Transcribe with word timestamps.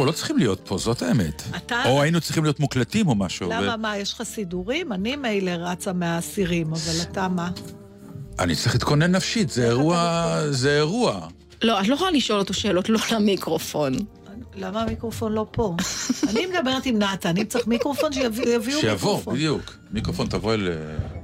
האמת 0.00 0.16
שאנחנו 0.16 0.36
לא 0.36 0.36
צריכים 0.36 0.38
להיות 0.38 0.60
פה, 0.64 0.78
זאת 0.78 1.02
האמת. 1.02 1.42
אתה- 1.56 1.82
או 1.86 2.02
היינו 2.02 2.20
צריכים 2.20 2.44
להיות 2.44 2.60
מוקלטים 2.60 3.08
או 3.08 3.14
משהו. 3.14 3.50
למה, 3.50 3.74
ו- 3.74 3.78
מה, 3.82 3.96
יש 3.96 4.12
לך 4.12 4.22
סידורים? 4.22 4.92
אני 4.92 5.16
מילא 5.16 5.50
רצה 5.50 5.92
מהאסירים, 5.92 6.66
אבל 6.72 7.02
אתה 7.02 7.28
מה? 7.28 7.50
אני 8.38 8.56
צריך 8.56 8.74
להתכונן 8.74 9.10
נפשית, 9.16 9.50
זה 9.50 9.66
אירוע... 9.68 10.36
זה 10.50 10.76
אירוע. 10.76 11.28
לא, 11.62 11.80
את 11.80 11.88
לא 11.88 11.94
יכולה 11.94 12.10
לשאול 12.10 12.38
אותו 12.38 12.54
שאלות 12.54 12.88
לא 12.88 12.98
למיקרופון. 13.12 13.92
למה 14.56 14.82
המיקרופון 14.82 15.32
לא 15.32 15.46
פה? 15.50 15.76
אני 16.28 16.46
מדברת 16.46 16.86
עם 16.86 16.98
נתן, 16.98 17.36
אם 17.36 17.44
צריך 17.44 17.66
מיקרופון, 17.66 18.12
שיביאו 18.12 18.62
שיבוא, 18.80 18.92
מיקרופון. 18.92 19.34
בדיוק. 19.34 19.76
מיקרופון 19.92 20.26
תבוא 20.26 20.54
אל... 20.54 20.68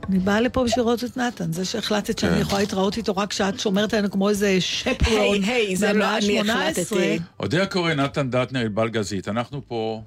אני 0.08 0.18
באה 0.18 0.40
לפה 0.40 0.64
בשביל 0.64 0.84
לראות 0.84 1.04
את 1.04 1.16
נתן. 1.16 1.52
זה 1.52 1.64
שהחלטת 1.64 2.18
שאני 2.18 2.34
כן. 2.34 2.40
יכולה 2.40 2.60
להתראות 2.60 2.96
איתו 2.96 3.16
רק 3.16 3.30
כשאת 3.30 3.60
שומרת 3.60 3.94
עלינו 3.94 4.10
כמו 4.10 4.28
איזה 4.28 4.60
שפרון. 4.60 5.20
היי, 5.20 5.44
היי, 5.44 5.76
זה 5.76 5.92
לא 5.92 5.98
מהמאה 5.98 6.18
אני 6.18 6.40
ה- 6.40 6.44
18. 6.44 6.82
החלטתי. 6.98 7.18
אודיה 7.40 7.66
קורן, 7.66 8.00
נתן 8.00 8.30
דטנר, 8.30 8.60
ענבל 8.60 8.88
גזית. 8.88 9.28
אנחנו 9.28 9.60
פה... 9.68 10.02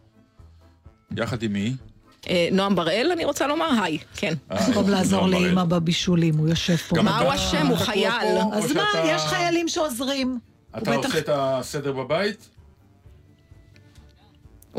יחד 1.17 1.43
עם 1.43 1.53
מי? 1.53 1.73
אה, 2.29 2.49
נועם 2.51 2.75
בראל, 2.75 3.09
אני 3.13 3.25
רוצה 3.25 3.47
לומר 3.47 3.69
היי, 3.83 3.97
כן. 4.15 4.33
אה, 4.51 4.67
במקום 4.67 4.89
לעזור 4.89 5.27
לאימא. 5.27 5.63
בבישולים, 5.63 6.37
הוא 6.37 6.49
יושב 6.49 6.75
פה. 6.75 7.01
מה 7.01 7.19
הוא 7.19 7.33
אשם? 7.33 7.67
הוא 7.67 7.77
חייל. 7.77 8.11
אז 8.53 8.71
מה, 8.71 8.83
יש 9.05 9.21
חיילים 9.21 9.67
שעוזרים. 9.67 10.39
אתה 10.77 10.95
עושה 10.95 11.17
את 11.17 11.29
הסדר 11.33 11.91
בבית? 11.91 12.49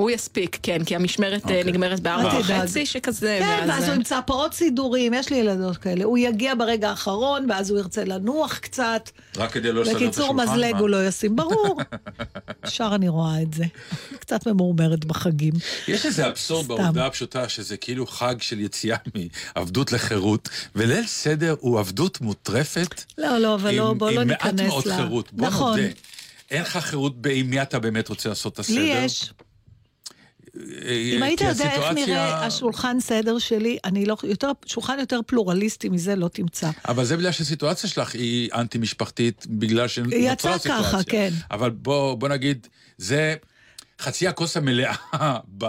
הוא 0.01 0.11
יספיק, 0.11 0.59
כן, 0.63 0.85
כי 0.85 0.97
המשמרת 0.97 1.33
אה, 1.33 1.59
אוקיי. 1.59 1.65
נגמרת 1.65 2.01
בארבע. 2.01 2.41
וחצי, 2.41 2.87
שכזה, 2.87 3.39
כן, 3.41 3.65
ואז 3.69 3.83
אה, 3.83 3.89
הוא 3.89 3.95
ימצא 3.95 4.21
פה 4.27 4.35
עוד 4.35 4.55
סידורים, 4.55 5.15
יש 5.15 5.31
לי 5.31 5.37
ילדות 5.37 5.77
כאלה. 5.77 6.05
הוא 6.05 6.19
יגיע 6.19 6.55
ברגע 6.55 6.91
האחרון, 6.91 7.47
ואז 7.51 7.71
הוא 7.71 7.79
ירצה 7.79 8.05
לנוח 8.05 8.59
קצת. 8.59 9.11
רק 9.37 9.53
כדי 9.53 9.73
לא 9.73 9.81
לסדר 9.83 9.97
את 9.97 9.97
השולחן? 9.97 10.37
בקיצור, 10.37 10.55
מזלג? 10.55 10.75
הוא 10.75 10.89
לא 10.89 11.07
ישים, 11.07 11.37
ברור. 11.37 11.81
ישר 12.67 12.91
אני 12.95 13.09
רואה 13.09 13.43
את 13.43 13.55
זה. 13.55 13.65
קצת 14.19 14.47
ממורמרת 14.47 15.05
בחגים. 15.05 15.53
יש 15.89 16.07
איזה 16.07 16.29
אבסורד. 16.29 16.69
בעובדה 16.69 17.07
הפשוטה, 17.07 17.49
שזה 17.49 17.77
כאילו 17.77 18.07
חג 18.07 18.35
של 18.41 18.61
יציאה 18.61 18.97
מעבדות 19.57 19.93
לחירות, 19.93 20.49
וליל 20.75 21.07
סדר 21.07 21.55
הוא 21.61 21.81
עבדות 21.81 22.21
מוטרפת. 22.21 23.05
לא, 23.19 23.39
לא, 23.39 23.55
אבל 23.55 23.75
לא, 23.75 23.95
בוא 23.95 24.11
לא 24.11 24.21
עם 24.21 24.29
מעט 24.29 24.45
ניכנס 24.47 24.69
מאוד. 24.69 24.85
חירות, 24.85 25.33
בוא 25.33 25.47
נכון. 25.47 25.81
נודה. 25.81 25.93
אין 26.51 26.63
לך 26.63 26.77
חירות 26.77 27.15
עם 27.31 27.51
מי 27.51 27.63
אתה 27.63 27.79
באמת 27.79 28.09
רוצה 28.09 28.29
לעשות 28.29 28.53
את 28.53 28.59
הסדר. 28.59 28.79
לי 28.79 28.93
יש. 29.05 29.33
אה, 30.57 30.93
אם 30.93 31.23
היית 31.23 31.39
כי 31.39 31.45
יודע 31.45 31.73
איך 31.73 31.85
נראה 31.95 32.47
השולחן 32.47 33.01
סדר 33.01 33.39
שלי, 33.39 33.79
אני 33.85 34.07
לא... 34.07 34.17
יותר, 34.25 34.51
שולחן 34.67 34.99
יותר 34.99 35.21
פלורליסטי 35.27 35.89
מזה 35.89 36.17
לא 36.17 36.29
תמצא. 36.29 36.71
אבל 36.89 37.05
זה 37.05 37.17
בגלל 37.17 37.33
שהסיטואציה 37.33 37.91
שלך 37.91 38.15
היא 38.15 38.51
אנטי-משפחתית, 38.55 39.47
בגלל 39.51 39.89
שנוצרה 39.89 40.19
יצא 40.19 40.59
סיטואציה. 40.59 40.79
ככה, 40.79 41.03
כן. 41.03 41.31
אבל 41.51 41.71
בוא, 41.71 42.15
בוא 42.15 42.29
נגיד, 42.29 42.67
זה 42.99 43.35
חצי 44.01 44.29
הכוס 44.29 44.57
המלאה 44.57 44.95
ב... 45.59 45.67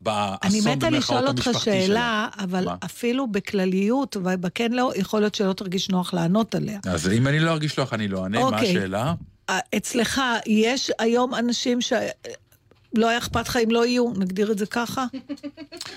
באסון 0.00 0.36
אני 0.42 0.60
מתה 0.60 0.86
במרכאות 0.86 0.92
לשאול 0.92 1.26
אותך 1.28 1.46
המשפחתי 1.46 1.64
שאלה, 1.64 1.86
שלה. 1.86 2.28
אבל 2.38 2.64
מה? 2.64 2.76
אפילו 2.84 3.26
בכלליות, 3.26 4.16
ובכן 4.16 4.72
לא, 4.72 4.92
יכול 4.96 5.20
להיות 5.20 5.34
שלא 5.34 5.52
תרגיש 5.52 5.88
נוח 5.88 6.14
לענות 6.14 6.54
עליה. 6.54 6.78
אז 6.86 7.08
אם 7.08 7.28
אני 7.28 7.40
לא 7.40 7.50
ארגיש 7.50 7.78
לך, 7.78 7.92
אני 7.92 8.08
לא 8.08 8.22
אענה. 8.22 8.40
מה 8.40 8.46
אוקיי. 8.46 8.70
השאלה? 8.70 9.14
אה, 9.50 9.58
אצלך, 9.76 10.20
יש 10.46 10.90
היום 10.98 11.34
אנשים 11.34 11.80
ש... 11.80 11.92
לא 12.94 13.08
היה 13.08 13.18
אכפת 13.18 13.48
לך 13.48 13.58
אם 13.64 13.70
לא 13.70 13.86
יהיו, 13.86 14.12
נגדיר 14.16 14.52
את 14.52 14.58
זה 14.58 14.66
ככה? 14.66 15.06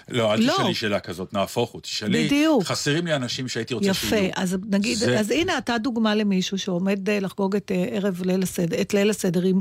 לא, 0.10 0.34
אל 0.34 0.40
לא. 0.46 0.54
תשאלי 0.54 0.74
שאלה 0.74 1.00
כזאת, 1.00 1.34
נהפוך 1.34 1.72
הוא. 1.72 1.82
תשאלי, 1.82 2.26
בדיוק. 2.26 2.64
חסרים 2.64 3.06
לי 3.08 3.16
אנשים 3.16 3.48
שהייתי 3.48 3.74
רוצה 3.74 3.88
יפה, 3.88 4.08
שיהיו. 4.08 4.32
אז 4.36 4.58
נגיד, 4.70 4.98
זה- 4.98 5.20
אז 5.20 5.32
הנה 5.32 5.58
אתה 5.58 5.78
דוגמה 5.78 6.16
למישהו 6.16 6.58
שעומד 6.58 7.10
אה, 7.10 7.20
לחגוג 7.20 7.56
את 7.56 7.72
אה, 7.72 7.86
ערב 7.92 8.22
ליל 8.26 8.44
הסדר, 8.44 8.82
את 8.82 8.94
ליל 8.94 9.10
הסדר 9.10 9.42
עם... 9.42 9.60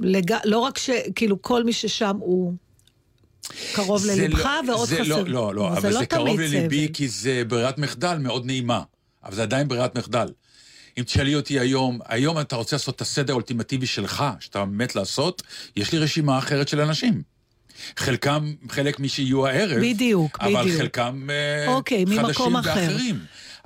לג... 0.00 0.32
לא 0.44 0.58
רק 0.58 0.78
ש... 0.78 0.90
כאילו 1.14 1.42
כל 1.42 1.64
מי 1.64 1.72
ששם 1.72 2.16
הוא 2.20 2.52
קרוב 3.72 4.00
זה 4.02 4.16
ללבך 4.16 4.44
לא- 4.66 4.72
ועוד 4.72 4.88
זה 4.88 4.94
חסר. 5.00 5.04
לא, 5.22 5.24
לא, 5.28 5.54
לא, 5.54 5.68
אבל 5.72 5.92
זה 5.92 6.06
קרוב 6.06 6.36
תמיד 6.36 6.40
לליבי 6.50 6.84
סבל. 6.84 6.94
כי 6.94 7.08
זה 7.08 7.42
ברירת 7.48 7.78
מחדל 7.78 8.18
מאוד 8.18 8.46
נעימה. 8.46 8.82
אבל 9.24 9.34
זה 9.34 9.42
עדיין 9.42 9.68
ברירת 9.68 9.98
מחדל. 9.98 10.28
אם 10.98 11.02
תשאלי 11.02 11.34
אותי 11.34 11.58
היום, 11.58 11.98
היום 12.04 12.40
אתה 12.40 12.56
רוצה 12.56 12.76
לעשות 12.76 12.96
את 12.96 13.00
הסדר 13.00 13.32
האולטימטיבי 13.32 13.86
שלך, 13.86 14.24
שאתה 14.40 14.64
מת 14.64 14.94
לעשות, 14.94 15.42
יש 15.76 15.92
לי 15.92 15.98
רשימה 15.98 16.38
אחרת 16.38 16.68
של 16.68 16.80
אנשים. 16.80 17.22
חלקם, 17.96 18.54
חלק 18.68 19.00
מי 19.00 19.08
שיהיו 19.08 19.46
הערב, 19.46 19.80
בדיוק, 19.80 20.38
אבל 20.40 20.62
בדיוק. 20.62 20.80
חלקם 20.80 21.28
אה, 21.30 21.74
אוקיי, 21.74 22.04
חדשים 22.16 22.56
אחר. 22.56 22.70
ואחרים. 22.70 23.18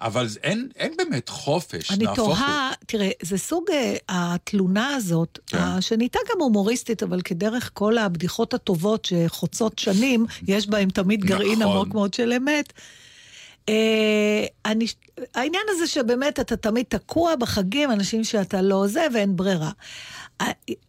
אבל 0.02 0.28
אין, 0.42 0.68
אין 0.76 0.92
באמת 0.98 1.28
חופש, 1.28 1.90
אני 1.90 2.04
נהפוך 2.04 2.28
הוא. 2.28 2.36
תוהה, 2.36 2.70
תראה, 2.86 3.10
זה 3.22 3.38
סוג 3.38 3.64
אה, 3.72 3.96
התלונה 4.08 4.94
הזאת, 4.94 5.38
כן. 5.46 5.58
אה, 5.58 5.80
שנהייתה 5.80 6.18
גם 6.30 6.40
הומוריסטית, 6.40 7.02
אבל 7.02 7.22
כדרך 7.22 7.70
כל 7.72 7.98
הבדיחות 7.98 8.54
הטובות 8.54 9.04
שחוצות 9.04 9.78
שנים, 9.78 10.26
יש 10.48 10.66
בהן 10.66 10.90
תמיד 10.90 11.24
גרעין 11.24 11.62
נכון. 11.62 11.76
עמוק 11.76 11.94
מאוד 11.94 12.14
של 12.14 12.32
אמת. 12.32 12.72
אה, 13.68 14.44
אני, 14.66 14.86
העניין 15.34 15.62
הזה 15.68 15.86
שבאמת 15.86 16.40
אתה 16.40 16.56
תמיד 16.56 16.84
תקוע 16.88 17.36
בחגים, 17.36 17.90
אנשים 17.90 18.24
שאתה 18.24 18.62
לא 18.62 18.86
זה 18.86 19.06
ואין 19.14 19.36
ברירה. 19.36 19.70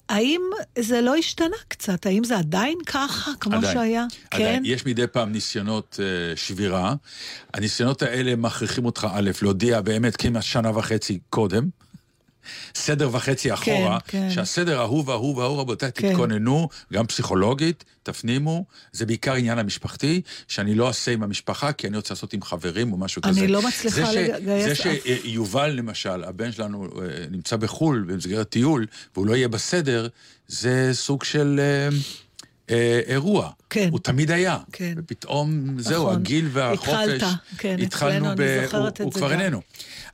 האם 0.09 0.41
זה 0.79 1.01
לא 1.01 1.15
השתנה 1.15 1.55
קצת? 1.67 2.05
האם 2.05 2.23
זה 2.23 2.37
עדיין 2.37 2.77
ככה, 2.85 3.31
כמו 3.39 3.55
עדיין, 3.55 3.73
שהיה? 3.73 4.05
עדיין. 4.31 4.55
כן? 4.55 4.61
יש 4.65 4.85
מדי 4.85 5.07
פעם 5.07 5.31
ניסיונות 5.31 5.99
אה, 5.99 6.35
שבירה. 6.35 6.95
הניסיונות 7.53 8.01
האלה 8.01 8.35
מכריחים 8.35 8.85
אותך, 8.85 9.07
א', 9.13 9.31
להודיע 9.41 9.81
באמת 9.81 10.15
כמעט 10.15 10.43
שנה 10.43 10.77
וחצי 10.77 11.19
קודם. 11.29 11.69
סדר 12.75 13.09
וחצי 13.11 13.53
אחורה, 13.53 13.99
כן. 14.07 14.29
שהסדר 14.31 14.79
ההוא 14.79 15.03
וההוא 15.07 15.37
וההוא, 15.37 15.59
רבותיי, 15.59 15.91
כן. 15.95 16.09
תתכוננו, 16.09 16.69
גם 16.93 17.07
פסיכולוגית, 17.07 17.83
תפנימו, 18.03 18.65
זה 18.91 19.05
בעיקר 19.05 19.33
עניין 19.33 19.59
המשפחתי, 19.59 20.21
שאני 20.47 20.75
לא 20.75 20.87
אעשה 20.87 21.11
עם 21.11 21.23
המשפחה, 21.23 21.71
כי 21.71 21.87
אני 21.87 21.97
רוצה 21.97 22.13
לעשות 22.13 22.33
עם 22.33 22.41
חברים 22.41 22.91
או 22.91 22.97
משהו 22.97 23.21
אני 23.25 23.31
כזה. 23.31 23.47
לא 23.47 23.61
מצליחה 23.61 24.11
זה 24.11 24.27
לגייס 24.37 24.65
זה 24.65 24.71
אף. 24.71 24.97
שיובל, 25.23 25.69
למשל, 25.69 26.23
הבן 26.23 26.51
שלנו 26.51 26.85
אה, 26.85 27.25
נמצא 27.31 27.55
בחו"ל 27.55 28.05
במסגרת 28.07 28.49
טיול, 28.49 28.85
והוא 29.15 29.27
לא 29.27 29.35
יהיה 29.35 29.47
בסדר, 29.47 30.07
זה 30.47 30.89
סוג 30.93 31.23
של... 31.23 31.59
אה, 32.69 32.75
אה, 32.75 33.13
אירוע. 33.13 33.49
כן. 33.69 33.89
הוא 33.91 33.99
תמיד 33.99 34.31
היה. 34.31 34.57
כן. 34.71 34.93
ופתאום, 34.97 35.75
זהו, 35.79 36.03
נכון. 36.03 36.15
הגיל 36.15 36.49
והחופש. 36.51 36.89
התחלת, 36.89 37.21
כן, 37.57 37.75
התחלנו 37.81 38.15
אצלנו, 38.33 38.35
ב... 38.35 38.41
אני 38.41 38.65
זוכרת 38.65 38.81
הוא, 38.81 38.87
את 38.89 38.99
הוא 39.01 39.11
זה 39.13 39.19
כבר 39.19 39.33
גם. 39.33 39.39
איננו. 39.39 39.61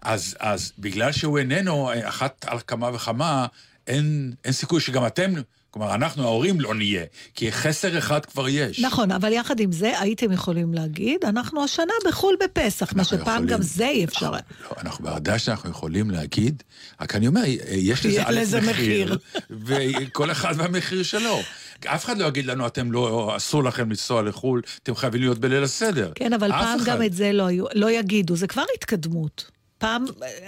אז, 0.01 0.35
אז 0.39 0.71
בגלל 0.79 1.11
שהוא 1.11 1.39
איננו, 1.39 1.89
אחת 2.03 2.45
על 2.49 2.57
כמה 2.67 2.89
וכמה, 2.95 3.45
אין, 3.87 4.33
אין 4.45 4.53
סיכוי 4.53 4.81
שגם 4.81 5.05
אתם, 5.07 5.33
כלומר, 5.71 5.95
אנחנו 5.95 6.23
ההורים 6.23 6.61
לא 6.61 6.75
נהיה, 6.75 7.03
כי 7.35 7.51
חסר 7.51 7.97
אחד 7.97 8.25
כבר 8.25 8.49
יש. 8.49 8.79
נכון, 8.79 9.11
אבל 9.11 9.33
יחד 9.33 9.59
עם 9.59 9.71
זה 9.71 9.99
הייתם 9.99 10.31
יכולים 10.31 10.73
להגיד, 10.73 11.25
אנחנו 11.25 11.63
השנה 11.63 11.93
בחו"ל 12.07 12.35
בפסח, 12.43 12.93
מה 12.93 13.03
שפעם 13.03 13.21
יכולים- 13.21 13.45
גם 13.47 13.61
זה 13.61 13.87
אי 13.87 14.03
אפשר. 14.05 14.31
לא, 14.31 14.37
אנחנו 14.77 15.05
בוודאי 15.05 15.39
שאנחנו 15.39 15.69
יכולים 15.69 16.11
להגיד, 16.11 16.63
רק 17.01 17.15
אני 17.15 17.27
אומר, 17.27 17.41
יש 17.69 18.05
לזה 18.05 18.23
א' 18.25 18.31
לזה 18.31 18.61
מחיר, 18.61 19.17
וכל 19.65 20.31
אחד 20.31 20.53
והמחיר 20.57 21.03
שלו. 21.03 21.39
אף 21.85 22.05
אחד 22.05 22.17
לא 22.17 22.25
יגיד 22.25 22.45
לנו, 22.45 22.67
אתם 22.67 22.91
לא, 22.91 23.33
אסור 23.37 23.63
לכם 23.63 23.89
לנסוע 23.89 24.21
לחו"ל, 24.21 24.61
אתם 24.83 24.95
חייבים 24.95 25.21
להיות 25.21 25.37
בליל 25.39 25.63
הסדר. 25.63 26.11
כן, 26.15 26.33
אבל 26.33 26.51
פעם 26.51 26.79
אחד. 26.79 26.85
גם 26.85 27.03
את 27.03 27.13
זה 27.13 27.31
לא, 27.31 27.47
לא 27.73 27.91
יגידו, 27.91 28.35
זה 28.35 28.47
כבר 28.47 28.63
התקדמות. 28.75 29.51
פעם, 29.77 30.05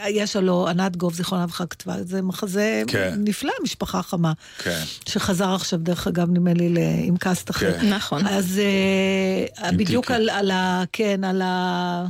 יש 0.10 0.36
הלא, 0.36 0.68
ענת 0.70 0.98
גוב, 0.98 1.14
זיכרונה 1.14 1.44
לברכה, 1.44 1.66
כתבה, 1.66 1.96
זה 2.04 2.22
מחזה 2.22 2.84
כן. 2.88 3.14
נפלא, 3.18 3.52
משפחה 3.64 4.02
חמה. 4.02 4.34
כן. 4.58 4.82
שחזר 5.10 5.50
עכשיו, 5.56 5.80
דרך 5.80 6.08
אגב, 6.08 6.30
נדמה 6.30 6.54
לי, 6.54 6.70
ל- 6.70 6.78
עם 7.04 7.18
קאסט 7.18 7.50
אחר. 7.50 7.80
כן. 7.82 7.94
נכון. 7.94 8.28
אז 8.28 8.60
אה, 9.64 9.72
בדיוק. 9.72 10.12
על, 10.12 10.30
על 10.30 10.52
ה... 10.52 10.84
כן, 10.94 11.24
על 11.24 11.42
ה... 11.42 12.06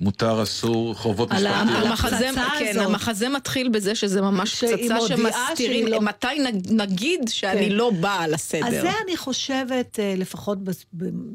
מותר, 0.00 0.42
אסור, 0.42 0.94
חובות 0.94 1.30
משפחתיות. 1.32 1.54
על 1.76 1.86
המחזה, 1.86 2.28
כן. 2.58 2.80
המחזה 2.80 3.28
מתחיל 3.28 3.68
בזה 3.68 3.94
שזה 3.94 4.20
ממש 4.20 4.64
פצצה 4.64 4.96
שמסתירים, 5.08 5.86
לא- 5.86 6.00
מתי 6.00 6.26
נג- 6.44 6.70
נגיד 6.72 7.20
שאני 7.28 7.66
כן. 7.68 7.72
לא 7.72 7.90
באה 7.90 8.28
לסדר. 8.28 8.66
אז 8.66 8.72
זה 8.72 8.90
אני 9.06 9.16
חושבת, 9.16 10.00
אה, 10.00 10.14
לפחות 10.16 10.58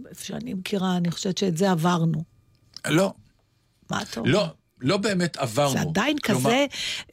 איפה 0.10 0.24
שאני 0.26 0.54
מכירה, 0.54 0.98
אני 0.98 1.12
חושבת 1.12 1.38
שאת 1.38 1.58
זה 1.58 1.72
עברנו. 1.72 2.24
לא, 2.88 3.14
מה 3.92 4.02
אתה 4.02 4.20
אומר? 4.20 4.32
לא, 4.32 4.46
לא 4.82 4.98
באמת 4.98 5.38
עברנו. 5.38 5.72
זה 5.72 5.82
עדיין 5.82 6.18
כלומר, 6.18 6.42
כזה, 6.42 6.66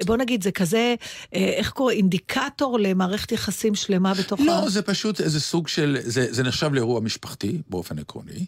בוא 0.07 0.17
נגיד, 0.17 0.43
זה 0.43 0.51
כזה, 0.51 0.95
אה, 1.35 1.53
איך 1.57 1.71
קוראים, 1.71 1.99
אינדיקטור 1.99 2.79
למערכת 2.79 3.33
יחסים 3.33 3.75
שלמה 3.75 4.15
בתוך 4.15 4.41
ה... 4.41 4.45
לא, 4.45 4.69
זה 4.69 4.83
פשוט 4.83 5.21
איזה 5.21 5.41
סוג 5.41 5.69
של, 5.69 5.99
זה, 6.03 6.27
זה 6.31 6.43
נחשב 6.43 6.73
לאירוע 6.73 7.01
משפחתי 7.01 7.63
באופן 7.71 7.99
עקרוני, 7.99 8.47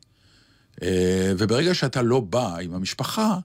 וברגע 1.39 1.75
שאתה 1.75 2.03
לא 2.03 2.21
בא 2.21 2.57
עם 2.57 2.75
המשפחה, 2.75 3.39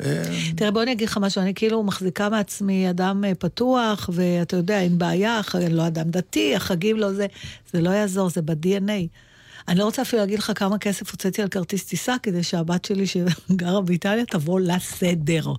אה, 0.00 0.22
תראה, 0.56 0.70
בוא 0.70 0.82
אני 0.82 0.92
אגיד 0.92 1.08
לך 1.08 1.18
משהו, 1.18 1.42
אני 1.42 1.54
כאילו 1.54 1.82
מחזיקה 1.82 2.28
מעצמי 2.28 2.90
אדם 2.90 3.24
אה, 3.24 3.34
פתוח, 3.34 4.10
ואתה 4.12 4.56
יודע, 4.56 4.80
אין 4.80 4.98
בעיה, 4.98 5.40
לא 5.70 5.86
אדם 5.86 6.10
דתי, 6.10 6.56
החגים 6.56 6.96
לא 6.96 7.12
זה, 7.12 7.26
זה 7.72 7.80
לא 7.80 7.90
יעזור, 7.90 8.30
זה 8.30 8.42
ב-DNA. 8.42 9.08
אני 9.68 9.78
לא 9.78 9.84
רוצה 9.84 10.02
אפילו 10.02 10.22
להגיד 10.22 10.38
לך 10.38 10.52
כמה 10.54 10.78
כסף 10.78 11.10
הוצאתי 11.10 11.42
על 11.42 11.48
כרטיס 11.48 11.84
טיסה, 11.84 12.14
כדי 12.22 12.42
שהבת 12.42 12.84
שלי 12.84 13.06
שגרה 13.06 13.80
באיטליה 13.80 14.24
תבוא 14.26 14.60
לסדר. 14.60 15.52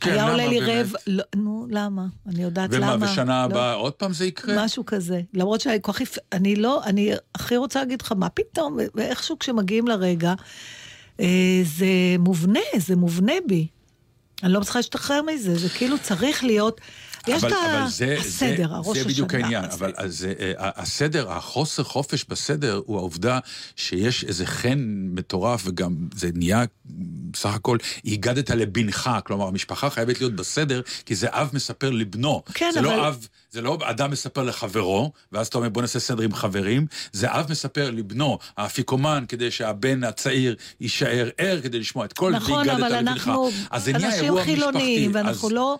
כן, 0.00 0.10
היה 0.10 0.30
עולה 0.30 0.46
לי? 0.46 0.60
רב, 0.60 0.92
לא, 1.06 1.24
נו, 1.36 1.66
למה? 1.70 2.06
אני 2.26 2.42
יודעת 2.42 2.70
ומה, 2.72 2.94
למה. 2.94 3.06
ושנה 3.12 3.40
לא. 3.40 3.44
הבאה 3.44 3.72
עוד 3.72 3.92
פעם 3.92 4.12
זה 4.12 4.26
יקרה? 4.26 4.64
משהו 4.64 4.86
כזה. 4.86 5.20
למרות 5.34 5.60
שאני 5.60 5.78
כל 5.82 5.92
כך... 5.92 6.02
אני 6.32 6.56
לא, 6.56 6.84
אני 6.84 7.12
הכי 7.34 7.56
רוצה 7.56 7.78
להגיד 7.78 8.02
לך, 8.02 8.12
מה 8.12 8.28
פתאום? 8.28 8.78
ואיכשהו 8.94 9.38
כשמגיעים 9.38 9.88
לרגע, 9.88 10.34
אה, 11.20 11.60
זה 11.64 11.86
מובנה, 12.18 12.60
זה 12.76 12.96
מובנה 12.96 13.32
בי. 13.46 13.66
אני 14.42 14.52
לא 14.52 14.60
מצליחה 14.60 14.78
להשתחרר 14.78 15.22
מזה, 15.22 15.58
זה 15.58 15.68
כאילו 15.68 15.98
צריך 15.98 16.44
להיות... 16.44 16.80
יש 17.28 17.44
אבל, 17.44 17.52
את 17.52 17.58
הסדר, 18.26 18.56
זה, 18.68 18.74
הראש 18.74 18.98
זה 18.98 19.04
בדיוק 19.04 19.28
השנה 19.34 19.44
העניין. 19.44 19.64
אבל 19.64 19.92
אז, 19.96 20.26
אה, 20.40 20.52
הסדר, 20.58 21.32
החוסר 21.32 21.82
חופש 21.84 22.24
בסדר 22.28 22.80
הוא 22.86 22.96
העובדה 22.98 23.38
שיש 23.76 24.24
איזה 24.24 24.46
חן 24.46 24.78
מטורף 25.14 25.62
וגם 25.66 25.94
זה 26.14 26.30
נהיה, 26.34 26.64
בסך 27.30 27.54
הכל, 27.54 27.78
הגדת 28.04 28.50
לבנך, 28.50 29.10
כלומר 29.26 29.46
המשפחה 29.46 29.90
חייבת 29.90 30.20
להיות 30.20 30.32
בסדר, 30.36 30.80
כי 31.06 31.14
זה 31.14 31.26
אב 31.30 31.50
מספר 31.52 31.90
לבנו. 31.90 32.42
כן, 32.54 32.70
זה 32.74 32.80
אבל- 32.80 32.88
לא 32.88 33.08
אב, 33.08 33.28
זה 33.56 33.62
לא 33.62 33.78
אדם 33.82 34.10
מספר 34.10 34.42
לחברו, 34.42 35.12
ואז 35.32 35.46
אתה 35.46 35.58
אומר 35.58 35.68
בוא 35.68 35.82
נעשה 35.82 35.98
סדר 36.00 36.22
עם 36.22 36.34
חברים, 36.34 36.86
זה 37.12 37.32
אב 37.32 37.50
מספר 37.50 37.90
לבנו, 37.90 38.38
האפיקומן, 38.56 39.24
כדי 39.28 39.50
שהבן 39.50 40.04
הצעיר 40.04 40.56
יישאר 40.80 41.28
ער 41.38 41.60
כדי 41.60 41.78
לשמוע 41.78 42.04
את 42.04 42.12
כל 42.12 42.32
נכון, 42.32 42.68
אבל. 42.68 42.92
אנחנו 42.94 43.50
אנשים 43.76 44.34
חילוניים, 44.44 45.10
משפחתי. 45.10 45.24
ואנחנו 45.26 45.48
אז- 45.48 45.52
לא 45.52 45.78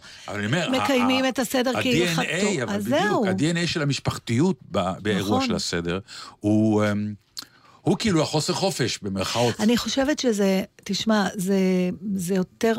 מקיימים 0.71 1.29
את 1.29 1.39
הסדר 1.39 1.73
כהלכתו. 1.73 2.21
ה-DNA, 2.21 2.63
אבל 2.63 2.75
אז 2.75 2.85
בדיוק, 2.85 3.01
זהו. 3.03 3.27
ה-DNA 3.27 3.67
של 3.67 3.83
המשפחתיות 3.83 4.57
ב- 4.71 4.99
באירוע 5.03 5.37
נכון. 5.37 5.49
של 5.49 5.55
הסדר, 5.55 5.99
הוא, 6.41 6.85
אמ, 6.85 7.15
הוא 7.83 7.97
כאילו 7.99 8.23
החוסר 8.23 8.53
חופש, 8.53 8.99
במרכאות. 9.03 9.61
אני 9.61 9.77
חושבת 9.77 10.19
שזה, 10.19 10.63
תשמע, 10.85 11.27
זה, 11.35 11.59
זה 12.15 12.35
יותר... 12.35 12.75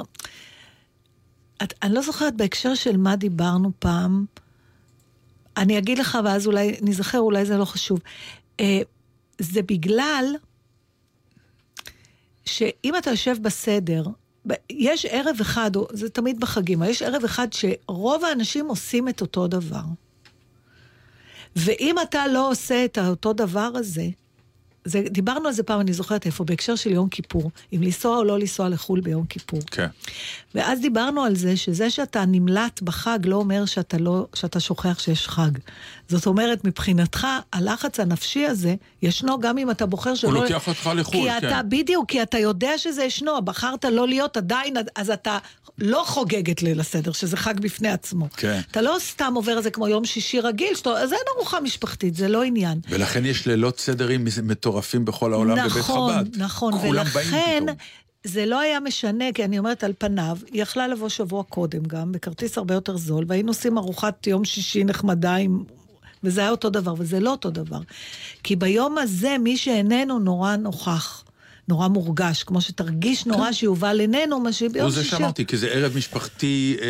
את, 1.63 1.73
אני 1.83 1.93
לא 1.93 2.01
זוכרת 2.01 2.35
בהקשר 2.38 2.75
של 2.75 2.97
מה 2.97 3.15
דיברנו 3.15 3.71
פעם. 3.79 4.25
אני 5.57 5.77
אגיד 5.77 5.98
לך, 5.98 6.18
ואז 6.25 6.48
אולי 6.48 6.77
נזכר, 6.81 7.19
אולי 7.19 7.45
זה 7.45 7.57
לא 7.57 7.65
חשוב. 7.65 8.00
אה, 8.59 8.80
זה 9.39 9.62
בגלל 9.62 10.36
שאם 12.45 12.94
אתה 12.98 13.09
יושב 13.09 13.36
בסדר, 13.42 14.06
יש 14.69 15.06
ערב 15.06 15.38
אחד, 15.42 15.71
זה 15.92 16.09
תמיד 16.09 16.39
בחגים, 16.39 16.81
אבל 16.81 16.92
יש 16.92 17.01
ערב 17.01 17.24
אחד 17.24 17.48
שרוב 17.54 18.25
האנשים 18.25 18.68
עושים 18.68 19.09
את 19.09 19.21
אותו 19.21 19.48
דבר. 19.48 19.83
ואם 21.56 21.95
אתה 22.01 22.27
לא 22.27 22.51
עושה 22.51 22.86
את 22.86 22.98
אותו 22.98 23.33
דבר 23.33 23.71
הזה, 23.75 24.07
זה, 24.88 25.01
דיברנו 25.10 25.48
על 25.48 25.54
זה 25.54 25.63
פעם, 25.63 25.81
אני 25.81 25.94
זוכרת 25.94 26.25
איפה, 26.25 26.44
בהקשר 26.44 26.75
של 26.75 26.92
יום 26.92 27.10
כיפור, 27.10 27.51
אם 27.74 27.81
לנסוע 27.84 28.18
או 28.18 28.24
לא 28.24 28.39
לנסוע 28.39 28.69
לחו"ל 28.69 29.00
ביום 29.00 29.25
כיפור. 29.25 29.60
כן. 29.72 29.88
ואז 30.56 30.81
דיברנו 30.81 31.24
על 31.24 31.36
זה 31.36 31.57
שזה 31.57 31.89
שאתה 31.89 32.25
נמלט 32.28 32.81
בחג 32.81 33.19
לא 33.25 33.36
אומר 33.36 33.66
שאתה, 33.66 33.98
לא, 33.98 34.28
שאתה 34.34 34.60
שוכח 34.60 35.00
שיש 35.00 35.28
חג. 35.28 35.51
זאת 36.09 36.25
אומרת, 36.25 36.65
מבחינתך, 36.65 37.27
הלחץ 37.54 38.00
הנפשי 38.00 38.45
הזה 38.45 38.75
ישנו 39.01 39.39
גם 39.39 39.57
אם 39.57 39.71
אתה 39.71 39.86
בוחר 39.86 40.15
שלא... 40.15 40.30
הוא 40.30 40.44
לוקח 40.44 40.68
אותך 40.68 40.89
לחו"ל, 40.95 41.18
כי 41.18 41.30
כן. 41.42 41.48
אתה, 41.48 41.62
בדיוק, 41.63 42.09
כי 42.09 42.21
אתה 42.21 42.39
יודע 42.39 42.77
שזה 42.77 43.04
ישנו, 43.04 43.42
בחרת 43.42 43.86
לא 43.86 44.07
להיות 44.07 44.38
עדיין, 44.38 44.74
אז 44.95 45.09
אתה 45.09 45.38
לא 45.77 46.04
חוגג 46.07 46.50
את 46.50 46.62
ליל 46.62 46.80
הסדר, 46.80 47.12
שזה 47.12 47.38
חג 47.38 47.59
בפני 47.59 47.89
עצמו. 47.89 48.27
כן. 48.38 48.59
אתה 48.71 48.81
לא 48.81 48.98
סתם 49.00 49.33
עובר 49.36 49.57
את 49.57 49.63
זה 49.63 49.71
כמו 49.71 49.88
יום 49.88 50.06
שישי 50.06 50.39
רגיל, 50.39 50.75
שאתה, 50.75 50.89
אז 50.89 51.13
אין 51.13 51.21
ארוחה 51.38 51.59
משפחתית, 51.59 52.15
זה 52.15 52.27
לא 52.27 52.44
עניין. 52.44 52.80
ולכן 52.89 53.25
יש 53.25 53.45
לילות 53.45 53.80
סדרים 53.80 54.27
מטורפים 54.44 55.06
בכל 55.06 55.33
העולם 55.33 55.57
בבית 55.57 55.77
נכון, 55.77 56.13
חב"ד. 56.13 56.38
נכון, 56.38 56.74
באים 56.77 56.92
ולכן. 56.92 57.65
זה 58.24 58.45
לא 58.45 58.60
היה 58.60 58.80
משנה, 58.80 59.25
כי 59.33 59.45
אני 59.45 59.60
אומרת 59.60 59.83
על 59.83 59.94
פניו, 59.98 60.38
היא 60.51 60.62
יכלה 60.62 60.88
לבוא 60.88 61.10
שבוע 61.10 61.44
קודם 61.44 61.83
גם, 61.83 62.12
בכרטיס 62.12 62.57
הרבה 62.57 62.74
יותר 62.74 62.98
זול, 62.98 63.25
והיינו 63.27 63.50
עושים 63.50 63.77
ארוחת 63.77 64.27
יום 64.27 64.45
שישי 64.45 64.83
נחמדה 64.83 65.36
עם... 65.36 65.63
וזה 66.23 66.41
היה 66.41 66.49
אותו 66.49 66.69
דבר, 66.69 66.93
וזה 66.97 67.19
לא 67.19 67.31
אותו 67.31 67.49
דבר. 67.49 67.79
כי 68.43 68.55
ביום 68.55 68.97
הזה, 68.97 69.35
מי 69.39 69.57
שאיננו 69.57 70.19
נורא 70.19 70.55
נוכח, 70.55 71.23
נורא 71.67 71.87
מורגש, 71.87 72.43
כמו 72.43 72.61
שתרגיש 72.61 73.25
נורא 73.25 73.51
שיובל 73.51 73.99
איננו, 73.99 74.39
מה 74.39 74.53
שביום 74.53 74.73
כן. 74.73 74.81
הוא 74.81 74.91
זה 74.91 75.03
שישי... 75.03 75.15
שאמרתי, 75.15 75.45
כי 75.45 75.57
זה 75.57 75.67
ערב 75.67 75.97
משפחתי 75.97 76.77
אה, 76.81 76.87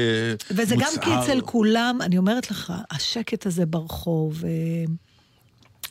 וזה 0.51 0.75
גם 0.75 0.91
כי 1.01 1.09
מוצהר. 1.09 1.24
אצל 1.24 1.41
כולם, 1.41 2.00
אני 2.01 2.18
אומרת 2.18 2.51
לך, 2.51 2.74
השקט 2.91 3.45
הזה 3.45 3.65
ברחוב, 3.65 4.44
אה, 4.45 4.51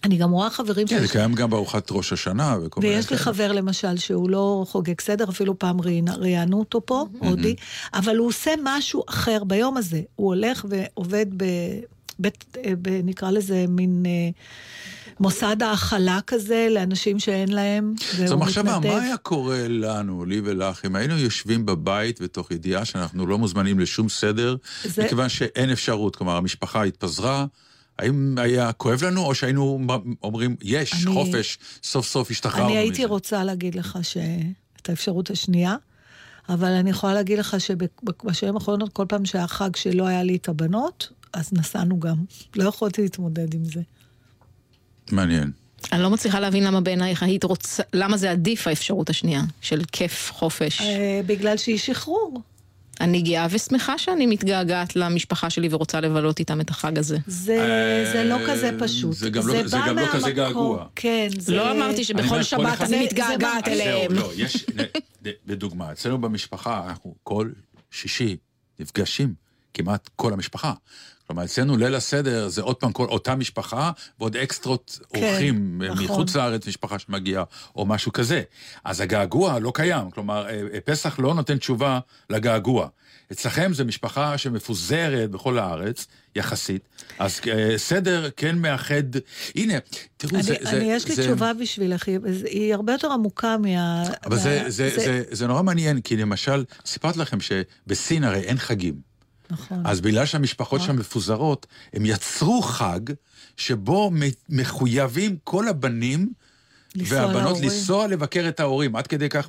אני 0.04 0.16
גם 0.16 0.30
רואה 0.30 0.50
חברים 0.50 0.86
כן, 0.86 1.00
זה 1.00 1.08
קיים 1.08 1.34
גם 1.34 1.50
בארוחת 1.50 1.90
ראש 1.90 2.12
השנה 2.12 2.56
וכל 2.62 2.80
מיני 2.80 2.94
ויש 2.94 3.10
לי. 3.10 3.18
חבר 3.18 3.52
למשל 3.52 3.96
שהוא 3.96 4.30
לא 4.30 4.64
חוגג 4.68 5.00
סדר, 5.00 5.24
אפילו 5.28 5.58
פעם 5.58 5.80
ראיינו 6.18 6.58
אותו 6.58 6.86
פה, 6.86 7.04
הודי, 7.18 7.54
אבל 7.94 8.16
הוא 8.16 8.28
עושה 8.28 8.50
משהו 8.64 9.02
אחר 9.08 9.44
ביום 9.44 9.76
הזה. 9.76 10.00
הוא 10.16 10.26
הולך 10.26 10.66
ועובד 10.68 11.26
בבית, 12.20 12.56
אה, 12.64 12.72
נקרא 13.04 13.30
לזה 13.30 13.64
מין 13.68 14.02
אה, 14.06 14.28
מוסד 15.20 15.62
האכלה 15.62 16.18
כזה 16.26 16.68
לאנשים 16.70 17.18
שאין 17.18 17.48
להם, 17.52 17.94
זו 18.26 18.38
מחשבה. 18.38 18.78
מה 18.84 19.02
היה 19.02 19.16
קורה 19.16 19.68
לנו, 19.68 20.24
לי 20.24 20.40
ולך, 20.44 20.84
אם 20.84 20.96
היינו 20.96 21.18
יושבים 21.18 21.66
בבית 21.66 22.18
ותוך 22.22 22.50
ידיעה 22.50 22.84
שאנחנו 22.84 23.26
לא 23.26 23.38
מוזמנים 23.38 23.78
לשום 23.78 24.08
סדר, 24.08 24.56
זה- 24.84 25.04
מכיוון 25.04 25.28
שאין 25.28 25.70
אפשרות, 25.70 26.16
כלומר, 26.16 26.36
המשפחה 26.36 26.82
התפזרה, 26.84 27.46
האם 27.98 28.38
היה 28.38 28.72
כואב 28.72 29.04
לנו, 29.04 29.24
או 29.24 29.34
שהיינו 29.34 29.80
אומרים, 30.22 30.56
יש, 30.62 30.92
אני- 31.06 31.14
חופש, 31.14 31.58
סוף 31.82 32.06
סוף 32.06 32.30
השתחררנו 32.30 32.64
מזה? 32.64 32.72
אני 32.78 32.82
הייתי 32.82 33.04
רוצה 33.04 33.44
להגיד 33.44 33.74
לך 33.74 33.98
שאת 34.02 34.88
האפשרות 34.88 35.30
השנייה, 35.30 35.76
אבל 36.48 36.68
אני 36.72 36.90
יכולה 36.90 37.14
להגיד 37.14 37.38
לך 37.38 37.56
שבשנים 37.60 38.54
האחרונות, 38.54 38.92
כל 38.92 39.04
פעם 39.08 39.24
שהיה 39.24 39.46
חג 39.46 39.76
שלא 39.76 40.06
היה 40.06 40.22
לי 40.22 40.36
את 40.36 40.48
הבנות, 40.48 41.08
אז 41.36 41.52
נסענו 41.52 42.00
גם. 42.00 42.16
לא 42.56 42.68
יכולתי 42.68 43.02
להתמודד 43.02 43.54
עם 43.54 43.64
זה. 43.64 43.80
מעניין. 45.12 45.50
אני 45.92 46.02
לא 46.02 46.10
מצליחה 46.10 46.40
להבין 46.40 46.64
למה 46.64 46.80
בעינייך 46.80 47.22
היית 47.22 47.44
רוצה, 47.44 47.82
למה 47.92 48.16
זה 48.16 48.30
עדיף 48.30 48.66
האפשרות 48.66 49.10
השנייה, 49.10 49.42
של 49.60 49.82
כיף, 49.92 50.30
חופש. 50.32 50.80
אה, 50.80 51.20
בגלל 51.26 51.56
שהיא 51.56 51.78
שחרור. 51.78 52.40
אני 53.00 53.22
גאה 53.22 53.46
ושמחה 53.50 53.98
שאני 53.98 54.26
מתגעגעת 54.26 54.96
למשפחה 54.96 55.50
שלי 55.50 55.68
ורוצה 55.70 56.00
לבלות 56.00 56.38
איתם 56.38 56.60
את 56.60 56.70
החג 56.70 56.98
הזה. 56.98 57.18
זה, 57.26 58.08
זה 58.12 58.24
לא 58.24 58.36
כזה 58.48 58.70
פשוט. 58.78 59.12
זה 59.16 59.30
גם 59.30 59.46
לא- 59.48 59.66
זה 59.66 59.78
גם 59.88 59.98
לא 59.98 60.06
כזה 60.12 60.30
געגוע. 60.30 60.86
כן, 60.94 61.28
זה... 61.38 61.54
לא 61.56 61.72
אמרתי 61.72 62.04
שבכל 62.04 62.42
שבת 62.42 62.80
אני 62.80 62.88
זה- 62.88 63.00
מתגעגעת 63.04 63.68
אליהם. 63.68 64.14
זהו, 64.14 64.28
לא, 64.28 64.32
יש, 64.36 64.64
ל- 64.76 65.30
לדוגמה, 65.46 65.92
אצלנו 65.92 66.20
במשפחה, 66.20 66.86
אנחנו 66.88 67.14
כל 67.22 67.50
שישי 67.90 68.36
נפגשים, 68.80 69.34
כמעט 69.74 70.08
כל 70.16 70.32
המשפחה. 70.32 70.72
כלומר, 71.26 71.44
אצלנו 71.44 71.76
ליל 71.76 71.94
הסדר 71.94 72.48
זה 72.48 72.62
עוד 72.62 72.76
פעם 72.76 72.92
כל 72.92 73.06
אותה 73.06 73.34
משפחה, 73.34 73.90
ועוד 74.18 74.36
אקסטרות 74.36 74.98
כן, 75.12 75.22
אורחים 75.22 75.82
נכון. 75.82 76.04
מחוץ 76.04 76.36
לארץ, 76.36 76.66
משפחה 76.66 76.98
שמגיעה, 76.98 77.44
או 77.76 77.86
משהו 77.86 78.12
כזה. 78.12 78.42
אז 78.84 79.00
הגעגוע 79.00 79.58
לא 79.58 79.72
קיים, 79.74 80.10
כלומר, 80.10 80.46
אה, 80.46 80.62
אה, 80.74 80.80
פסח 80.80 81.18
לא 81.18 81.34
נותן 81.34 81.58
תשובה 81.58 82.00
לגעגוע. 82.30 82.88
אצלכם 83.32 83.72
זה 83.74 83.84
משפחה 83.84 84.38
שמפוזרת 84.38 85.30
בכל 85.30 85.58
הארץ, 85.58 86.06
יחסית, 86.36 86.88
אז 87.18 87.40
אה, 87.48 87.78
סדר 87.78 88.28
כן 88.36 88.58
מאחד, 88.58 89.02
הנה, 89.54 89.74
תראו, 90.16 90.34
אני, 90.34 90.42
זה... 90.42 90.56
אני, 90.56 90.70
זה, 90.70 90.76
יש 90.76 91.08
לי 91.08 91.14
זה... 91.14 91.22
תשובה 91.22 91.52
בשבילך, 91.54 92.08
היא, 92.44 92.74
הרבה 92.74 92.92
יותר 92.92 93.12
עמוקה 93.12 93.56
מה... 93.58 94.02
אבל 94.02 94.36
מה, 94.36 94.36
זה, 94.36 94.62
זה, 94.66 94.90
זה, 94.90 95.04
זה, 95.04 95.22
זה 95.30 95.46
נורא 95.46 95.62
מעניין, 95.62 96.00
כי 96.00 96.16
למשל, 96.16 96.64
סיפרתי 96.86 97.18
לכם 97.18 97.38
שבסין 97.40 98.24
הרי 98.24 98.40
אין 98.40 98.58
חגים. 98.58 99.05
נכון. 99.50 99.82
אז 99.86 100.00
בגלל 100.00 100.26
שהמשפחות 100.26 100.80
שם 100.80 100.96
מפוזרות, 100.96 101.66
הם 101.92 102.06
יצרו 102.06 102.62
חג 102.62 103.00
שבו 103.56 104.10
מחויבים 104.48 105.36
כל 105.44 105.68
הבנים 105.68 106.32
והבנות. 106.96 107.60
לנסוע 107.60 108.06
לבקר 108.06 108.48
את 108.48 108.60
ההורים. 108.60 108.96
עד 108.96 109.06
כדי 109.06 109.28
כך 109.28 109.48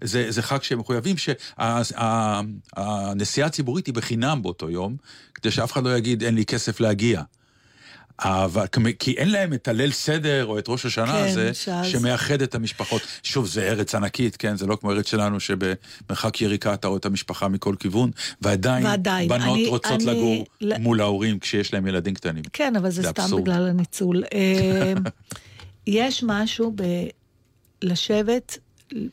זה, 0.00 0.26
זה 0.30 0.42
חג 0.42 0.62
שהם 0.62 0.78
מחויבים, 0.78 1.16
שהנסיעה 1.58 3.46
הציבורית 3.46 3.86
היא 3.86 3.94
בחינם 3.94 4.42
באותו 4.42 4.70
יום, 4.70 4.96
כדי 5.34 5.50
שאף 5.50 5.72
אחד 5.72 5.84
לא 5.84 5.96
יגיד 5.96 6.22
אין 6.22 6.34
לי 6.34 6.44
כסף 6.44 6.80
להגיע. 6.80 7.22
אבל, 8.18 8.64
כי 8.98 9.12
אין 9.12 9.30
להם 9.30 9.52
את 9.52 9.68
הליל 9.68 9.92
סדר 9.92 10.46
או 10.46 10.58
את 10.58 10.68
ראש 10.68 10.86
השנה 10.86 11.06
כן, 11.12 11.28
הזה, 11.28 11.54
שאז- 11.54 11.86
שמאחד 11.86 12.42
את 12.42 12.54
המשפחות. 12.54 13.02
שוב, 13.22 13.46
זה 13.46 13.62
ארץ 13.62 13.94
ענקית, 13.94 14.36
כן? 14.36 14.56
זה 14.56 14.66
לא 14.66 14.76
כמו 14.76 14.90
ארץ 14.92 15.06
שלנו, 15.10 15.40
שבמרחק 15.40 16.40
יריקה 16.40 16.74
אתה 16.74 16.88
רואה 16.88 16.98
את 16.98 17.06
המשפחה 17.06 17.48
מכל 17.48 17.74
כיוון, 17.78 18.10
ועדיין, 18.42 18.86
ועדיין, 18.86 19.28
בנות 19.28 19.42
אני- 19.54 19.66
רוצות 19.68 19.92
אני- 19.92 20.04
לגור 20.06 20.46
ל- 20.60 20.78
מול 20.78 21.00
ההורים 21.00 21.38
כשיש 21.38 21.74
להם 21.74 21.86
ילדים 21.86 22.14
קטנים. 22.14 22.42
כן, 22.52 22.76
אבל 22.76 22.90
זה, 22.90 23.02
זה 23.02 23.08
סתם 23.08 23.22
אבסורד. 23.22 23.42
בגלל 23.42 23.68
הניצול. 23.68 24.22
אה, 24.34 24.92
יש 25.86 26.24
משהו 26.26 26.74
בלשבת 27.82 28.58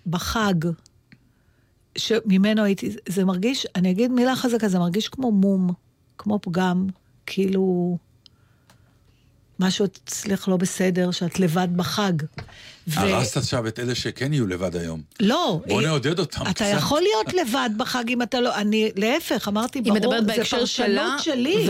בחג, 0.08 0.54
שממנו 1.98 2.64
הייתי, 2.64 2.90
זה 3.10 3.26
מרגיש, 3.26 3.68
אני 3.76 3.92
אגיד 3.92 4.12
מילה 4.12 4.36
חזקה, 4.36 4.68
זה 4.68 4.80
מרגיש 4.80 5.10
כמו 5.10 5.32
מום, 5.32 5.70
כמו 6.18 6.40
פגם, 6.42 6.88
כאילו 7.26 7.98
משהו 9.60 9.86
אצלך 9.86 10.48
לא 10.48 10.58
בסדר, 10.58 11.12
שאת 11.12 11.40
לבד 11.40 11.68
בחג. 11.76 12.14
ו- 12.88 13.00
הרסת 13.00 13.38
עכשיו 13.38 13.68
את 13.68 13.80
אלה 13.80 13.96
שכן 13.96 14.34
יהיו 14.34 14.48
לבד 14.48 14.76
היום. 14.76 15.02
לא. 15.20 15.62
בוא 15.68 15.82
אה, 15.82 15.88
נעודד 15.88 16.20
אותם 16.20 16.42
אתה 16.42 16.54
קצת. 16.54 16.66
יכול 16.78 17.02
להיות 17.02 17.34
לבד 17.34 17.70
בחג 17.78 18.04
אם 18.10 18.22
אתה 18.22 18.42
לא, 18.42 18.56
אני, 18.56 18.92
להפך, 18.96 19.48
אמרתי, 19.48 19.82
היא 19.86 19.94
ברור, 19.94 20.16
זה 20.20 20.22
בהקשר 20.22 20.66
שלה, 20.66 20.88
פרשנות 20.88 21.24
שלי. 21.24 21.68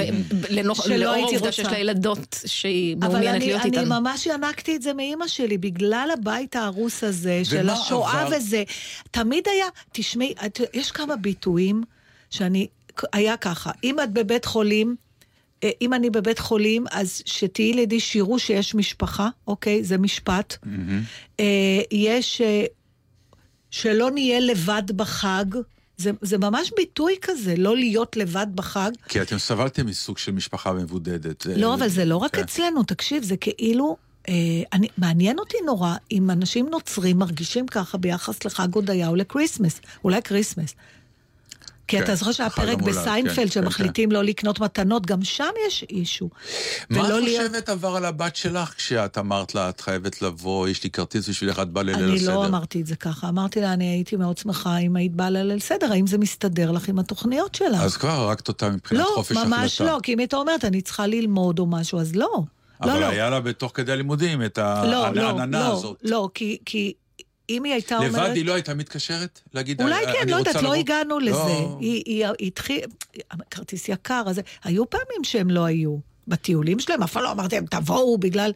ולאור 0.50 0.75
שלא 0.75 1.12
הייתי 1.12 1.36
העובדה. 1.36 1.52
שיש 1.52 1.66
לה 1.66 1.80
ילדות 1.80 2.40
שהיא 2.46 2.96
אבל 3.02 3.08
מעוניינת 3.08 3.36
אני, 3.36 3.46
להיות 3.46 3.62
אני 3.62 3.78
איתן. 3.78 3.90
ממש 3.90 4.25
ינקתי 4.25 4.75
את 4.75 4.82
זה 4.82 4.94
מאימא 4.94 5.28
שלי, 5.28 5.58
בגלל 5.58 6.10
הבית 6.13 6.56
ההרוס 6.56 7.04
הזה, 7.04 7.42
של 7.44 7.70
השואה 7.70 8.22
עבר? 8.22 8.38
וזה. 8.38 8.63
תמיד 9.12 9.44
היה, 9.48 9.66
תשמעי, 9.92 10.34
יש 10.74 10.92
כמה 10.92 11.16
ביטויים 11.16 11.84
שאני, 12.30 12.68
היה 13.13 13.38
ככה, 13.38 13.72
אם 13.84 14.00
את 14.00 14.12
בבית 14.13 14.46
חולים, 14.46 14.96
אם 15.82 15.93
אני 15.93 16.10
בבית 16.10 16.39
חולים, 16.39 16.86
אז 16.91 17.22
שתהיי 17.25 17.74
לידי 17.74 18.00
שיראו 18.00 18.39
שיש 18.39 18.75
משפחה, 18.75 19.29
אוקיי? 19.48 19.84
זה 19.84 19.98
משפט. 19.98 20.58
אה, 21.39 21.82
יש, 21.91 22.41
אה, 22.41 22.65
שלא 23.72 24.12
נהיה 24.12 24.39
לבד 24.39 24.84
בחג. 24.96 25.46
זה, 25.98 26.12
זה 26.22 26.38
ממש 26.38 26.72
ביטוי 26.77 27.15
כזה, 27.22 27.55
לא 27.58 27.75
להיות 27.75 28.17
לבד 28.17 28.48
בחג. 28.55 28.91
כי 29.10 29.22
אתם 29.22 29.38
סבלתם 29.38 29.86
מסוג 29.86 30.17
של 30.17 30.32
משפחה 30.32 30.74
מבודדת. 30.74 31.46
לא, 31.55 31.74
אבל 31.74 31.88
זה 31.88 32.05
לא 32.05 32.17
רק 32.17 32.36
כן. 32.36 32.41
אצלנו, 32.41 32.84
תקשיב, 32.84 33.24
זה 33.24 33.38
כאילו... 33.38 33.98
אה, 34.29 34.34
אני, 34.74 34.88
מעניין 34.98 35.39
אותי 35.39 35.58
נורא 35.65 35.96
אם 36.12 36.32
אנשים 36.32 36.70
נוצרים 36.70 37.17
מרגישים 37.17 37.67
ככה 37.67 37.98
ביחס 37.98 38.46
לחג 38.46 38.75
הודיה 38.75 39.08
או 39.08 39.15
ל 39.15 39.22
Christmas, 39.22 39.82
אולי 40.03 40.22
Christmas. 40.22 40.75
כי 41.93 42.00
כן, 42.00 42.03
אתה 42.03 42.15
זוכר 42.15 42.31
שהיה 42.31 42.50
חג 42.50 42.55
פרק 42.55 42.79
המולד, 42.79 42.95
בסיינפלד 42.95 43.35
כן, 43.35 43.51
שמחליטים 43.51 44.12
לא 44.12 44.23
לקנות 44.23 44.59
מתנות, 44.59 45.05
גם 45.05 45.23
שם 45.23 45.50
יש 45.67 45.85
issue. 45.89 46.29
מה 46.89 47.07
את 47.07 47.23
חושבת 47.23 47.69
עבר 47.69 47.95
על 47.95 48.05
הבת 48.05 48.35
שלך 48.35 48.73
כשאת 48.77 49.17
אמרת 49.17 49.55
לה, 49.55 49.69
את 49.69 49.81
חייבת 49.81 50.21
לבוא, 50.21 50.67
יש 50.67 50.83
לי 50.83 50.89
כרטיס 50.89 51.29
בשבילך, 51.29 51.59
את 51.59 51.69
באה 51.69 51.83
לליל 51.83 52.03
אני 52.03 52.15
הסדר? 52.15 52.35
לא 52.35 52.45
אמרתי 52.45 52.81
את 52.81 52.88
זה 52.88 52.95
ככה, 52.95 53.29
אמרתי 53.29 53.62
לה, 53.62 53.73
אני 53.73 53.85
הייתי 53.85 54.15
מאוד 54.15 54.38
שמחה 54.38 54.77
אם 54.77 54.95
היית 54.95 55.15
באה 55.15 55.29
לליל 55.29 55.59
סדר, 55.59 55.91
האם 55.91 56.07
זה 56.07 56.17
מסתדר 56.17 56.71
לך 56.71 56.88
עם 56.88 57.00
התוכניות 57.00 57.55
שלך? 57.55 57.81
אז 57.81 57.97
כבר 57.97 58.09
הרגת 58.09 58.47
אותה 58.47 58.69
מבחינת 58.69 59.01
לא, 59.01 59.12
חופש 59.15 59.38
החלטה. 59.38 59.50
ממש 59.50 59.81
לא, 59.81 60.00
כי 60.03 60.13
אם 60.13 60.19
הייתה 60.19 60.38
אומרת, 60.38 60.65
אני 60.65 60.81
צריכה 60.81 61.07
ללמוד 61.07 61.59
או 61.59 61.65
משהו, 61.65 62.00
אז 62.00 62.15
לא. 62.15 62.43
אבל 62.81 62.93
לא, 62.93 63.00
לא. 63.00 63.05
היה 63.05 63.29
לה 63.29 63.39
בתוך 63.39 63.71
כדי 63.75 63.91
הלימודים 63.91 64.45
את 64.45 64.57
לא, 64.57 65.09
לא, 65.13 65.27
העננה 65.27 65.59
לא, 65.59 65.73
הזאת. 65.73 65.97
לא, 66.03 66.29
כי, 66.33 66.57
כי 66.65 66.93
אם 67.50 67.63
היא 67.63 67.73
הייתה 67.73 67.97
אומרת... 67.97 68.13
לבד 68.13 68.35
היא 68.35 68.45
לא 68.45 68.53
הייתה 68.53 68.73
מתקשרת? 68.73 69.39
להגיד, 69.53 69.81
אולי 69.81 70.03
"אני- 70.05 70.13
כן, 70.13 70.19
אני 70.21 70.31
לא 70.31 70.35
יודעת, 70.35 70.55
לא 70.55 70.62
לבוא"? 70.62 70.75
הגענו 70.75 71.19
לזה. 71.19 71.31
לא. 71.31 71.77
היא, 71.81 72.03
היא, 72.05 72.25
היא 72.39 72.47
התחיל... 72.47 72.79
כרטיס 73.51 73.89
יקר, 73.89 74.23
אז 74.27 74.41
היו 74.63 74.89
פעמים 74.89 75.23
שהם 75.23 75.50
לא 75.50 75.65
היו. 75.65 75.97
בטיולים 76.27 76.79
שלהם, 76.79 77.03
אף 77.03 77.13
פעם 77.13 77.23
לא 77.23 77.31
אמרתי 77.31 77.55
להם, 77.55 77.65
תבואו 77.65 78.17
בגלל... 78.17 78.51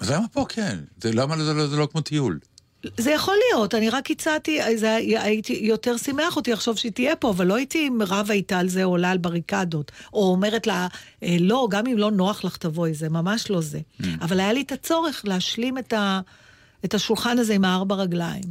אז 0.00 0.10
למה 0.10 0.28
פה 0.28 0.44
כן? 0.48 0.78
זה, 1.02 1.12
למה 1.12 1.44
זה 1.44 1.52
לא, 1.54 1.66
זה 1.66 1.76
לא 1.76 1.88
כמו 1.92 2.00
טיול? 2.00 2.38
זה 2.98 3.10
יכול 3.10 3.34
להיות, 3.48 3.74
אני 3.74 3.90
רק 3.90 4.10
הצעתי, 4.10 4.76
זה, 4.76 4.94
הייתי 4.94 5.52
יותר 5.62 5.96
שימח 5.96 6.36
אותי 6.36 6.52
לחשוב 6.52 6.76
שהיא 6.76 6.92
תהיה 6.92 7.16
פה, 7.16 7.30
אבל 7.30 7.46
לא 7.46 7.54
הייתי 7.56 7.90
רבה 8.00 8.34
איתה 8.34 8.58
על 8.58 8.68
זה 8.68 8.84
או 8.84 8.90
עולה 8.90 9.10
על 9.10 9.18
בריקדות, 9.18 9.92
או 10.12 10.30
אומרת 10.30 10.66
לה, 10.66 10.86
"אה, 11.22 11.36
לא, 11.40 11.68
גם 11.70 11.86
אם 11.86 11.98
לא 11.98 12.10
נוח 12.10 12.44
לך 12.44 12.56
תבואי, 12.56 12.94
זה 12.94 13.08
ממש 13.08 13.50
לא 13.50 13.60
זה. 13.60 13.78
Mm. 14.00 14.04
אבל 14.20 14.40
היה 14.40 14.52
לי 14.52 14.62
את 14.62 14.72
הצורך 14.72 15.22
להשלים 15.24 15.78
את, 15.78 15.92
ה, 15.92 16.20
את 16.86 16.94
השולחן 16.94 17.38
הזה 17.38 17.54
עם 17.54 17.64
הארבע 17.64 17.94
רגליים. 17.94 18.42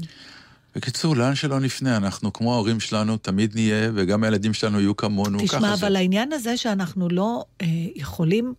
בקיצור, 0.75 1.15
לאן 1.15 1.36
שלא 1.36 1.60
נפנה, 1.60 1.98
אנחנו 1.98 2.34
כמו 2.34 2.54
ההורים 2.54 2.80
שלנו, 2.80 3.18
תמיד 3.18 3.56
נהיה, 3.56 3.92
וגם 3.96 4.24
הילדים 4.24 4.54
שלנו 4.54 4.80
יהיו 4.80 4.96
כמונו, 4.96 5.39
תשמע, 5.44 5.60
ככה 5.60 5.74
אבל 5.74 5.92
זה. 5.92 5.98
העניין 5.98 6.34
הזה 6.34 6.58
שאנחנו 6.58 7.10
לא 7.10 7.46
אה, 7.62 7.68
יכולים... 7.96 8.54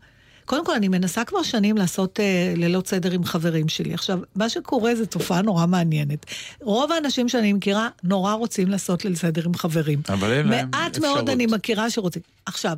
קודם 0.44 0.66
כל, 0.66 0.74
אני 0.74 0.88
מנסה 0.88 1.24
כבר 1.24 1.42
שנים 1.42 1.76
לעשות 1.76 2.20
אה, 2.20 2.52
לילות 2.56 2.86
סדר 2.88 3.12
עם 3.12 3.24
חברים 3.24 3.68
שלי. 3.68 3.94
עכשיו, 3.94 4.18
מה 4.36 4.48
שקורה 4.48 4.94
זה 4.94 5.06
תופעה 5.06 5.42
נורא 5.42 5.66
מעניינת. 5.66 6.26
רוב 6.60 6.92
האנשים 6.92 7.28
שאני 7.28 7.52
מכירה 7.52 7.88
נורא 8.02 8.32
רוצים 8.32 8.68
לעשות 8.68 9.04
ליל 9.04 9.16
סדר 9.16 9.42
עם 9.44 9.54
חברים. 9.54 10.00
אבל 10.08 10.32
אין 10.32 10.48
להם 10.48 10.70
מעט 10.70 10.96
אפשרות. 10.96 11.14
מאוד 11.16 11.30
אני 11.30 11.46
מכירה 11.46 11.90
שרוצים. 11.90 12.22
עכשיו, 12.46 12.76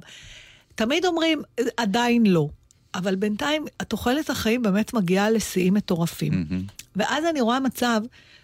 תמיד 0.74 1.04
אומרים, 1.04 1.42
"אה, 1.58 1.64
עדיין 1.76 2.26
לא. 2.26 2.48
אבל 2.94 3.14
בינתיים, 3.14 3.64
תוחלת 3.88 4.30
החיים 4.30 4.62
באמת 4.62 4.94
מגיעה 4.94 5.30
לשיאים 5.30 5.74
מטורפים. 5.74 6.46
ואז 6.96 7.24
אני 7.24 7.40
רואה 7.40 7.60
מצב 7.60 8.00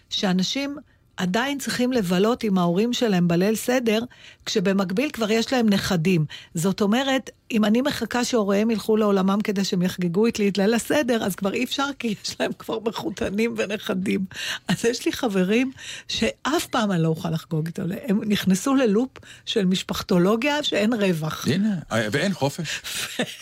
שאנשים 0.09 0.77
עדיין 1.17 1.57
צריכים 1.57 1.91
לבלות 1.91 2.43
עם 2.43 2.57
ההורים 2.57 2.93
שלהם 2.93 3.27
בליל 3.27 3.55
סדר, 3.55 3.99
כשבמקביל 4.45 5.09
כבר 5.09 5.31
יש 5.31 5.53
להם 5.53 5.69
נכדים. 5.69 6.25
זאת 6.53 6.81
אומרת, 6.81 7.29
אם 7.51 7.65
אני 7.65 7.81
מחכה 7.81 8.25
שהוריהם 8.25 8.71
ילכו 8.71 8.97
לעולמם 8.97 9.39
כדי 9.43 9.63
שהם 9.63 9.81
יחגגו 9.81 10.25
איתי 10.25 10.49
את 10.49 10.57
ליל 10.57 10.73
הסדר, 10.73 11.23
אז 11.23 11.35
כבר 11.35 11.53
אי 11.53 11.63
אפשר, 11.63 11.87
כי 11.99 12.15
יש 12.23 12.35
להם 12.39 12.51
כבר 12.59 12.79
מחותנים 12.85 13.53
ונכדים. 13.57 14.25
אז 14.67 14.85
יש 14.85 15.05
לי 15.05 15.11
חברים 15.11 15.71
שאף 16.07 16.65
פעם 16.65 16.91
אני 16.91 17.03
לא 17.03 17.07
אוכל 17.07 17.29
לחגוג 17.29 17.67
איתם. 17.67 17.83
הם 18.07 18.21
נכנסו 18.25 18.75
ללופ 18.75 19.09
של 19.45 19.65
משפחתולוגיה 19.65 20.63
שאין 20.63 20.93
רווח. 20.93 21.47
הנה, 21.47 21.75
ואין 22.11 22.33
חופש. 22.33 22.81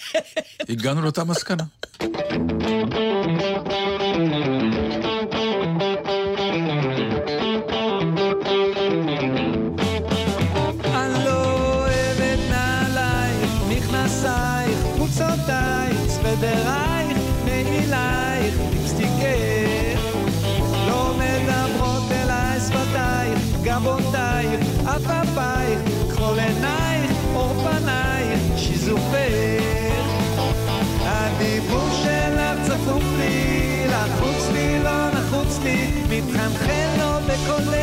הגענו 0.69 1.01
לאותה 1.01 1.23
מסקנה. 1.23 1.63
חולצותייך, 16.33 17.13
סוודרייך, 17.13 17.17
מעילייך, 17.45 18.55
ליפסטיקך. 18.71 19.99
לא 20.87 21.13
מדברות 21.17 22.11
אליי 22.11 22.59
שפתייך, 22.59 23.39
גבותייך, 23.63 24.59
עפעפייך, 24.85 25.79
כחול 26.11 26.39
עינייך, 26.39 27.11
עור 27.33 27.53
פנייך, 27.53 28.39
שיזופך. 28.57 29.63
הדיבור 31.05 31.89
שלך 32.03 32.67
צפוף 32.67 33.03
לי, 33.17 33.85
לחוץ 33.87 34.49
לי, 34.53 34.83
לא 34.83 35.09
נחוץ 35.09 35.59
לי, 35.63 35.91
מתחנחן 36.09 36.99
לו 36.99 37.19
בקולך 37.27 37.82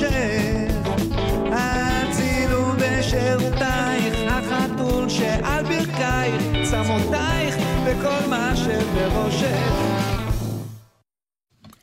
נושך. 0.00 0.74
הצילו 1.52 2.72
בשירותייך, 2.78 4.14
החתול 4.28 5.08
שעל 5.08 5.64
ברכייך, 5.64 6.42
צמותייך 6.70 7.56
וכל 7.86 8.28
מה 8.28 8.52
שבראשך. 8.56 9.88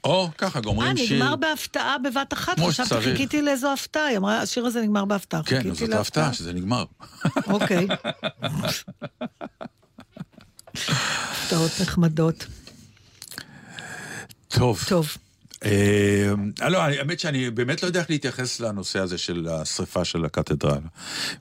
או 0.03 0.29
ככה 0.38 0.60
אה, 0.60 0.63
גומרים 0.63 0.98
שיר. 0.98 1.24
נגמר 1.24 1.36
בהפתעה 1.36 1.98
בבת 1.98 2.34
אחת? 2.34 2.55
כמו 2.55 2.67
חשבתי. 2.67 3.01
חיכיתי 3.01 3.41
לאיזו 3.41 3.74
הפתעה. 3.74 4.05
היא 4.05 4.17
אמרה, 4.17 4.41
השיר 4.41 4.65
הזה 4.65 4.81
נגמר 4.81 5.05
בהפתעה. 5.05 5.43
כן, 5.43 5.74
זאת. 5.74 5.89
ההפתעה 5.93 6.34
שזה 6.34 6.53
נגמר. 6.53 6.86
אוקיי. 7.48 7.88
הפתעות 10.74 11.72
נחמדות. 11.81 12.48
טוב. 14.48 14.84
טוב. 14.89 15.17
אה, 15.65 16.69
לא, 16.69 16.81
האמת 16.81 17.19
שאני 17.19 17.50
באמת 17.50 17.84
לא 17.84 17.88
יודע 17.88 18.00
איך 18.00 18.10
להתייחס 18.10 18.60
לנושא 18.60 19.00
הזה 19.00 19.17
של 19.17 19.48
השריפה 19.51 20.05
של 20.05 20.25
הקתדרלה. 20.25 20.88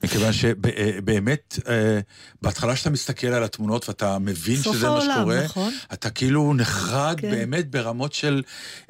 מכיוון 0.05 0.33
שבאמת, 0.33 1.59
אה, 1.69 2.01
בהתחלה 2.43 2.77
שאתה 2.77 2.91
מסתכל 2.91 3.27
על 3.27 3.45
התמונות 3.45 3.89
ואתה 3.89 4.19
מבין 4.19 4.57
שזה 4.57 4.89
מה 4.89 4.95
העולם, 4.95 5.17
שקורה, 5.21 5.45
נכון? 5.45 5.73
אתה 5.93 6.11
כאילו 6.11 6.55
נחרד 6.55 7.21
כן. 7.21 7.31
באמת 7.31 7.71
ברמות 7.71 8.13
של, 8.13 8.43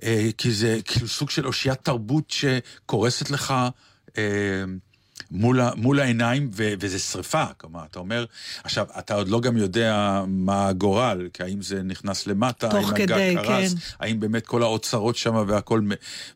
אה, 0.02 0.28
כי 0.38 0.52
זה 0.52 0.78
כאילו 0.84 1.08
סוג 1.08 1.30
של 1.30 1.46
אושיית 1.46 1.78
תרבות 1.82 2.30
שקורסת 2.30 3.30
לך. 3.30 3.54
מול, 5.34 5.60
מול 5.76 6.00
העיניים, 6.00 6.50
ו, 6.52 6.72
וזה 6.80 6.98
שריפה, 6.98 7.44
כלומר, 7.58 7.80
אתה 7.90 7.98
אומר, 7.98 8.24
עכשיו, 8.64 8.86
אתה 8.98 9.14
עוד 9.14 9.28
לא 9.28 9.40
גם 9.40 9.56
יודע 9.56 10.22
מה 10.26 10.68
הגורל, 10.68 11.28
כי 11.32 11.42
האם 11.42 11.62
זה 11.62 11.82
נכנס 11.82 12.26
למטה, 12.26 12.70
האם 12.72 12.84
הגג 12.88 13.36
קרס, 13.42 13.72
כן. 13.74 13.78
האם 14.00 14.20
באמת 14.20 14.46
כל 14.46 14.62
האוצרות 14.62 15.16
שם 15.16 15.44
והכל, 15.48 15.80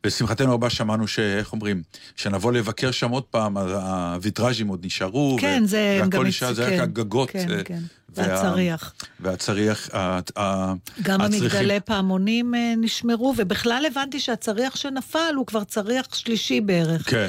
ולשמחתנו 0.04 0.50
הרבה 0.50 0.70
שמענו 0.70 1.08
ש... 1.08 1.18
איך 1.18 1.52
אומרים? 1.52 1.82
שנבוא 2.16 2.52
לבקר 2.52 2.90
שם 2.90 3.10
עוד 3.10 3.22
פעם, 3.22 3.58
אז 3.58 3.70
הוויטראז'ים 3.72 4.68
עוד 4.68 4.86
נשארו. 4.86 5.36
כן, 5.40 5.62
ו- 5.64 5.66
זה 5.66 6.00
והכל. 6.02 6.26
נשאר, 6.26 6.52
זה 6.52 6.64
רק 6.64 6.70
כן, 6.70 6.80
הגגות. 6.80 7.30
כן, 7.30 7.50
אה, 7.50 7.64
כן. 7.64 7.80
וה- 8.16 8.24
והצריח. 8.28 8.94
והצריח, 9.20 9.88
גם. 11.02 11.20
המגדלי 11.20 11.80
פעמונים 11.80 12.54
אה, 12.54 12.74
נשמרו, 12.76 13.34
ובכלל 13.36 13.84
הבנתי 13.92 14.20
שהצריח 14.20 14.76
שנפל 14.76 15.34
הוא 15.36 15.46
כבר 15.46 15.64
צריח 15.64 16.06
שלישי 16.14 16.60
בערך. 16.60 17.10
כן. 17.10 17.28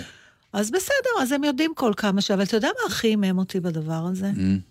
אז 0.54 0.72
בסדר, 0.72 1.22
אז 1.22 1.32
הם 1.32 1.44
יודעים 1.44 1.74
כל 1.76 1.92
כמה 1.98 2.22
ש... 2.22 2.32
אבל 2.32 2.44
אתה 2.44 2.58
יודע 2.58 2.68
מה 2.68 2.94
הכי 2.94 3.08
עימם 3.08 3.38
אותי 3.38 3.60
בדבר 3.60 4.06
הזה? 4.12 4.32
Mm. 4.36 4.70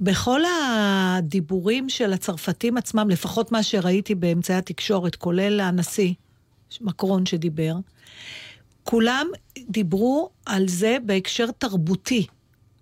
בכל 0.00 0.40
הדיבורים 0.44 1.88
של 1.88 2.12
הצרפתים 2.12 2.76
עצמם, 2.76 3.10
לפחות 3.10 3.52
מה 3.52 3.62
שראיתי 3.62 4.14
באמצעי 4.14 4.56
התקשורת, 4.56 5.16
כולל 5.16 5.60
הנשיא 5.60 6.14
מקרון 6.80 7.26
שדיבר, 7.26 7.74
כולם 8.84 9.26
דיברו 9.68 10.30
על 10.46 10.68
זה 10.68 10.96
בהקשר 11.06 11.50
תרבותי. 11.58 12.26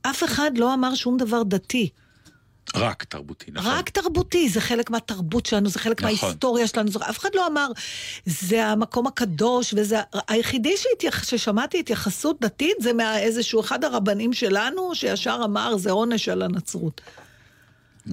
אף 0.03 0.25
אחד 0.25 0.51
לא 0.59 0.75
אמר 0.75 0.95
שום 0.95 1.17
דבר 1.17 1.43
דתי. 1.43 1.89
רק 2.75 3.05
תרבותי, 3.05 3.51
נכון. 3.51 3.73
רק 3.73 3.89
תרבותי, 3.91 4.49
זה 4.49 4.61
חלק 4.61 4.91
מהתרבות 4.91 5.47
שלנו, 5.47 5.69
זה 5.69 5.79
חלק 5.79 6.03
נכון. 6.03 6.17
מההיסטוריה 6.21 6.67
שלנו, 6.67 6.91
זה, 6.91 6.99
אף 7.11 7.19
אחד 7.19 7.29
לא 7.35 7.47
אמר, 7.47 7.69
זה 8.27 8.67
המקום 8.67 9.07
הקדוש, 9.07 9.75
וזה... 9.77 9.99
היחידי 10.29 10.75
שהתייח, 10.77 11.25
ששמעתי 11.25 11.79
התייחסות 11.79 12.41
דתית 12.41 12.77
זה 12.81 12.93
מאיזשהו 12.93 13.61
אחד 13.61 13.85
הרבנים 13.85 14.33
שלנו, 14.33 14.95
שישר 14.95 15.41
אמר, 15.45 15.77
זה 15.77 15.91
עונש 15.91 16.29
על 16.29 16.43
הנצרות. 16.43 17.01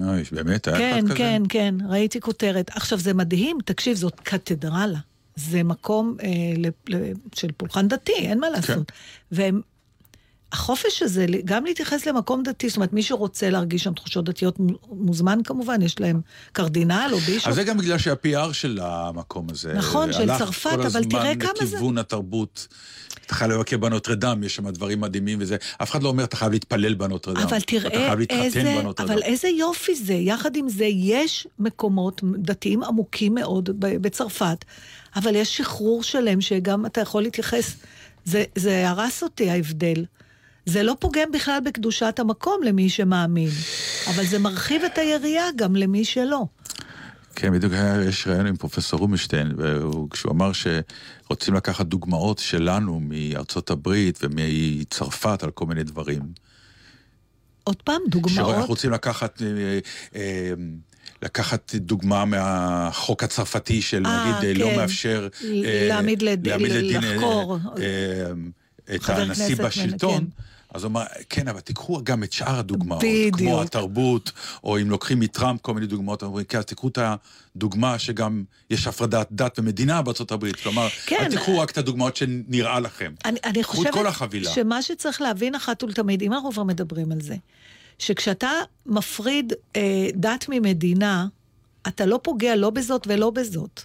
אוי, 0.00 0.22
באמת, 0.32 0.68
היה 0.68 0.76
כן, 0.76 0.92
אחד 0.98 1.04
כזה? 1.04 1.14
כן, 1.14 1.42
כן, 1.48 1.74
ראיתי 1.88 2.20
כותרת. 2.20 2.70
עכשיו, 2.74 2.98
זה 2.98 3.14
מדהים, 3.14 3.58
תקשיב, 3.64 3.96
זאת 3.96 4.20
קתדרלה. 4.20 4.98
זה 5.36 5.62
מקום 5.62 6.16
אה, 6.22 6.28
ל, 6.56 6.66
ל, 6.88 7.12
של 7.34 7.52
פולחן 7.56 7.88
דתי, 7.88 8.12
אין 8.12 8.40
מה 8.40 8.50
לעשות. 8.50 8.92
והם... 9.32 9.60
החופש 10.52 11.02
הזה, 11.02 11.26
גם 11.44 11.64
להתייחס 11.64 12.06
למקום 12.06 12.42
דתי, 12.42 12.68
זאת 12.68 12.76
אומרת, 12.76 12.92
מי 12.92 13.02
שרוצה 13.02 13.50
להרגיש 13.50 13.84
שם 13.84 13.92
תחושות 13.94 14.24
דתיות 14.24 14.56
מוזמן 14.90 15.38
כמובן, 15.44 15.82
יש 15.82 16.00
להם 16.00 16.20
קרדינל 16.52 17.10
או 17.12 17.18
בישוף. 17.18 17.48
אז 17.48 17.54
זה 17.54 17.64
גם 17.64 17.78
בגלל 17.78 17.98
שה-PR 17.98 18.52
של 18.52 18.78
המקום 18.82 19.46
הזה. 19.50 19.72
נכון, 19.72 20.12
של 20.12 20.30
הלך 20.30 20.38
צרפת, 20.38 20.70
כל 20.70 20.82
אבל 20.86 21.04
תראה 21.04 21.30
הזמן 21.30 21.38
כמה 21.40 21.52
זה- 21.66 21.76
לכיוון 21.76 21.98
התרבות. 21.98 22.68
אתה 23.26 23.34
חייב 23.34 23.50
לבקר 23.50 23.76
בנוטרדם, 23.78 24.42
יש 24.44 24.56
שם 24.56 24.70
דברים 24.70 25.00
מדהימים 25.00 25.38
וזה. 25.40 25.56
אף 25.82 25.90
אחד 25.90 26.02
לא 26.02 26.08
אומר, 26.08 26.24
אתה 26.24 26.36
חייב 26.36 26.52
להתפלל 26.52 26.94
בנוטרדם. 26.94 27.40
אבל 27.40 27.56
אתה 27.56 27.66
תראה 27.66 27.90
חייב 27.90 28.18
להתחתן 28.18 28.40
איזה, 28.42 28.74
בנוטרדם. 28.80 29.10
אבל 29.10 29.22
איזה 29.22 29.48
יופי 29.48 29.94
זה. 29.94 30.14
יחד 30.14 30.56
עם 30.56 30.68
זה, 30.68 30.84
יש 30.84 31.46
מקומות 31.58 32.20
דתיים 32.38 32.82
עמוקים 32.82 33.34
מאוד 33.34 33.70
בצרפת, 33.80 34.64
אבל 35.16 35.34
יש 35.36 35.56
שחרור 35.56 36.02
שלם 36.02 36.40
שגם 36.40 36.86
אתה 36.86 37.00
יכול 37.00 37.22
להתייחס. 37.22 37.76
זה, 38.24 38.44
זה 38.54 38.88
הרס 38.88 39.22
אותי, 39.22 39.50
ההבדל. 39.50 40.04
זה 40.66 40.82
לא 40.82 40.96
פוגם 40.98 41.32
בכלל 41.32 41.58
בקדושת 41.64 42.18
המקום 42.18 42.60
למי 42.62 42.88
שמאמין, 42.90 43.50
אבל 44.14 44.24
זה 44.26 44.38
מרחיב 44.38 44.82
את 44.84 44.98
היריעה 44.98 45.46
גם 45.56 45.76
למי 45.76 46.04
שלא. 46.04 46.44
כן, 47.34 47.52
בדיוק 47.52 47.72
היה, 47.72 48.04
יש 48.04 48.26
ראיון 48.26 48.46
עם 48.46 48.56
פרופסור 48.56 49.00
רובינשטיין, 49.00 49.52
וכשהוא 49.58 50.32
אמר 50.32 50.50
שרוצים 50.52 51.54
לקחת 51.54 51.86
דוגמאות 51.86 52.38
שלנו 52.38 53.00
מארצות 53.02 53.70
הברית 53.70 54.18
ומצרפת 54.22 55.42
על 55.42 55.50
כל 55.50 55.66
מיני 55.66 55.82
דברים. 55.82 56.22
עוד 57.64 57.82
פעם, 57.82 58.00
שאנחנו 58.12 58.20
דוגמאות. 58.20 58.68
רוצים 58.68 58.90
לקחת, 58.90 59.42
אה, 59.42 59.78
אה, 60.16 60.52
לקחת 61.22 61.74
דוגמה 61.74 62.24
מהחוק 62.24 63.22
הצרפתי 63.22 63.82
של 63.82 64.06
אה, 64.06 64.22
נגיד 64.40 64.48
אה, 64.48 64.64
לא 64.64 64.70
כן. 64.70 64.76
מאפשר 64.76 65.28
ל- 65.42 65.64
אה, 65.64 65.86
להעמיד 65.88 66.22
לד- 66.22 66.46
להעמיד 66.46 66.72
לדין, 66.72 67.04
אה, 67.04 67.14
לחקור. 67.14 67.58
אה, 67.78 68.32
את 68.94 69.08
הנשיא 69.08 69.56
בשלטון. 69.56 70.18
כן. 70.18 70.24
אז 70.76 70.84
הוא 70.84 70.90
אמר, 70.90 71.04
כן, 71.30 71.48
אבל 71.48 71.60
תיקחו 71.60 72.00
גם 72.04 72.22
את 72.22 72.32
שאר 72.32 72.58
הדוגמאות, 72.58 73.02
בדיוק. 73.02 73.36
כמו 73.36 73.62
התרבות, 73.62 74.32
או 74.64 74.80
אם 74.80 74.90
לוקחים 74.90 75.20
מטראמפ 75.20 75.60
כל 75.60 75.74
מיני 75.74 75.86
דוגמאות, 75.86 76.22
אומרים, 76.22 76.44
כן, 76.44 76.58
אז 76.58 76.64
תיקחו 76.64 76.88
את 76.88 76.98
הדוגמה 77.56 77.98
שגם 77.98 78.44
יש 78.70 78.86
הפרדת 78.86 79.28
דת 79.32 79.58
ומדינה 79.58 80.02
בארצות 80.02 80.32
הברית. 80.32 80.56
כלומר, 80.56 80.88
כן. 81.06 81.16
אל 81.20 81.30
תיקחו 81.30 81.58
רק 81.58 81.70
את 81.70 81.78
הדוגמאות 81.78 82.16
שנראה 82.16 82.80
לכם. 82.80 83.12
אני, 83.24 83.38
אני 83.44 83.64
חושבת 83.64 83.92
כל 83.92 84.06
החבילה. 84.06 84.50
שמה 84.50 84.82
שצריך 84.82 85.20
להבין 85.20 85.54
אחת 85.54 85.82
ולתמיד, 85.82 86.22
אם 86.22 86.32
אנחנו 86.32 86.52
כבר 86.52 86.62
מדברים 86.64 87.12
על 87.12 87.20
זה, 87.20 87.36
שכשאתה 87.98 88.50
מפריד 88.86 89.52
אה, 89.76 90.08
דת 90.14 90.46
ממדינה, 90.48 91.26
אתה 91.88 92.06
לא 92.06 92.20
פוגע 92.22 92.56
לא 92.56 92.70
בזאת 92.70 93.06
ולא 93.06 93.30
בזאת. 93.30 93.80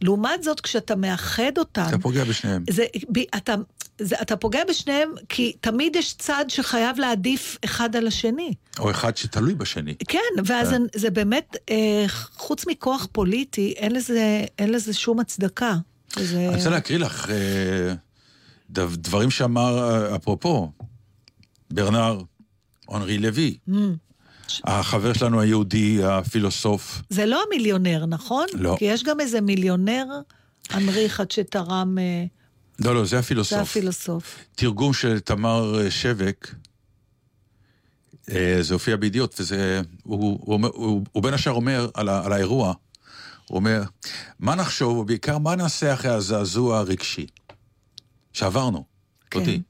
לעומת 0.00 0.42
זאת, 0.42 0.60
כשאתה 0.60 0.96
מאחד 0.96 1.52
אותם... 1.58 1.84
אתה 1.88 1.98
פוגע 1.98 2.24
בשניהם. 2.24 2.64
זה, 2.70 2.84
ב, 3.12 3.18
אתה, 3.36 3.54
זה, 3.98 4.16
אתה 4.22 4.36
פוגע 4.36 4.60
בשניהם, 4.68 5.12
כי 5.28 5.52
תמיד 5.60 5.96
יש 5.96 6.14
צד 6.14 6.44
שחייב 6.48 6.98
להעדיף 6.98 7.58
אחד 7.64 7.96
על 7.96 8.06
השני. 8.06 8.54
או 8.78 8.90
אחד 8.90 9.16
שתלוי 9.16 9.54
בשני. 9.54 9.94
כן, 10.08 10.18
ואז 10.44 10.68
כן. 10.70 10.82
זה 10.94 11.10
באמת, 11.10 11.56
אה, 11.70 12.04
חוץ 12.36 12.66
מכוח 12.66 13.06
פוליטי, 13.12 13.72
אין 13.76 13.92
לזה, 13.92 14.44
אין 14.58 14.72
לזה 14.72 14.92
שום 14.92 15.20
הצדקה. 15.20 15.76
וזה... 16.16 16.38
אני 16.48 16.56
רוצה 16.56 16.70
להקריא 16.70 16.98
לך 16.98 17.30
אה, 17.30 17.94
דב- 18.70 18.96
דברים 18.96 19.30
שאמר, 19.30 19.78
אה, 20.10 20.16
אפרופו, 20.16 20.72
ברנר 21.70 22.20
אנרי 22.94 23.18
לוי, 23.18 23.58
Mm. 23.68 23.72
החבר 24.64 25.12
שלנו 25.12 25.40
היהודי, 25.40 26.04
הפילוסוף. 26.04 27.02
זה 27.10 27.26
לא 27.26 27.42
המיליונר, 27.46 28.06
נכון? 28.06 28.46
לא. 28.54 28.76
כי 28.78 28.84
יש 28.84 29.04
גם 29.04 29.20
איזה 29.20 29.40
מיליונר, 29.40 30.04
אנרי 30.74 31.06
אחד 31.06 31.30
שתרם, 31.30 31.98
אה, 31.98 32.24
לא, 32.78 32.94
לא, 32.94 33.00
זה 33.04 33.08
זה 33.10 33.18
הפילוסוף. 33.18 33.58
הפילוסוף. 33.58 34.38
תרגום 34.54 34.92
של 34.92 35.20
תמר 35.20 35.80
אה, 35.84 35.90
שבק, 35.90 36.54
אה, 38.30 38.58
זה 38.60 38.74
הופיע 38.74 38.96
בידיעות, 38.96 39.40
וזה... 39.40 39.80
הוא, 40.02 40.38
הוא, 40.42 40.54
אומר- 40.54 40.70
הוא, 40.74 41.04
הוא 41.12 41.22
בין 41.22 41.34
השאר 41.34 41.52
אומר 41.52 41.88
על, 41.94 42.08
ה, 42.08 42.24
על 42.24 42.32
האירוע, 42.32 42.74
הוא 43.46 43.56
אומר, 43.56 43.82
מה 44.38 44.54
נחשוב, 44.54 44.96
ובעיקר 44.98 45.38
מה 45.38 45.56
נעשה 45.56 45.94
אחרי 45.94 46.10
הזעזוע 46.10 46.78
הרגשי 46.78 47.26
שעברנו, 48.32 48.84
כן. 49.30 49.38
אותי. 49.40 49.62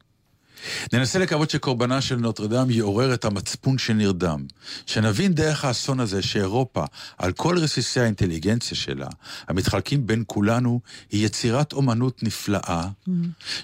ננסה 0.93 1.19
לקוות 1.19 1.51
שקורבנה 1.51 2.01
של 2.01 2.17
נוטרדם 2.17 2.71
יעורר 2.71 3.15
את 3.15 3.25
המצפון 3.25 3.79
שנרדם. 3.79 4.45
שנבין 4.87 5.35
דרך 5.35 5.65
האסון 5.65 6.01
הזה 6.01 6.23
שאירופה, 6.23 6.85
על 7.19 7.33
כל 7.33 7.59
רסיסי 7.59 8.01
האינטליגנציה 8.01 8.77
שלה, 8.77 9.09
המתחלקים 9.49 10.07
בין 10.07 10.25
כולנו, 10.27 10.81
היא 11.11 11.27
יצירת 11.27 11.73
אומנות 11.73 12.23
נפלאה, 12.23 12.89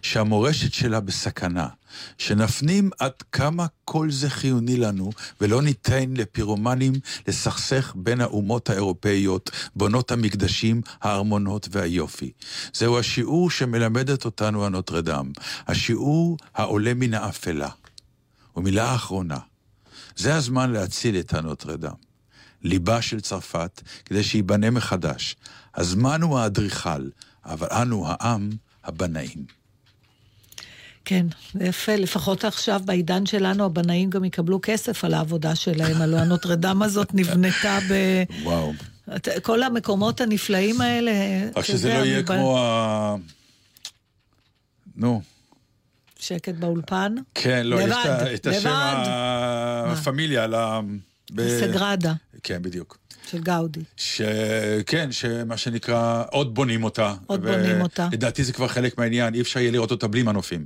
שהמורשת 0.03 0.73
שלה 0.73 1.01
בסכנה. 1.01 1.67
שנפנים 2.19 2.91
עד 2.99 3.13
כמה 3.33 3.67
כל 3.85 4.11
זה 4.11 4.31
חיוני 4.31 4.77
לנו, 4.77 5.11
ולא 5.41 5.63
ניתן 5.63 6.15
לפירומנים 6.17 6.93
לסכסך 7.29 7.93
בין 7.97 8.21
האומות 8.21 8.71
האירופאיות, 8.71 9.51
בונות 9.77 10.11
המקדשים, 10.11 10.81
הארמונות 11.03 11.69
והיופי. 11.71 12.33
זהו 12.73 12.99
השיעור 12.99 13.51
שמלמדת 13.51 14.25
אותנו 14.25 14.67
הנוטרדם, 14.67 15.33
השיעור 15.67 16.37
העולה 16.55 16.95
מן 16.95 17.15
האפלה. 17.15 17.69
ומילה 18.57 18.95
אחרונה, 18.95 19.39
זה 20.17 20.35
הזמן 20.35 20.73
להציל 20.73 21.19
את 21.19 21.35
הנוטרדם. 21.35 21.95
ליבה 22.63 23.03
של 23.03 23.21
צרפת, 23.21 23.83
כדי 24.05 24.23
שייבנה 24.25 24.71
מחדש. 24.71 25.37
הזמן 25.75 26.23
הוא 26.23 26.39
האדריכל, 26.39 27.09
אבל 27.45 27.69
אנו 27.71 28.05
העם 28.09 28.51
הבנאים. 28.85 29.45
כן, 31.09 31.27
זה 31.55 31.65
יפה, 31.65 31.97
לפחות 31.97 32.45
עכשיו 32.45 32.81
בעידן 32.85 33.27
שלנו 33.27 33.65
הבנאים 33.65 34.11
גם 34.11 34.25
יקבלו 34.25 34.59
כסף 34.63 35.05
על 35.05 35.15
העבודה 35.15 35.55
שלהם, 35.55 36.03
הלוא 36.03 36.19
הנוטרדם 36.19 36.83
הזאת 36.83 37.15
נבנתה 37.15 37.79
ב... 37.91 37.95
וואו. 38.43 38.73
את- 39.17 39.29
כל 39.43 39.63
המקומות 39.63 40.21
הנפלאים 40.21 40.81
האלה, 40.81 41.13
רק 41.57 41.65
שזה 41.65 41.89
יודע, 41.89 42.01
לא 42.01 42.05
יהיה 42.07 42.23
כמו 42.23 42.59
ה... 42.59 43.15
נו, 44.97 45.23
שקט 46.19 46.55
באולפן. 46.55 47.15
כן, 47.35 47.67
לא, 47.67 47.81
יש 47.81 47.85
את 47.91 48.07
לבד, 48.07 48.27
את 48.35 48.47
השם 48.47 48.69
לבד. 48.69 49.05
הפמיליה 49.93 50.45
על 50.45 50.55
ה... 50.55 50.81
ב- 51.35 51.61
סגרדה 51.61 52.13
כן, 52.43 52.63
בדיוק. 52.63 52.99
של 53.31 53.39
גאודי. 53.39 53.81
ש... 53.97 54.21
כן, 54.87 55.13
שמה 55.13 55.57
שנקרא, 55.57 56.25
עוד 56.31 56.55
בונים 56.55 56.85
אותה. 56.85 57.15
עוד 57.27 57.43
בונים 57.47 57.81
אותה. 57.81 58.09
לדעתי 58.13 58.45
זה 58.45 58.53
כבר 58.53 58.69
חלק 58.69 58.99
מהעניין, 58.99 59.35
אי 59.35 59.41
אפשר 59.41 59.61
יהיה 59.61 59.71
לראות 59.71 59.91
אותה 59.91 60.07
בלי 60.09 60.23
מנופים. 60.23 60.65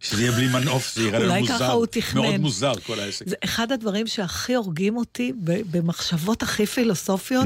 שזה 0.00 0.22
יהיה 0.22 0.32
בלי 0.32 0.48
מנוף, 0.48 0.94
זה 0.94 1.02
יראה 1.02 1.18
לנו 1.18 1.28
אולי 1.28 1.40
מוזר. 1.40 1.54
ככה 1.54 1.72
הוא 1.72 1.86
תכנן. 1.86 2.20
מאוד 2.22 2.36
מוזר 2.36 2.72
כל 2.86 3.00
העסק. 3.00 3.28
זה 3.28 3.34
אחד 3.44 3.72
הדברים 3.72 4.06
שהכי 4.06 4.54
הורגים 4.54 4.96
אותי 4.96 5.32
במחשבות 5.42 6.42
הכי 6.42 6.66
פילוסופיות, 6.66 7.44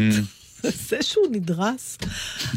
זה 0.62 0.70
זה 0.88 1.02
שהוא 1.02 1.26
נדרס 1.30 1.98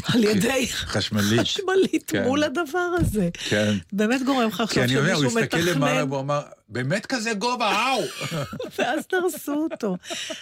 על 0.04 0.24
ידי 0.24 0.66
Mm. 0.70 0.72
חשמלית. 0.74 1.40
חשמלית 1.40 2.04
כן. 2.06 2.22
מול 2.24 2.42
הדבר 2.44 2.88
הזה. 3.00 3.28
כן. 3.48 3.74
באמת 3.92 4.20
גורם 4.26 4.48
לך 4.48 4.56
כי 4.56 4.62
לחשוב 4.62 4.78
אני 4.82 4.96
אומר, 4.98 5.12
הוא 5.12 5.22
שמישהו 5.22 5.38
הסתכל 5.40 5.56
למעלה 5.56 5.92
מתכנן, 5.94 6.10
והוא 6.10 6.20
אמר, 6.20 6.42
באמת 6.68 7.06
כזה 7.06 7.34
גובה, 7.34 7.72
אאו! 7.72 8.02
ואז 8.78 9.04
דרסו 9.12 9.66
אותו. 9.72 9.96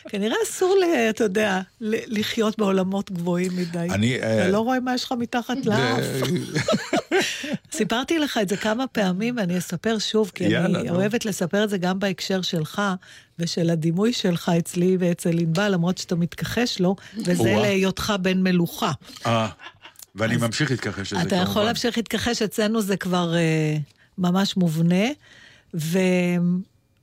כנראה 0.09 0.37
אסור, 0.45 0.81
אתה 1.11 1.25
יודע, 1.25 1.61
לחיות 1.81 2.59
בעולמות 2.59 3.11
גבוהים 3.11 3.57
מדי. 3.57 3.79
אני, 3.91 4.19
אתה 4.19 4.27
אה, 4.27 4.49
לא 4.49 4.59
רואה 4.59 4.81
מה 4.81 4.95
יש 4.95 5.05
לך 5.05 5.13
מתחת 5.13 5.57
לאף. 5.67 6.05
סיפרתי 7.73 8.19
לך 8.19 8.39
את 8.43 8.49
זה 8.49 8.57
כמה 8.57 8.87
פעמים, 8.87 9.37
ואני 9.37 9.59
אספר 9.59 9.99
שוב, 9.99 10.33
כי 10.35 10.45
יאללה, 10.45 10.81
אני. 10.81 10.91
אוהבת 10.91 11.25
לספר 11.25 11.65
את 11.65 11.71
זה 11.71 11.79
גם 11.79 11.99
בהקשר 11.99 12.43
שלך, 12.43 12.83
ושל 13.39 13.71
הדימוי 13.71 14.13
שלך 14.13 14.53
אצלי 14.59 14.97
ואצל 15.01 15.39
ענבל, 15.39 15.69
למרות 15.73 15.99
שאתה 15.99 16.15
מתכחש 16.15 16.81
לו, 16.81 16.97
וזה. 17.17 17.57
להיותך 17.57 18.13
בן 18.23 18.43
מלוכה. 18.43 18.93
אה, 19.27 19.49
ואני 20.15 20.37
ממשיך 20.37 20.71
להתכחש 20.71 21.13
לזה, 21.13 21.23
אתה 21.23 21.37
יכול 21.37 21.47
כמובן. 21.47 21.67
להמשיך 21.67 21.97
להתכחש, 21.97 22.43
אצלנו 22.43 22.83
זה 22.83 22.97
כבר 22.97 23.35
אה, 23.35 23.77
ממש 24.19 24.57
מובנה. 24.57 25.05
ו... 25.75 25.99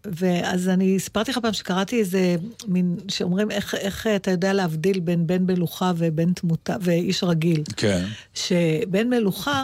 ואז 0.05 0.69
אני 0.69 0.99
סיפרתי 0.99 1.31
לך 1.31 1.37
פעם 1.37 1.53
שקראתי 1.53 1.99
איזה 1.99 2.35
מין, 2.67 2.97
שאומרים 3.07 3.51
איך, 3.51 3.75
איך 3.75 4.07
אתה 4.15 4.31
יודע 4.31 4.53
להבדיל 4.53 4.99
בין 4.99 5.27
בן 5.27 5.43
מלוכה 5.43 5.91
ובן 5.97 6.33
תמותה, 6.33 6.75
ואיש 6.81 7.23
רגיל. 7.23 7.63
כן. 7.77 8.05
שבן 8.33 9.09
מלוכה, 9.09 9.63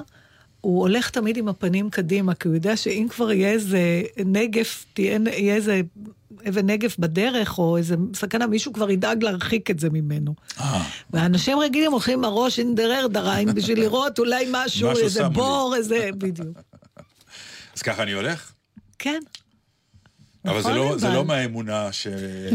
הוא 0.61 0.81
הולך 0.81 1.09
תמיד 1.09 1.37
עם 1.37 1.47
הפנים 1.47 1.89
קדימה, 1.89 2.35
כי 2.35 2.47
הוא 2.47 2.55
יודע 2.55 2.77
שאם 2.77 3.07
כבר 3.09 3.31
יהיה 3.31 3.51
איזה 3.51 4.01
נגף, 4.25 4.85
תהיה, 4.93 5.19
יהיה 5.31 5.55
איזה 5.55 5.81
אבן 6.49 6.65
נגף 6.65 6.97
בדרך, 6.99 7.57
או 7.57 7.77
איזה 7.77 7.95
סכנה, 8.13 8.47
מישהו 8.47 8.73
כבר 8.73 8.89
ידאג 8.89 9.23
להרחיק 9.23 9.71
את 9.71 9.79
זה 9.79 9.89
ממנו. 9.89 10.33
אה, 10.59 10.83
ואנשים 11.11 11.59
רגילים 11.59 11.91
הולכים 11.91 12.19
עם 12.19 12.25
הראש 12.25 12.59
אינדרר 12.59 13.07
דריים 13.07 13.53
בשביל 13.53 13.79
לראות 13.79 14.19
אולי 14.19 14.47
משהו, 14.51 14.89
איזה 14.89 15.09
שמו 15.09 15.27
לי. 15.27 15.33
בור, 15.33 15.73
איזה... 15.77 16.09
בדיוק. 16.17 16.57
אז 17.75 17.81
ככה 17.81 18.03
אני 18.03 18.11
הולך? 18.11 18.51
כן. 18.99 19.19
אבל 20.45 20.61
זה 20.61 20.69
נכון, 20.69 20.75
לא- 20.75 20.97
זה 20.97 21.07
אבל- 21.07 21.15
לא 21.15 21.25
מהאמונה 21.25 21.91
ש... 21.91 22.07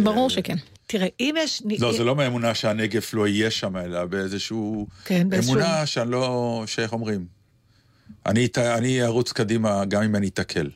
ברור 0.02 0.30
שכן. 0.30 0.56
תראה, 0.86 1.06
אם 1.20 1.34
יש... 1.38 1.62
לא, 1.78 1.92
זה 1.96 2.04
לא 2.04 2.16
מהאמונה 2.16 2.54
שהנגף 2.54 3.14
לא 3.14 3.28
יהיה 3.28 3.50
שם, 3.50 3.76
אלא 3.76 4.04
באיזשהו... 4.04 4.86
כן, 5.04 5.28
באיזשהו- 5.30 5.52
אמונה 5.54 5.86
שאני 5.86 6.10
לא... 6.10 6.62
שאיך 6.66 6.92
אומרים? 6.92 7.26
אני 8.26 8.48
אני 8.56 9.02
ארוץ 9.04 9.32
קדימה 9.32 9.84
גם 9.84 10.02
אם 10.02 10.16
אני 10.16 10.28
אתקל. 10.28 10.70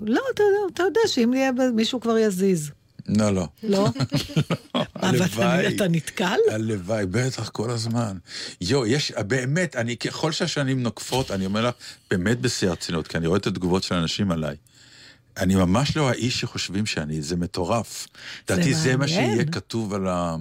לא, 0.00 0.22
אתה 0.34 0.42
אתה 0.74 0.82
יודע 0.82 1.00
שאם 1.06 1.34
יהיה 1.34 1.50
מישהו 1.74 2.00
כבר 2.00 2.18
יזיז. 2.18 2.70
לא, 3.08 3.30
לא. 3.34 3.46
לא? 3.62 3.88
אבל 4.74 4.86
הלוואי. 5.22 5.66
אתה- 5.66 5.76
אתה 5.76 5.88
נתקל? 5.88 6.38
הלוואי, 6.50 7.06
בטח, 7.06 7.48
כל 7.48 7.70
הזמן. 7.70 8.16
יו, 8.60 8.86
יש, 8.86 9.12
באמת, 9.12 9.76
אני, 9.76 9.96
ככל 9.96 10.32
שהשנים 10.32 10.82
נוקפות, 10.82 11.30
אני 11.30 11.46
אומר 11.46 11.68
לך, 11.68 11.74
באמת 12.10 12.40
בשיא 12.40 12.68
הרצינות, 12.68 13.08
כי 13.08 13.16
אני 13.18 13.26
רואה 13.26 13.38
את 13.38 13.46
התגובות 13.46 13.82
של 13.82 13.94
אנשים 13.94 14.30
עליי. 14.30 14.56
אני 15.36 15.54
ממש 15.54 15.96
לא 15.96 16.10
האיש 16.10 16.40
שחושבים 16.40 16.86
שאני, 16.86 17.22
זה 17.22 17.36
מטורף. 17.36 18.06
לדעתי 18.50 18.74
זה 18.74 18.96
מה. 18.96 19.08
שיהיה 19.08 19.44
כתוב 19.44 19.94
על 19.94 20.08
ה... 20.08 20.36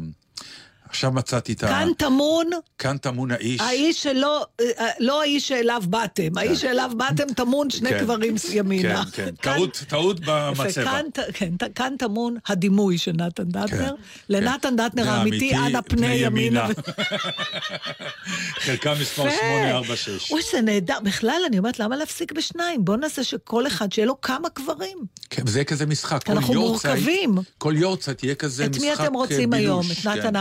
עכשיו 0.91 1.11
מצאתי 1.11 1.53
את 1.53 1.63
ה... 1.63 1.67
כאן 1.67 1.87
טמון 1.97 2.49
כאן 2.77 2.97
טמון 2.97 3.31
האיש. 3.31 3.61
האיש 3.61 4.03
שלא, 4.03 4.45
אה, 4.61 4.89
לא 4.99 5.21
האיש 5.21 5.47
שאליו 5.47 5.83
באתם, 5.89 6.37
האיש 6.37 6.61
שאליו 6.61 6.91
באתם 6.97 7.33
טמון 7.33 7.69
שני 7.69 7.89
כן. 7.89 7.99
קברים 7.99 8.35
ימינה. 8.53 9.03
כן, 9.11 9.25
כן. 9.25 9.31
טעות, 9.35 9.83
טעות 9.87 10.19
במצבה. 10.25 10.99
כן, 11.33 11.53
כאן 11.75 11.95
טמון 11.99 12.37
הדימוי 12.47 12.97
של 12.97 13.11
נתן 13.11 13.43
דטנר. 13.43 13.93
לנתן 14.29 14.75
דטנר 14.75 15.09
האמיתי, 15.09 15.55
אנא 15.55 15.81
פני 15.81 16.13
ימינה. 16.13 16.67
חלקם 18.65 18.93
מספר 19.01 19.27
יפה. 19.27 19.37
846. 19.37 20.31
אוי, 20.31 20.41
זה 20.51 20.61
נהדר. 20.61 20.99
בכלל, 21.03 21.41
אני 21.47 21.57
אומרת, 21.57 21.79
למה 21.79 21.95
להפסיק 21.95 22.31
בשניים? 22.31 22.85
בוא 22.85 22.97
נעשה 22.97 23.23
שכל 23.23 23.67
אחד, 23.67 23.93
שיהיה 23.93 24.05
לו 24.05 24.21
כמה 24.21 24.49
קברים. 24.49 24.97
כן, 25.29 25.43
יהיה 25.57 25.63
כזה 25.63 25.85
משחק. 25.85 26.29
אנחנו 26.29 26.53
מורכבים. 26.53 27.37
כל 27.57 27.73
יורצייט 27.77 28.23
יהיה 28.23 28.35
כזה 28.35 28.65
את 28.65 28.69
משחק 28.69 28.81
מי 28.81 28.93
אתם 28.93 29.13
רוצים 29.13 29.49
בילוש, 29.49 30.05
היום? 30.05 30.19
את 30.19 30.19
נתן 30.19 30.35
כן. 30.35 30.37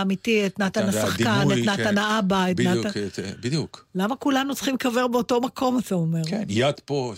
את 0.46 0.58
נתן 0.58 0.88
השחקן, 0.88 1.42
את 1.52 1.58
נתן 1.58 1.84
כן. 1.84 1.98
האבא, 1.98 2.50
את 2.50 2.60
נתן... 2.60 2.90
בדיוק. 3.40 3.86
למה 3.94 4.16
כולנו 4.16 4.54
צריכים 4.54 4.74
להיקבר 4.74 5.06
באותו 5.06 5.40
מקום, 5.40 5.78
אתה 5.78 5.94
אומר? 5.94 6.22
כן, 6.26 6.42
יד 6.48 6.80
פה, 6.84 7.14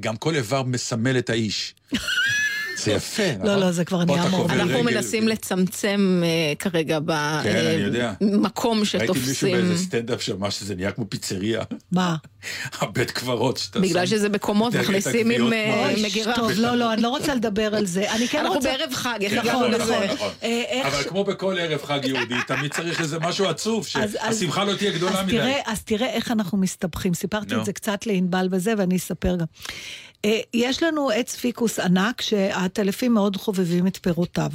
גם 0.00 0.16
כל 0.16 0.34
איבר 0.34 0.62
מסמל 0.62 1.18
את 1.18 1.30
האיש. 1.30 1.74
זה 2.84 2.92
יפה, 2.92 3.22
נכון? 3.34 3.46
לא, 3.46 3.56
לא, 3.56 3.72
זה 3.72 3.84
כבר 3.84 4.04
נהיה. 4.04 4.30
קובר 4.30 4.54
אנחנו 4.54 4.82
מנסים 4.82 5.28
לצמצם 5.28 6.22
אה, 6.24 6.54
כרגע 6.58 6.98
כן, 7.42 7.56
אני 7.56 7.82
יודע. 7.82 8.12
במקום 8.20 8.78
ראיתי 8.78 8.80
מישהו 8.80 9.00
שתופסים, 9.00 9.56
באיזה 9.56 9.78
סטנדאפ 9.78 10.22
שאמר 10.22 10.50
שזה 10.50 10.74
נהיה 10.74 10.90
כמו 10.90 11.04
פיצריה. 11.08 11.62
מה? 11.92 12.16
הבית 12.80 13.10
קברות 13.10 13.56
שאתה 13.56 13.80
בגלל 13.80 14.06
שם. 14.06 14.16
שזה 14.16 14.28
בקומות 14.28 14.74
מכניסים 14.74 15.30
עם 15.30 15.52
אה. 15.52 15.94
מגירה. 16.02 16.34
טוב, 16.34 16.50
לא, 16.56 16.74
לא, 16.74 16.92
אני 16.92 17.02
לא 17.02 17.08
רוצה 17.08 17.34
לדבר 17.34 17.74
על 17.74 17.86
זה. 17.86 18.12
אני 18.12 18.28
כן 18.28 18.38
אנחנו 18.38 18.54
רוצה... 18.54 18.72
בערב 18.78 18.92
חג, 18.92 19.18
איך 19.20 19.32
כן, 19.32 19.48
נכון? 19.48 19.70
נכון, 19.70 20.02
נכון. 20.14 20.28
אה, 20.42 20.62
איך 20.68 20.86
אבל 20.86 21.02
כמו 21.02 21.24
בכל 21.24 21.58
ערב 21.58 21.82
חג 21.84 22.00
יהודי, 22.04 22.34
תמיד 22.46 22.74
צריך 22.74 23.00
איזה 23.00 23.18
משהו 23.18 23.48
עצוב, 23.48 23.86
שהשמחה 23.86 24.64
לא 24.64 24.74
תהיה 24.74 24.90
גדולה 24.90 25.22
מדי. 25.22 25.52
אז 25.66 25.82
תראה 25.82 26.10
איך 26.10 26.30
אנחנו 26.30 26.58
מסתבכים. 26.58 27.14
סיפרתי. 27.14 27.54
את 27.54 27.64
זה 27.64 27.72
קצת 27.72 28.06
לענבל 28.06 28.48
וזה, 28.50 28.74
ואני 28.78 28.96
אספר 28.96 29.36
גם. 29.36 29.46
אה, 30.24 30.40
יש 30.54 30.82
לנו 30.82 31.10
עץ 31.10 31.36
פיקוס 31.36 31.78
ענק, 31.78 32.22
שהטלפים 32.74 33.14
מאוד 33.14 33.36
חובבים 33.36 33.86
את 33.86 33.98
פירותיו. 34.02 34.50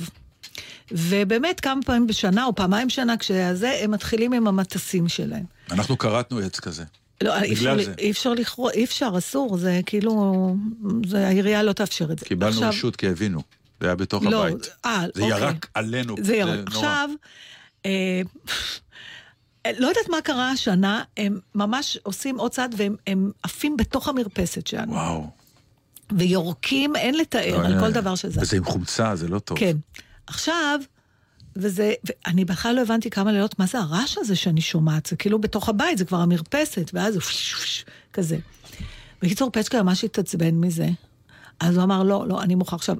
ובאמת 0.92 1.60
כמה 1.60 1.82
פעמים 1.86 2.08
בשנה, 2.08 2.46
או 2.46 2.56
פעמיים 2.56 2.88
בשנה, 2.88 3.18
כשזה, 3.18 3.80
הם 3.82 3.92
מתחילים 3.92 4.34
עם 4.34 4.48
המטסים 4.48 5.08
שלהם. 5.08 5.44
אנחנו 5.72 5.98
כרתנו 5.98 6.40
עץ 6.40 6.60
כזה. 6.60 6.84
לא, 7.24 7.42
אי 7.42 7.54
אפשר, 7.54 7.84
זה. 7.84 7.94
אי 7.98 8.12
אפשר 8.12 8.34
לכרות, 8.34 8.74
אי 8.74 8.84
אפשר, 8.84 9.12
אסור, 9.18 9.58
זה 9.58 9.80
כאילו, 9.86 10.56
זה, 11.06 11.28
העירייה 11.28 11.64
לא 11.64 11.74
תאפשר 11.74 12.12
את 12.12 12.20
זה. 12.20 12.26
קיבלנו 12.26 12.52
עכשיו- 12.56 12.70
רשות 12.70 12.96
כי 12.96 13.08
הבינו. 13.08 13.42
זה 13.82 13.88
היה 13.88 13.96
בתוך 13.96 14.24
לא, 14.24 14.48
הבית. 14.48 14.70
אה, 14.86 15.06
זה 15.16 15.22
אוקיי. 15.22 15.38
ירק 15.38 15.68
עלינו. 15.74 16.16
זה 16.22 16.36
ירק. 16.36 16.50
נורא. 16.50 16.64
עכשיו, 16.68 17.10
אה, 17.86 18.22
לא 19.80 19.88
יודעת 19.88 20.10
מה 20.10 20.22
קרה 20.22 20.52
השנה, 20.52 21.04
הם 21.18 21.40
ממש 21.56 21.98
עושים 22.04 22.40
עוד 22.40 22.52
צעד 22.52 22.76
והם 22.78 22.96
הם 23.08 23.32
עפים 23.44 23.78
בתוך 23.78 24.08
המרפסת 24.08 24.68
שלנו. 24.68 24.92
וואו. 24.94 25.28
ויורקים, 26.12 26.96
אין 26.96 27.16
לתאר 27.18 27.66
על 27.66 27.80
כל 27.80 27.92
דבר 27.92 28.16
שזה. 28.16 28.42
וזה 28.42 28.58
עם 28.58 28.64
חומצה, 28.64 29.16
זה 29.16 29.28
לא 29.28 29.40
טוב. 29.40 29.60
כן. 29.60 29.78
עכשיו, 30.28 30.80
וזה, 31.56 31.94
ואני 32.04 32.46
בכלל 32.46 32.76
לא 32.76 32.82
הבנתי 32.82 33.10
כמה 33.10 33.32
לילות, 33.32 33.60
מה 33.60 33.66
זה 33.66 33.80
הרעש 33.80 34.18
הזה 34.18 34.36
שאני 34.36 34.62
שומעת? 34.62 35.06
זה 35.06 35.16
כאילו 35.16 35.40
בתוך 35.40 35.70
הבית, 35.70 35.98
זה 35.98 36.06
כבר 36.06 36.18
המרפסת, 36.18 36.92
ואז 36.94 37.14
זה 37.14 37.20
כזה. 38.14 38.38
בקיצור, 39.22 39.50
פצ'קה 39.52 39.84
ממש 39.84 40.04
התעצבן 40.04 40.56
מזה. 40.56 40.90
אז 41.60 41.76
הוא 41.76 41.84
אמר, 41.84 42.04
לא, 42.04 42.28
לא, 42.28 42.42
אני 42.42 42.56
מוכרח 42.56 42.74
עכשיו. 42.74 42.96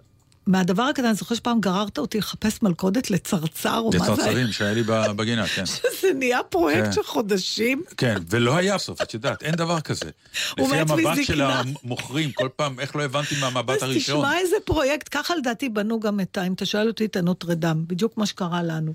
מהדבר 0.48 0.84
הקטן, 0.84 1.06
אני 1.06 1.14
זוכר 1.14 1.36
שפעם 1.36 1.62
גררת 1.62 1.98
אותי 1.98 2.18
לחפש 2.18 2.62
מלכודת 2.62 3.12
לצרצר, 3.12 3.78
או 3.78 3.90
מה 3.94 4.00
זה 4.00 4.06
היה? 4.06 4.14
לצרצרים 4.14 4.52
שהיה 4.52 4.74
לי 4.74 4.84
בגינה, 5.16 5.48
כן. 5.48 5.66
שזה 5.76 6.14
נהיה 6.16 6.44
פרויקט 6.44 6.86
כן. 6.86 6.92
של 6.92 7.04
חודשים. 7.04 7.84
כן, 7.98 8.16
ולא 8.30 8.58
היה 8.58 8.76
בסוף, 8.76 9.02
את 9.02 9.14
יודעת, 9.14 9.44
אין 9.44 9.56
דבר 9.56 9.82
כזה. 9.82 10.10
הוא 10.58 10.68
לפי 10.68 10.82
מת 10.82 10.90
המבט 10.90 11.16
של 11.16 11.22
מזקנה. 11.22 11.62
המוכרים, 11.84 12.32
כל 12.32 12.50
פעם, 12.56 12.80
איך 12.80 12.96
לא 12.96 13.04
הבנתי 13.04 13.36
מהמבט 13.40 13.76
אז 13.76 13.84
הראשון. 13.84 14.18
תשמע 14.18 14.38
איזה 14.38 14.56
פרויקט, 14.66 15.08
ככה 15.12 15.36
לדעתי 15.36 15.70
בנו 15.70 16.00
גם 16.00 16.20
את 16.20 16.38
ה... 16.38 16.48
אם 16.48 16.54
אתה 16.54 16.66
שואל 16.66 16.88
אותי 16.88 17.06
את 17.06 17.16
הנוטרדם, 17.16 17.84
בדיוק 17.88 18.18
מה 18.18 18.26
שקרה 18.26 18.64
לנו. 18.64 18.94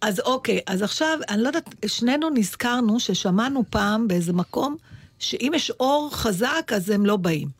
אז 0.00 0.20
אוקיי, 0.20 0.60
אז 0.66 0.82
עכשיו, 0.82 1.18
אני 1.28 1.42
לא 1.42 1.48
יודעת, 1.48 1.74
שנינו 1.86 2.30
נזכרנו 2.30 3.00
ששמענו 3.00 3.64
פעם 3.70 4.08
באיזה 4.08 4.32
מקום, 4.32 4.76
שאם 5.18 5.52
יש 5.54 5.70
אור 5.70 6.10
חזק, 6.12 6.72
אז 6.74 6.90
הם 6.90 7.06
לא 7.06 7.16
באים. 7.16 7.59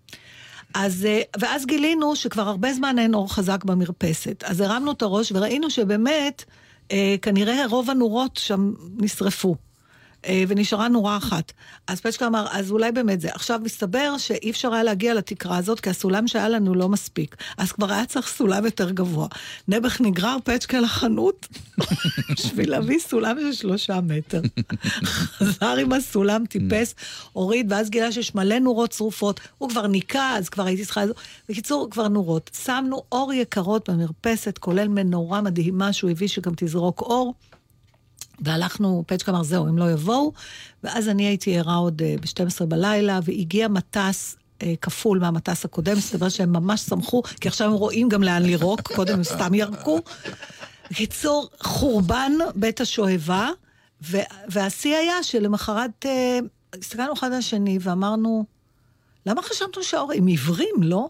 אז, 0.75 1.05
אה, 1.05 1.21
ואז 1.39 1.67
גילינו 1.67 2.17
שכבר 2.17 2.49
הרבה 2.49 2.73
זמן 2.73 2.99
אין 2.99 3.15
אור 3.15 3.35
חזק 3.35 3.65
במרפסת. 3.65 4.45
אז 4.47 4.61
הרמנו 4.61 4.93
את 4.93 5.03
הראש 5.03 5.33
וראינו 5.33 5.71
שבאמת, 5.71 6.45
אה, 6.93 7.17
כנראה 7.23 7.67
רוב 7.67 7.91
הנורות 7.91 8.37
שם 8.37 8.73
נשרפו. 8.99 9.57
אה, 10.27 10.45
ונשארה 10.49 10.89
נורה 10.89 11.17
אחת. 11.17 11.53
אז 11.87 12.01
פצ'קה 12.01 12.27
אמר, 12.27 12.47
אז 12.51 12.71
אולי 12.71 12.93
באמת 12.93 13.21
זה. 13.21 13.29
עכשיו 13.33 13.61
מסתבר 13.65 14.19
שאי 14.19 14.51
אפשר 14.51 14.75
היה 14.75 14.83
להגיע 14.83 15.15
לתקרה 15.15 15.57
הזאת, 15.57 15.81
כי 15.81 15.91
הסולם 15.91 16.29
שהיה 16.29 16.49
לנו 16.49 16.75
לא 16.75 16.89
מספיק. 16.89 17.37
אז 17.59 17.73
כבר 17.73 17.93
היה 17.93 18.07
צריך 18.07 18.29
סולם 18.29 18.65
יותר 18.65 18.91
גבוה. 18.91 19.27
נעבך 19.69 20.01
נגרר 20.01 20.37
פצ'קה 20.45 20.81
לחנות, 20.81 21.49
בשביל 22.33 22.71
להביא 22.71 22.99
סולם 22.99 23.37
של 23.41 23.53
שלושה 23.53 24.01
מטר. 24.01 24.41
חזר 25.37 25.77
עם 25.77 25.93
הסולם, 25.93 26.47
טיפס, 26.47 26.95
הוריד, 27.33 27.73
ואז 27.73 27.91
גילה 27.91 28.13
שיש 28.13 28.35
מלא 28.35 28.59
נורות 28.59 28.93
שרופות. 28.93 29.41
הוא 29.59 29.69
כבר 29.69 29.87
ניקה, 29.87 30.35
אז 30.37 30.49
כבר 30.49 30.67
הייתי 30.67 30.85
צריכה... 30.85 31.03
בקיצור, 31.49 31.89
כבר 31.91 32.09
נורות. 32.09 32.51
שמנו 32.65 33.03
אור 33.13 33.33
יקרות 33.33 33.91
במרפסת, 33.91 34.59
כולל 34.59 34.89
מנורה 34.89 35.41
מדהימה 35.41 35.93
שהוא 35.93 36.11
הביא 36.11 36.29
שגם 36.29 36.53
תזרוק 36.57 37.01
אור. 37.01 37.35
והלכנו, 38.41 39.05
פצ'קה 39.07 39.33
אמר, 39.33 39.43
זהו, 39.43 39.67
הם 39.67 39.79
לא 39.79 39.91
יבואו. 39.91 40.33
ואז 40.85 41.09
אני 41.09 41.27
הייתי 41.27 41.59
ערה 41.59 41.75
עוד 41.75 42.03
אה, 42.03 42.15
ב-12 42.21 42.65
בלילה, 42.67 43.21
והגיע 43.23 43.69
מטס 43.69 44.37
אה, 44.63 44.75
כפול 44.83 45.19
מהמטס 45.19 45.65
הקודם, 45.65 45.97
מסתבר 45.97 46.29
שהם 46.29 46.53
ממש 46.53 46.81
שמחו, 46.81 47.23
כי 47.23 47.49
עכשיו 47.49 47.67
הם 47.67 47.73
רואים 47.73 48.09
גם 48.09 48.23
לאן 48.23 48.43
לירוק, 48.43 48.81
קודם 48.81 49.15
הם 49.15 49.25
סתם 49.25 49.55
ירקו. 49.55 50.01
בקיצור, 50.91 51.49
חורבן 51.63 52.33
בית 52.55 52.81
השואבה, 52.81 53.51
והשיא 54.49 54.97
היה 54.97 55.23
שלמחרת 55.23 56.07
אה, 56.07 56.39
הסתכלנו 56.79 57.13
אחד 57.13 57.27
על 57.27 57.33
השני 57.39 57.79
ואמרנו, 57.81 58.45
למה 59.27 59.43
חשבנו 59.43 59.83
שההורים 59.83 60.27
עיוורים, 60.27 60.75
לא? 60.83 61.09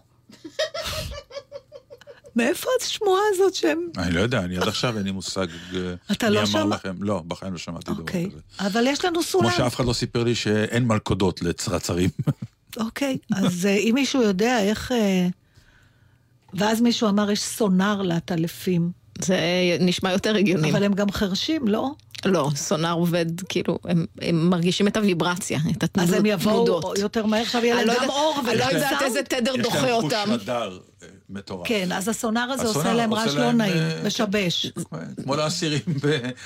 מאיפה 2.35 2.69
השמועה 2.81 3.21
הזאת 3.33 3.53
שהם... 3.55 3.87
אני 3.97 4.11
לא 4.13 4.19
יודע, 4.21 4.39
אני 4.39 4.57
עד 4.57 4.67
עכשיו 4.67 4.97
אין 4.97 5.03
לי 5.05 5.11
מושג 5.11 5.47
אה, 5.75 5.93
אתה 6.11 6.29
מי 6.29 6.35
לא 6.35 6.39
אמר 6.39 6.45
שמע- 6.47 6.65
לכם. 6.75 6.93
לא, 6.99 7.23
בחיים 7.27 7.53
לא 7.53 7.57
שמעתי 7.59 7.91
דבר 7.91 8.01
אוקיי, 8.01 8.25
כזה. 8.31 8.67
אבל 8.67 8.87
יש 8.87 9.05
לנו 9.05 9.23
סולם. 9.23 9.49
כמו 9.49 9.57
שאף 9.57 9.75
אחד 9.75 9.85
לא 9.85 9.93
סיפר 9.93 10.23
לי 10.23 10.35
שאין 10.35 10.87
מלכודות 10.87 11.41
לצרצרים. 11.41 12.09
אוקיי, 12.77 13.17
אז 13.35 13.65
אה, 13.65 13.71
אם 13.75 13.91
מישהו 13.95 14.21
יודע 14.21 14.59
איך... 14.63 14.91
אה, 14.91 15.27
ואז 16.53 16.81
מישהו 16.81 17.09
אמר, 17.09 17.31
יש 17.31 17.41
סונאר 17.41 18.01
לעטלפים. 18.01 18.91
זה 19.21 19.37
נשמע 19.79 20.11
יותר 20.11 20.35
הגיוני. 20.35 20.71
אבל 20.71 20.83
הם 20.83 20.93
גם 20.93 21.11
חרשים, 21.11 21.67
לא? 21.67 21.91
לא, 22.25 22.49
סונאר 22.55 22.93
עובד, 22.93 23.25
כאילו, 23.49 23.79
הם, 23.83 24.05
הם 24.21 24.49
מרגישים 24.49 24.87
את 24.87 24.97
הוויברציה, 24.97 25.59
את 25.77 25.83
התנודות. 25.83 26.13
אז 26.13 26.19
הם 26.19 26.25
יבואו 26.25 26.93
יותר 26.99 27.25
מהר, 27.25 27.41
עכשיו 27.41 27.65
יהיה 27.65 27.79
אני 27.79 27.85
לא 27.87 27.93
להם 27.93 28.03
גם 28.03 28.09
אור 28.09 28.39
אני 28.49 28.57
לא 28.57 28.63
יודעת. 28.63 29.01
איזה 29.01 29.23
תדר 29.23 29.53
יש 29.55 29.61
דוחה 29.63 29.81
להם 29.81 30.01
חוש 30.01 30.03
אותם. 30.03 30.31
רדאר 30.31 30.79
מטורף. 31.29 31.67
כן, 31.67 31.91
אז 31.91 32.07
הסונאר 32.07 32.51
הזה 32.51 32.67
עושה 32.67 32.93
להם 32.93 33.13
רעש 33.13 33.33
לא 33.33 33.51
נעים, 33.51 33.77
אה, 33.77 34.01
משבש. 34.05 34.71
כמו 35.23 35.35
לאסירים 35.35 35.79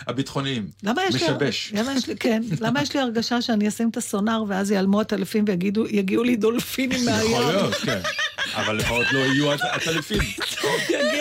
הביטחוניים. 0.07 0.67
משבש. 1.15 1.73
כן. 2.19 2.43
למה 2.59 2.81
יש 2.81 2.93
לי 2.93 2.99
הרגשה 2.99 3.41
שאני 3.41 3.67
אשים 3.67 3.89
את 3.89 3.97
הסונאר 3.97 4.43
ואז 4.47 4.71
יעלמו 4.71 4.99
עטלפים 4.99 5.45
ויגיעו 5.47 6.23
לי 6.23 6.35
דולפינים 6.35 7.05
מהים? 7.05 7.31
יכול 7.31 7.45
להיות, 7.45 7.73
כן. 7.75 8.01
אבל 8.55 8.79
עוד 8.89 9.05
לא 9.11 9.19
יהיו 9.19 9.51
עטלפים. 9.51 10.21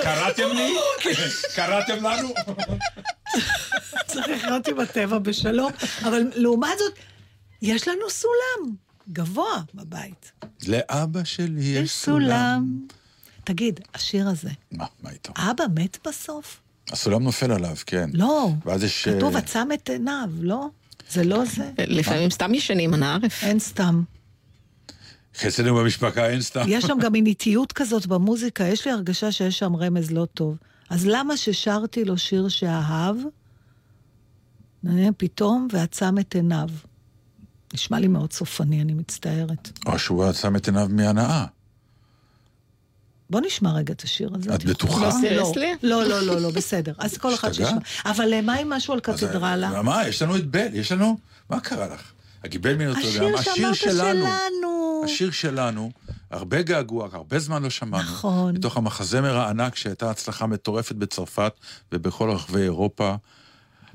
קראתם 0.02 0.48
לי? 0.54 0.74
קראתם 1.54 2.04
לנו? 2.04 2.28
צריך 4.06 4.28
לחיות 4.28 4.68
עם 4.68 4.80
הטבע 4.80 5.18
בשלום. 5.18 5.72
אבל 6.04 6.22
לעומת 6.34 6.78
זאת, 6.78 6.98
יש 7.62 7.88
לנו 7.88 8.10
סולם 8.10 8.74
גבוה 9.12 9.62
בבית. 9.74 10.32
לאבא 10.66 11.24
שלי 11.24 11.60
יש 11.60 11.76
יש 11.84 11.92
סולם. 11.92 12.86
תגיד, 13.44 13.80
השיר 13.94 14.28
הזה, 14.28 14.50
מה, 14.72 14.86
מה 15.02 15.10
איתו? 15.10 15.32
אבא 15.36 15.64
מת 15.74 15.98
בסוף? 16.06 16.60
הסולם 16.92 17.22
נופל 17.22 17.52
עליו, 17.52 17.76
כן. 17.86 18.10
לא. 18.12 18.50
ואז 18.66 18.84
יש... 18.84 19.08
כתוב, 19.08 19.34
אה, 19.34 19.38
עצם 19.38 19.68
את 19.74 19.90
עיניו, 19.90 20.30
לא? 20.40 20.68
זה 21.10 21.24
לא 21.24 21.44
זה. 21.44 21.70
לפעמים 21.78 22.30
סתם 22.30 22.54
ישנים, 22.54 22.94
אנא 22.94 23.04
ערף. 23.04 23.44
אין 23.44 23.58
סתם. 23.58 24.02
אצלנו 25.48 25.74
במשפחה 25.74 26.28
אין 26.28 26.40
סתם. 26.40 26.64
יש 26.68 26.84
שם 26.84 26.98
גם 27.00 27.12
מין 27.12 27.26
איטיות 27.26 27.72
כזאת 27.72 28.06
במוזיקה, 28.06 28.64
יש 28.64 28.86
לי 28.86 28.92
הרגשה 28.92 29.32
שיש 29.32 29.58
שם 29.58 29.76
רמז 29.76 30.10
לא 30.10 30.26
טוב. 30.34 30.56
אז 30.90 31.06
למה 31.06 31.36
ששרתי 31.36 32.04
לו 32.04 32.18
שיר 32.18 32.48
שאהב, 32.48 33.16
נהנה 34.82 35.12
פתאום 35.12 35.68
ועצם 35.72 36.18
את 36.18 36.34
עיניו? 36.34 36.68
נשמע 37.74 37.98
לי 37.98 38.08
מאוד 38.08 38.32
סופני, 38.32 38.82
אני 38.82 38.94
מצטערת. 38.94 39.78
או 39.86 39.98
שהוא 39.98 40.24
עצם 40.24 40.56
את 40.56 40.66
עיניו 40.66 40.86
מהנאה. 40.90 41.46
בוא 43.34 43.40
נשמע 43.40 43.72
רגע 43.72 43.92
את 43.92 44.02
השיר 44.02 44.30
הזה. 44.34 44.54
את 44.54 44.64
בטוחה? 44.64 45.10
לא, 45.30 45.52
לי? 45.56 45.74
לא, 45.82 46.04
לא, 46.04 46.20
לא, 46.20 46.40
לא, 46.40 46.50
בסדר. 46.50 46.92
אז 46.98 47.18
כל 47.18 47.34
אחד? 47.34 47.52
שישמע. 47.52 47.78
אבל 48.04 48.32
אה, 48.32 48.42
מה 48.42 48.54
עם 48.54 48.70
משהו 48.70 48.94
על 48.94 49.00
אז, 49.08 49.24
קתדרלה? 49.24 49.70
אה, 49.76 49.82
מה, 49.82 50.08
יש 50.08 50.22
לנו 50.22 50.36
את 50.36 50.46
בל, 50.46 50.66
יש 50.72 50.92
לנו... 50.92 51.18
מה 51.50 51.60
קרה 51.60 51.86
לך? 51.86 52.12
הגיבל 52.44 52.74
מנוטרדם, 52.76 53.34
השיר 53.34 53.54
שאמרת 53.54 53.74
שלנו. 53.74 54.26
השיר 55.04 55.30
שלנו, 55.30 55.90
הרבה 56.30 56.62
געגוע, 56.62 57.08
הרבה 57.12 57.38
זמן 57.38 57.62
לא 57.62 57.70
שמענו. 57.70 58.10
נכון. 58.10 58.54
מתוך 58.54 58.76
המחזמר 58.76 59.36
הענק 59.36 59.76
שהייתה 59.76 60.10
הצלחה 60.10 60.46
מטורפת 60.46 60.94
בצרפת 60.94 61.52
ובכל 61.92 62.30
רחבי 62.30 62.62
אירופה. 62.62 63.14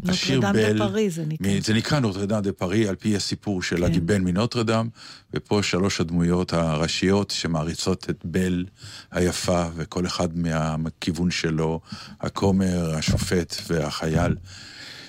השיר 0.08 0.36
נוטרדם 0.36 0.54
בל, 0.56 0.74
דה 0.74 0.80
פארי 0.80 1.10
זה 1.10 1.24
נקרא. 1.28 1.48
מ- 1.48 1.62
זה 1.62 1.74
נקרא 1.74 2.00
נוטרדם 2.00 2.40
דה 2.42 2.52
פארי, 2.52 2.88
על 2.88 2.96
פי 2.96 3.16
הסיפור 3.16 3.62
של 3.64 3.78
כן. 3.78 3.84
הגיבל 3.84 4.18
מנוטרדם, 4.18 4.90
ופה 5.34 5.64
שלוש 5.64 6.02
הדמויות 6.02 6.54
הראשיות 6.54 7.32
שמעריצות 7.32 8.10
את 8.10 8.20
בל 8.26 8.66
היפה, 9.12 9.64
וכל 9.76 10.06
אחד 10.06 10.28
מהכיוון 10.38 11.32
שלו, 11.32 11.80
הכומר, 12.22 12.96
השופט 12.96 13.56
והחייל, 13.70 14.36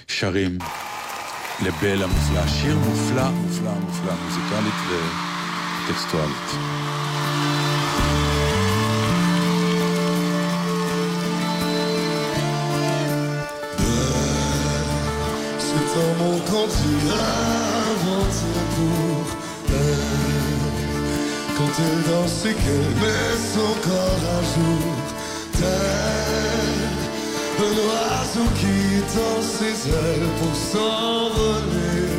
שרים 0.09 0.59
לבל 1.67 2.03
המופלא. 2.03 2.47
שיר 2.49 2.79
מופלא, 2.79 3.31
מופלא, 3.31 3.75
מופלא, 3.81 4.13
מוזיקלית 4.25 4.75
וטקסטואלית. 5.89 6.80
Monde 16.19 16.43
quand 16.51 16.69
tu 16.81 16.93
inventes 17.13 18.43
pour 18.77 19.23
elle. 19.69 20.21
Quand 21.57 21.73
elle 21.85 22.03
danse 22.11 22.45
et 22.47 22.55
qu'elle 22.55 22.91
met 23.03 23.35
son 23.55 23.73
corps 23.87 24.25
à 24.37 24.41
jour. 24.53 24.93
Tel 25.59 26.21
un 27.61 27.77
oiseau 27.89 28.49
qui 28.61 29.03
tend 29.15 29.43
ses 29.43 29.91
ailes 29.91 30.31
pour 30.41 30.55
s'envoler. 30.71 32.11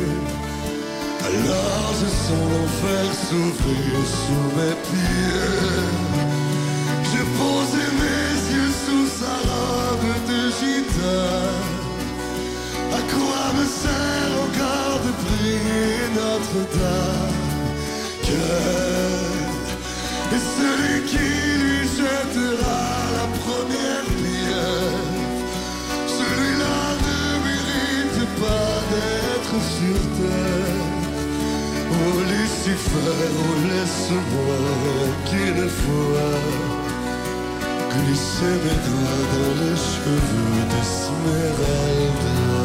Alors 1.26 1.88
je 2.00 2.06
sens 2.06 2.44
l'enfer 2.52 3.04
s'ouvrir 3.26 3.94
sous 4.20 4.46
mes 4.56 4.76
pieds. 4.86 5.50
J'ai 7.10 7.26
posé 7.40 7.82
mes 8.02 8.32
yeux 8.54 8.72
sous 8.84 9.06
sa 9.18 9.34
robe 9.48 10.10
de 10.28 10.40
gitane. 10.58 11.81
À 12.98 13.00
quoi 13.12 13.44
me 13.58 13.64
sert 13.80 14.32
encore 14.46 14.98
de 15.06 15.12
prier 15.24 15.96
Notre-Dame 16.14 17.42
est 20.34 20.46
celui 20.58 20.96
qui 21.10 21.28
lui 21.62 21.82
jettera 21.96 22.84
la 23.18 23.26
première 23.42 24.06
pierre? 24.20 25.06
Celui-là 26.18 26.80
ne 27.06 27.22
mérite 27.46 28.22
pas 28.40 28.74
d'être 28.90 29.56
sur 29.76 30.00
terre. 30.18 30.90
Oh 31.90 32.16
Lucifer, 32.32 33.26
laisse-moi 33.68 34.62
qu'une 35.28 35.68
fois 35.68 36.34
glisser 37.92 38.56
mes 38.64 38.78
doigts 38.86 39.24
dans 39.34 39.54
les 39.62 39.76
cheveux 39.76 40.64
d'Esmeralda. 40.70 42.61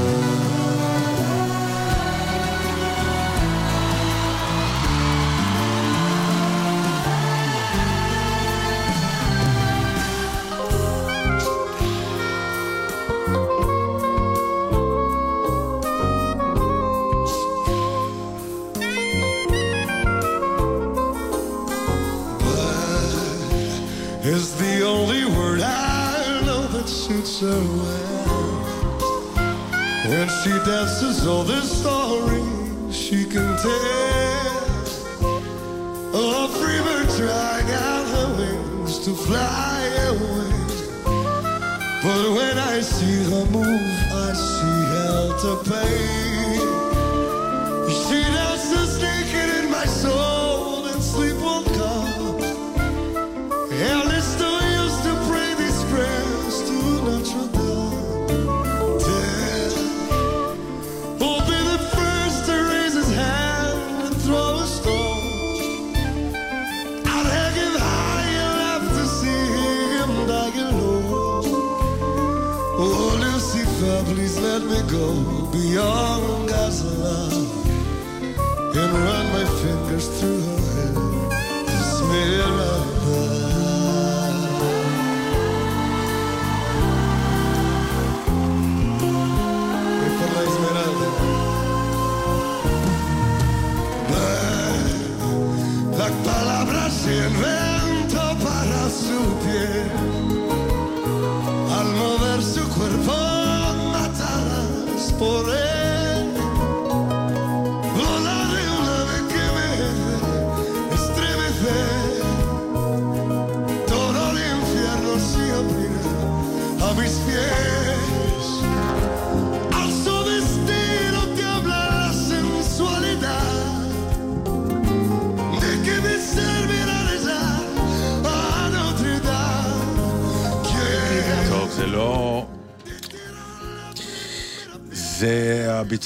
And 78.80 78.94
run 78.94 79.26
my 79.34 79.46
fingers 79.62 80.08
through 80.20 80.42
her 80.42 80.60
hair. 80.76 81.68
Esmeralda. 81.68 82.67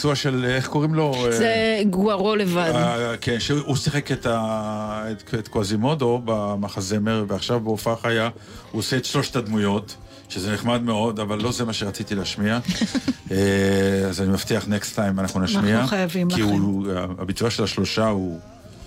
הביצוע 0.02 0.16
של, 0.16 0.46
איך 0.46 0.68
קוראים 0.68 0.94
לו? 0.94 1.26
זה 1.30 1.82
גוארו 1.90 2.36
לבד. 2.36 2.72
אה, 2.76 3.18
כן, 3.18 3.40
שהוא 3.40 3.76
שיחק 3.76 4.12
את, 4.12 4.26
ה... 4.26 5.04
את, 5.12 5.34
את 5.34 5.48
קווזימודו 5.48 6.22
במחזמר, 6.26 7.26
ועכשיו 7.28 7.60
בהופעה 7.60 7.96
חיה 7.96 8.30
הוא 8.72 8.80
עושה 8.80 8.98
את 8.98 9.06
שלושת 9.06 9.36
הדמויות, 9.36 9.96
שזה 10.30 10.54
נחמד 10.54 10.82
מאוד, 10.82 11.20
אבל 11.20 11.42
לא 11.42 11.52
זה 11.52 11.66
מה 11.66 11.74
שרציתי 11.74 12.16
להשמיע. 12.16 12.60
אה, 13.32 13.38
אז 14.10 14.22
אני 14.22 14.30
מבטיח, 14.30 14.66
next 14.66 14.96
time 14.96 15.20
אנחנו 15.20 15.40
נשמיע. 15.40 15.76
אנחנו 15.76 15.88
חייבים 15.88 16.30
כי 16.30 16.42
לכם. 16.42 16.52
הוא, 16.52 16.88
הביצוע 17.20 17.50
של 17.50 17.64
השלושה 17.64 18.08
הוא 18.08 18.40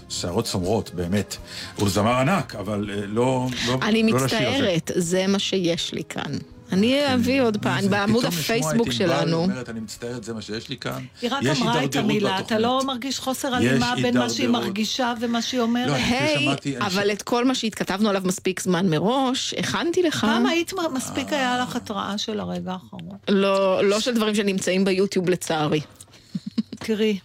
שערות 0.09 0.45
צומרות, 0.45 0.95
באמת. 0.95 1.37
הוא 1.77 1.89
זמר 1.89 2.15
ענק, 2.15 2.55
אבל 2.55 2.91
אה, 2.91 3.07
לא, 3.07 3.47
לא, 3.67 3.79
אני 3.83 4.03
לא. 4.03 4.19
מצטערת, 4.19 4.91
זה 4.95 5.27
מה 5.27 5.39
שיש 5.39 5.95
לי 5.95 6.03
כאן. 6.09 6.33
אני 6.73 7.15
אביא 7.15 7.43
עוד 7.43 7.57
פעם, 7.57 7.89
בעמוד 7.91 8.25
פתאום 8.25 8.39
לשמוע 8.39 8.59
הפייסבוק 8.59 8.89
את 8.89 9.01
ענבל 9.01 9.17
שלנו. 9.19 9.37
אומרת, 9.37 9.69
אני 9.69 9.81
מצטערת, 9.81 10.25
זה 10.25 10.35
מה 10.35 10.43
שיש 10.43 10.69
לי 10.69 10.77
כאן. 10.77 11.05
היא 11.23 11.31
רק 11.33 11.43
אמרה 11.61 11.85
את 11.85 11.97
המילה, 11.97 12.39
אתה. 12.39 12.59
לא 12.59 12.83
מרגיש 12.87 13.19
חוסר 13.19 13.55
הלימה 13.55 13.95
בין 14.03 14.19
מה 14.19 14.31
שהיא. 14.31 14.49
מרגישה 14.49 15.15
ומה 15.21 15.43
שהיא 15.43 15.61
אומרת? 15.61 15.89
לא, 15.89 15.95
היי, 15.95 16.49
אבל 16.81 17.13
את 17.13 17.23
כל 17.23 17.45
מה 17.45 17.55
שהתכתבנו 17.55 18.09
עליו 18.09 18.23
מספיק 18.25 18.61
זמן 18.61 18.89
מראש, 18.89 19.55
הכנתי 19.55 20.03
לך. 20.03 20.21
פעם 20.21 20.47
היית 20.47 20.73
מספיק 20.95 21.33
היה 21.33 21.59
לך 21.63 21.77
התראה 21.77 22.19
של 22.19 22.41
הרגע 22.41 22.73
האחרון. 22.73 23.19
לא 23.29 23.85
לא 23.85 24.01
של 24.01 24.15
דברים 24.15 24.35
שנמצאים 24.35 24.85
ביוטיוב 24.85 25.31
לצערי. 25.31 25.81
תראי, 26.75 27.19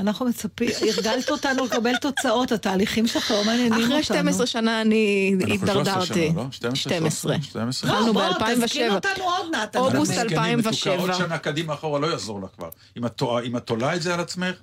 אנחנו 0.00 0.26
מצפים, 0.26 0.68
הרגלת 0.96 1.30
אותנו 1.30 1.64
לקבל 1.64 1.96
תוצאות, 1.96 2.52
התהליכים 2.52 3.06
שלך 3.06 3.30
לא 3.30 3.44
מעניינים 3.44 3.72
אותנו. 3.72 3.86
אחרי 3.86 4.02
12 4.02 4.46
שנה 4.46 4.80
אני 4.80 5.34
אנחנו 5.40 5.56
13 5.56 5.72
התדרדרתי. 5.72 6.30
שנה, 6.32 6.42
לא? 6.42 6.74
12? 6.74 7.34
12. 7.34 7.42
12? 7.42 7.90
לא, 7.90 7.96
התחלנו 7.96 8.12
בוא, 8.12 8.22
תזכיר 8.54 8.92
ב-2007. 8.92 8.94
אותנו 8.94 9.24
עוד 9.24 9.54
נתן. 9.54 9.78
אוגוסט 9.78 10.12
אנחנו 10.12 10.28
זקנים, 10.28 10.58
2007. 10.58 10.96
מתוקה, 10.96 11.12
עוד 11.12 11.18
שנה 11.18 11.38
קדימה 11.38 11.74
אחורה 11.74 12.00
לא 12.00 12.06
יעזור 12.06 12.40
לה 12.40 12.46
כבר. 12.56 12.68
אם 13.46 13.56
את 13.56 13.62
תולה 13.64 13.96
את 13.96 14.02
זה 14.02 14.14
על 14.14 14.20
עצמך, 14.20 14.54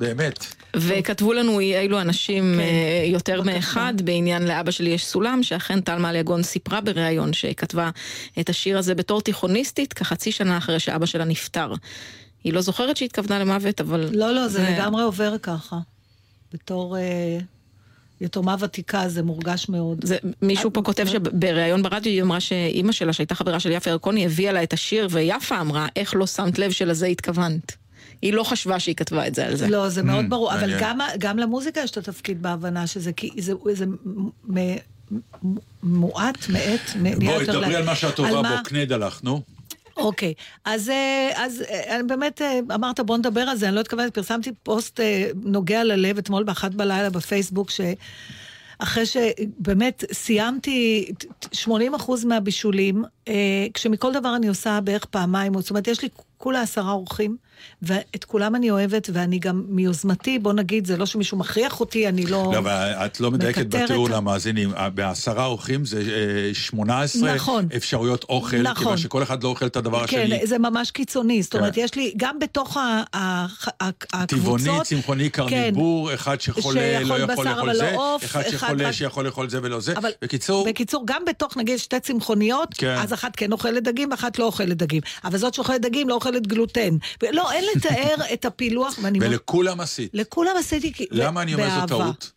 באמת. 0.00 0.46
וכתבו 0.76 1.32
לנו 1.32 1.60
אילו 1.60 2.00
אנשים 2.00 2.54
כן. 2.54 2.60
אה, 2.60 3.02
יותר 3.06 3.42
מאחד 3.42 3.94
בעניין 4.04 4.42
לאבא 4.42 4.70
שלי 4.70 4.90
יש 4.90 5.06
סולם, 5.06 5.42
שאכן 5.42 5.80
טלמה 5.80 6.12
ליגון 6.12 6.42
סיפרה 6.42 6.80
בריאיון 6.80 7.32
שכתבה 7.32 7.90
את 8.40 8.48
השיר 8.48 8.78
הזה 8.78 8.94
בתור 8.94 9.20
תיכוניסטית, 9.20 9.92
כחצי 9.92 10.32
שנה 10.32 10.58
אחרי 10.58 10.80
שאבא 10.80 11.06
שלה 11.06 11.24
נפטר. 11.24 11.72
היא 12.44 12.52
לא 12.52 12.60
זוכרת 12.60 12.96
שהתכוונה 12.96 13.38
למוות, 13.38 13.80
אבל... 13.80 14.08
לא, 14.12 14.32
לא, 14.34 14.48
זה 14.48 14.70
לגמרי 14.70 15.02
עובר 15.02 15.38
ככה. 15.42 15.78
בתור 16.52 16.96
אה, 16.96 17.38
יתומה 18.20 18.56
ותיקה 18.58 19.08
זה 19.08 19.22
מורגש 19.22 19.68
מאוד. 19.68 20.04
זה, 20.04 20.16
מישהו 20.42 20.72
פה 20.72 20.82
כותב 20.82 21.06
שבריאיון 21.06 21.82
ברדיו 21.82 22.12
היא 22.12 22.22
אמרה 22.22 22.40
שאימא 22.40 22.92
שלה, 22.92 23.12
שהייתה 23.12 23.34
חברה 23.34 23.60
של 23.60 23.70
יפה 23.70 23.90
ירקוני, 23.90 24.26
הביאה 24.26 24.52
לה 24.52 24.62
את 24.62 24.72
השיר, 24.72 25.08
ויפה 25.10 25.60
אמרה, 25.60 25.86
איך 25.96 26.14
לא 26.14 26.26
שמת 26.26 26.58
לב 26.58 26.70
שלזה 26.70 27.06
התכוונת. 27.06 27.76
היא 28.22 28.32
לא 28.32 28.42
חשבה 28.44 28.80
שהיא 28.80 28.94
כתבה 28.94 29.26
את 29.26 29.34
זה 29.34 29.46
על 29.46 29.56
זה. 29.56 29.68
לא, 29.68 29.88
זה 29.88 30.02
מאוד 30.02 30.24
ברור, 30.28 30.54
אבל. 30.54 30.80
גם, 30.80 30.98
גם 31.18 31.38
למוזיקה 31.38 31.80
יש 31.80 31.90
את 31.90 31.96
התפקיד 31.96 32.42
בהבנה 32.42 32.86
שזה 32.86 33.12
כי 33.12 33.30
זה, 33.38 33.52
זה 33.72 33.86
מ, 33.86 34.28
מ, 34.48 34.76
מועט, 35.82 36.48
מעט, 36.48 36.80
נהיה 36.96 37.16
בואי, 37.16 37.40
יותר... 37.40 37.52
דברי 37.52 37.72
לה- 37.72 37.78
על 37.78 37.84
מה 37.84 37.94
שאת 37.96 38.14
טובה 38.14 38.42
בו, 38.42 38.48
קנד 38.64 38.92
הלך, 38.92 39.20
נו. 39.24 39.42
אוקיי, 40.00 40.34
אז, 40.64 40.88
אה, 40.88 41.30
אז 41.36 41.62
אה, 41.70 42.00
באמת 42.06 42.42
אה, 42.42 42.58
אמרת 42.74 43.00
בוא 43.00 43.16
נדבר 43.16 43.40
על 43.40 43.56
זה, 43.56 43.68
אני 43.68 43.74
לא 43.74 43.80
התכוונת, 43.80 44.14
פרסמתי 44.14 44.50
פוסט 44.62 45.00
נוגע 45.44 45.84
ללב 45.84 46.18
אתמול 46.18 46.42
באחת 46.44 46.74
בלילה 46.74 47.10
בפייסבוק, 47.10 47.70
שאחרי 47.70 49.06
שבאמת 49.06 50.04
סיימתי 50.12 51.06
ת- 51.18 51.24
ת- 51.46 51.54
80% 51.54 51.68
מהבישולים, 52.26 53.04
כשמכל 53.74 54.12
דבר 54.12 54.36
אני 54.36 54.48
עושה 54.48 54.80
בערך 54.84 55.04
פעמיים, 55.04 55.60
זאת 55.60 55.70
אומרת, 55.70 55.88
יש 55.88 56.02
לי 56.02 56.08
כולה 56.42 56.60
עשרה 56.62 56.92
אורחים, 56.92 57.36
ואת 57.82 58.24
כולם 58.24 58.54
אני 58.54 58.70
אוהבת, 58.70 59.10
ואני 59.12 59.38
גם 59.38 59.64
מיוזמתי, 59.68 60.38
בוא 60.38 60.52
נגיד, 60.52 60.86
זה 60.86 60.96
לא 60.96 61.06
שמישהו 61.06 61.38
מכריח 61.38 61.80
אותי, 61.80 62.08
אני 62.08 62.26
לא... 62.26 62.50
לא, 62.52 62.58
אבל 62.58 62.72
את 63.06 63.20
לא 63.20 63.30
מדייקת. 63.30 63.66
בתיאור 63.66 64.10
למאזינים. 64.10 64.70
בעשרה 64.94 65.44
אורחים 65.46 65.84
זה 65.84 65.98
אה, 66.48 66.54
18 66.54 67.34
נכון. 67.34 67.68
אפשרויות 67.76 68.24
אוכל, 68.28 68.56
נכון. 68.62 68.74
כיוון 68.76 68.96
שכל 68.96 69.22
אחד 69.22 69.42
לא 69.42 69.48
אוכל 69.48 69.66
את 69.66 69.76
הדבר 69.76 70.06
כן, 70.06 70.20
השני. 70.22 70.46
זה 70.46 70.58
ממש 70.58 70.90
קיצוני. 70.90 71.42
זאת 71.42 71.52
כן. 71.52 71.58
אומרת, 71.58 71.76
יש 71.76 71.94
לי, 71.94 72.12
גם 72.16 72.38
בתוך 72.38 72.76
ה- 72.76 72.80
ה- 73.14 73.18
ה- 73.18 73.46
הקבוצות... 74.12 74.28
טבעוני, 74.28 74.84
צמחוני, 74.84 75.28
קרניבור, 75.30 76.14
אחד 76.14 76.40
שחולה 76.40 77.00
לא 77.00 77.14
יכול 77.18 77.44
לאכול 77.44 77.48
אבל 77.48 77.76
זה, 77.76 77.90
לא 77.92 78.14
עוף, 78.14 78.24
אחד 78.24 78.40
אחד 78.40 78.50
שחולה 78.50 78.88
רק- 78.88 78.92
שיכול 78.92 79.24
לאכול 79.24 79.50
זה 79.50 79.58
ולא 79.62 79.80
זה. 79.80 79.92
אבל 79.96 80.10
בקיצור, 80.22 80.66
בקיצור, 80.68 81.02
גם 81.06 81.22
בתוך, 81.28 81.56
נגיד, 81.56 81.78
שתי 81.78 82.00
צמחוניות, 82.00 82.68
כן. 82.78 82.96
אז 82.98 83.12
אחת 83.12 83.36
כן 83.36 83.52
אוכלת 83.52 83.82
דגים 83.82 84.10
ואחת 84.10 84.38
לא 84.38 84.44
אוכלת 84.44 84.76
דגים. 84.76 85.00
אבל 85.24 85.38
זאת 85.38 85.54
שאוכלת 85.54 85.80
דגים 85.80 86.08
לא 86.08 86.14
אוכלת 86.14 86.29
אוכלת 86.30 86.46
גלוטן. 86.46 86.96
לא, 87.32 87.52
אין 87.52 87.64
לתאר 87.76 88.14
את 88.32 88.44
הפילוח. 88.44 88.98
ולכולם 89.20 89.80
עשית. 89.80 90.10
לכולם 90.14 90.52
עשיתי, 90.58 91.06
למה 91.10 91.42
אני 91.42 91.54
אומר 91.54 91.80
זו. 91.80 91.86
טעות? 91.86 92.32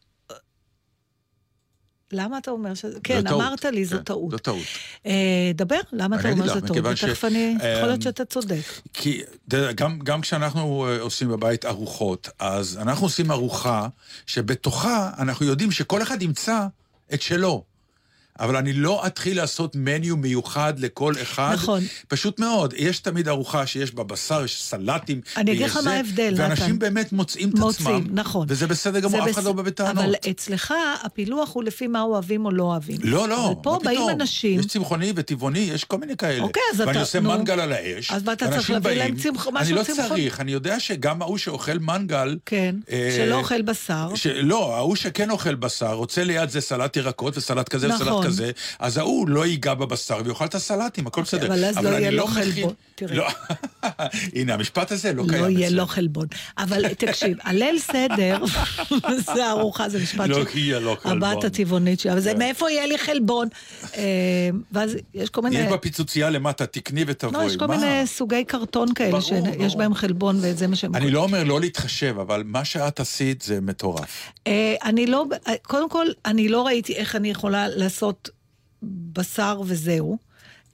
למה 2.11 2.37
אתה 2.37 2.51
אומר 2.51 2.73
שזה... 2.73 2.99
כן, 3.03 3.21
טעות. 3.27 3.41
אמרת 3.41 3.65
לי, 3.65 3.85
זו 3.85 3.97
כן, 3.97 4.03
טעות. 4.03 4.31
זו 4.31 4.37
טעות. 4.37 4.63
אה, 5.05 5.51
דבר, 5.55 5.79
למה 5.91 6.19
אתה 6.19 6.31
אומר 6.31 6.43
שזו 6.43 6.53
טעות? 6.53 6.69
מכיוון 6.69 6.95
ש- 6.95 7.03
ותכף 7.03 7.25
אני... 7.25 7.55
יכול 7.59 7.67
אה, 7.69 7.87
להיות 7.87 8.01
שאתה 8.01 8.25
צודק. 8.25 8.61
כי 8.93 9.23
אתה 9.47 9.57
יודע, 9.57 9.71
גם, 9.71 9.99
גם 9.99 10.21
כשאנחנו 10.21 10.87
אה, 10.87 11.01
עושים 11.01 11.29
בבית 11.29 11.65
ארוחות, 11.65 12.29
אז 12.39 12.77
אנחנו 12.81 13.05
עושים 13.05 13.31
ארוחה 13.31 13.87
שבתוכה 14.25 15.11
אנחנו 15.19 15.45
יודעים 15.45 15.71
שכל 15.71 16.01
אחד 16.01 16.21
ימצא 16.21 16.65
את 17.13 17.21
שלו. 17.21 17.63
אבל 18.39 18.55
אני 18.55 18.73
לא 18.73 19.07
אתחיל 19.07 19.37
לעשות 19.37 19.75
מניו 19.75 20.17
מיוחד 20.17 20.73
לכל 20.79 21.13
אחד. 21.21 21.53
נכון. 21.53 21.83
פשוט 22.07 22.39
מאוד. 22.39 22.73
יש 22.77 22.99
תמיד 22.99 23.27
ארוחה 23.27 23.65
שיש 23.67 23.93
בה 23.93 24.03
בשר, 24.03 24.43
יש 24.45 24.61
סלטים. 24.63 25.21
אני 25.37 25.51
אגיד 25.51 25.61
לך 25.65 25.77
מה 25.85 25.91
ההבדל, 25.91 26.33
ואנשים 26.37 26.65
נתן. 26.65 26.79
באמת 26.79 27.11
מוצאים 27.13 27.49
את 27.49 27.53
מוצאים, 27.53 27.87
עצמם. 27.95 28.07
נכון. 28.11 28.47
וזה 28.49 28.67
בסדר 28.67 28.99
גמור, 28.99 29.23
אף 29.23 29.29
אחד 29.31 29.41
בס- 29.41 29.45
לא 29.47 29.51
בא 29.53 29.61
בטענות. 29.61 30.03
אבל 30.03 30.13
אצלך 30.31 30.73
הפילוח 31.03 31.49
הוא 31.53 31.63
לפי 31.63 31.87
מה 31.87 32.01
אוהבים 32.01 32.45
או 32.45 32.51
לא 32.51 32.63
אוהבים. 32.63 32.97
לא, 33.03 33.27
לא, 33.29 33.45
אבל 33.45 33.55
פה 33.63 33.79
באים? 33.83 34.09
אנשים... 34.09 34.59
יש 34.59 34.65
צמחוני 34.65 35.13
וטבעוני, 35.15 35.59
יש 35.59 35.83
כל 35.83 35.97
מיני 35.97 36.17
כאלה. 36.17 36.41
אוקיי, 36.43 36.63
אז 36.73 36.79
ואני 36.79 36.91
אתה- 36.91 36.99
עושה 36.99 37.19
נו. 37.19 37.29
מנגל 37.29 37.59
על 37.59 37.71
האש. 37.71 38.11
אז 38.11 38.21
אתה 38.21 38.35
צריך 38.35 38.51
ואנשים 38.51 38.73
להביא 38.75 38.91
להם 38.91 39.11
באים- 39.15 39.23
צמח- 39.23 39.47
אני 39.47 39.61
משהו 39.61 39.75
לא 39.75 39.83
צמחוני? 39.83 40.07
צריך, 40.09 40.39
אני 40.41 40.51
יודע 40.51 40.79
שגם 40.79 41.21
ההוא 41.21 41.37
שאוכל 41.37 41.77
מנגל... 41.79 42.37
כן, 42.45 42.75
אה, 42.91 43.13
שלא 43.17 43.35
אוכל 43.35 43.61
בשר. 43.61 44.09
לא, 44.35 44.75
ההוא 44.75 44.95
שכן 44.95 45.29
אוכל 45.29 45.55
בשר, 45.55 45.93
רוצה 45.93 46.23
ליד 46.23 46.49
זה 46.49 46.61
סלט 46.61 46.97
ירקות 46.97 47.37
וסלט 47.37 47.69
כזה 47.69 47.87
נכון. 48.23 48.31
כזה, 48.31 48.51
אז 48.79 48.97
ההוא 48.97 49.29
לא 49.29 49.45
ייגע 49.45 49.73
בבשר 49.73 50.17
ויאכל 50.25 50.45
את 50.45 50.55
הסלטים, 50.55 51.07
הכל 51.07 51.21
בסדר. 51.21 51.47
אבל 51.47 51.65
אז 51.65 51.77
לא 51.77 51.89
אני 51.89 51.97
יהיה 51.97 52.11
לו 52.11 52.27
מכין- 52.27 52.43
חלבון, 52.43 52.73
תראה. 52.95 53.15
לא, 53.15 53.27
הנה, 54.35 54.53
המשפט 54.53 54.91
הזה 54.91 55.13
לא 55.13 55.23
קיים 55.29 55.43
לא 55.43 55.49
יהיה. 55.49 55.69
לו 55.69 55.85
חלבון. 55.85 56.27
אבל 56.57 56.93
תקשיב, 56.93 57.37
הליל 57.43 57.79
סדר, 57.79 58.37
זה 59.35 59.49
ארוחה, 59.49 59.89
זה 59.89 59.99
משפט 59.99 60.27
לא 60.27 60.45
יהיה 60.55 60.79
לו 60.79 60.95
חלבון. 61.03 61.23
הבת 61.23 61.43
הטבעונית 61.43 61.99
שלה, 61.99 62.11
אבל 62.13 62.21
זה 62.21 62.31
כן. 62.33 62.37
מאיפה 62.39 62.71
יהיה 62.71 62.85
לי 62.85 62.97
חלבון? 62.97 63.47
אה, 63.97 64.01
ואז 64.71 64.91
יש 65.13 65.29
כל 65.29 65.41
מיני... 65.41 65.55
יש 65.57 65.71
בפיצוצייה 65.71 66.29
למטה, 66.29 66.65
תקני 66.65 67.03
ותבואי. 67.07 67.45
לא, 67.45 67.51
יש 67.51 67.57
כל? 67.57 67.67
מיני 67.67 68.07
סוגי 68.07 68.43
קרטון 68.43 68.93
כאלה, 68.93 69.21
שיש. 69.21 69.75
בהם 69.75 69.93
חלבון 69.93 70.37
וזה 70.41 70.67
מה 70.67 70.75
שהם... 70.75 70.95
אני 70.95 71.11
לא 71.11 71.23
אומר 71.23 71.43
לא 71.43 71.59
להתחשב, 71.59 72.15
אבל 72.21 72.43
מה 72.45 72.65
שאת 72.65 72.99
עשית 72.99 73.41
זה 73.41 73.61
מטורף. 73.61 74.31
אה, 74.47 74.75
אני 74.83 75.05
לא, 75.05 75.25
קודם 75.61 75.89
כל, 75.89 76.05
אני 76.25 76.49
לא 76.49 76.65
ראיתי 76.65 76.93
איך 76.95 77.15
אני 77.15 77.29
יכולה 77.29 77.67
לעשות 77.67 78.22
בשר 79.13 79.61
וזהו. 79.65 80.17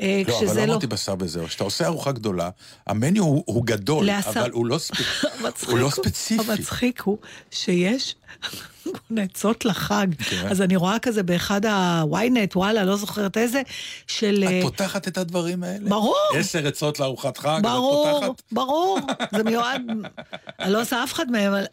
אה, 0.01 0.21
לא, 0.27 0.39
אבל 0.47 0.57
לא 0.57 0.63
אמרתי 0.63 0.87
בשר 0.87 1.15
וזהו. 1.19 1.47
כשאתה 1.47 1.63
עושה 1.63 1.85
ארוחה 1.85 2.11
גדולה, 2.11 2.49
המניו 2.87 3.23
הוא, 3.23 3.43
הוא 3.45 3.65
גדול, 3.65 4.05
לעשר- 4.05 4.29
אבל 4.39 4.51
הוא 4.51 4.65
לא, 4.65 4.77
ספ... 4.77 4.95
המצחיק 5.39 5.69
הוא 5.69 5.79
לא 5.79 5.89
ספציפי. 5.89 6.51
המצחיק 6.51 7.01
הוא 7.01 7.17
שיש 7.51 8.15
עצות 9.17 9.65
לחג. 9.65 10.07
כן. 10.29 10.47
אז 10.47 10.61
אני 10.61 10.75
רואה 10.75 10.99
כזה 10.99 11.23
באחד 11.23 11.65
ה-ynet, 11.65 12.55
וואלה, 12.55 12.85
לא 12.85 12.95
זוכרת 12.95 13.37
איזה, 13.37 13.61
של... 14.07 14.43
את 14.47 14.51
אה, 14.51 14.59
פותחת 14.61 15.07
את 15.07 15.17
הדברים 15.17 15.63
האלה? 15.63 15.89
ברור. 15.89 16.15
עשר 16.35 16.67
עצות 16.67 16.99
לארוחת 16.99 17.37
חג, 17.37 17.55
את 17.57 17.61
ברור, 17.63 18.19
פותחת? 18.21 18.41
ברור, 18.51 18.99
זה 19.35 19.43
מיועד, 19.43 19.81
אני 20.59 20.73
לא 20.73 20.81
עושה 20.81 21.03
אף 21.03 21.13
אחד 21.13 21.31
מהם, 21.31 21.53
אבל 21.53 21.65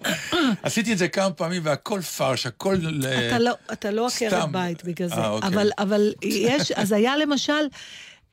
עשיתי 0.62 0.92
את 0.92 0.98
זה 0.98 1.08
כמה 1.08 1.30
פעמים 1.30 1.62
והכל 1.64 2.00
פרש, 2.00 2.46
הכל... 2.46 2.76
ל- 2.80 3.06
אתה 3.06 3.38
לא, 3.38 3.52
אתה 3.72 3.90
לא 3.90 4.06
עקרת. 4.06 4.50
בית 4.52 4.84
בגלל 4.84 5.08
זה. 5.08 5.14
אה, 5.14 5.28
אוקיי. 5.30 5.48
אבל, 5.48 5.70
אבל 5.78 6.12
יש, 6.22 6.72
אז 6.72 6.92
היה 6.92 7.16
למשל, 7.16 7.52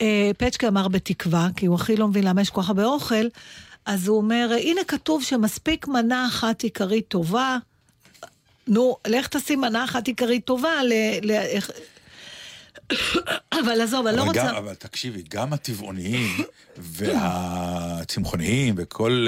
אה, 0.02 0.32
פצ'קה 0.38 0.68
אמר 0.68 0.88
בתקווה, 0.88 1.48
כי 1.56 1.66
הוא 1.66 1.76
הכי 1.76 1.96
לא 1.96 2.08
מבין 2.08 2.24
למה 2.24 2.42
יש 2.42 2.50
כל 2.50 2.62
כך 2.62 2.68
הרבה 2.70 2.86
אוכל, 2.86 3.26
אז 3.86 4.08
הוא 4.08 4.18
אומר, 4.18 4.50
הנה 4.62 4.82
כתוב 4.88 5.24
שמספיק 5.24 5.88
מנה 5.88 6.28
אחת 6.28 6.62
עיקרית 6.64 7.08
טובה, 7.08 7.58
נו, 8.68 8.98
לך 9.08 9.28
תשים 9.28 9.62
מנה 9.62 9.84
אחת 9.84 10.08
עיקרית 10.08 10.46
טובה 10.46 10.84
ל... 10.84 10.94
ל. 11.22 11.32
אבל 13.62 13.82
עזוב, 13.82 14.08
אני 14.08 14.18
לא 14.18 14.24
רוצה... 14.24 14.48
גם, 14.48 14.56
אבל 14.56 14.74
תקשיבי, 14.74 15.24
גם 15.30 15.54
הטבעוניים 15.54 16.44
והצמחוניים 16.78 18.76
וכל... 18.78 19.28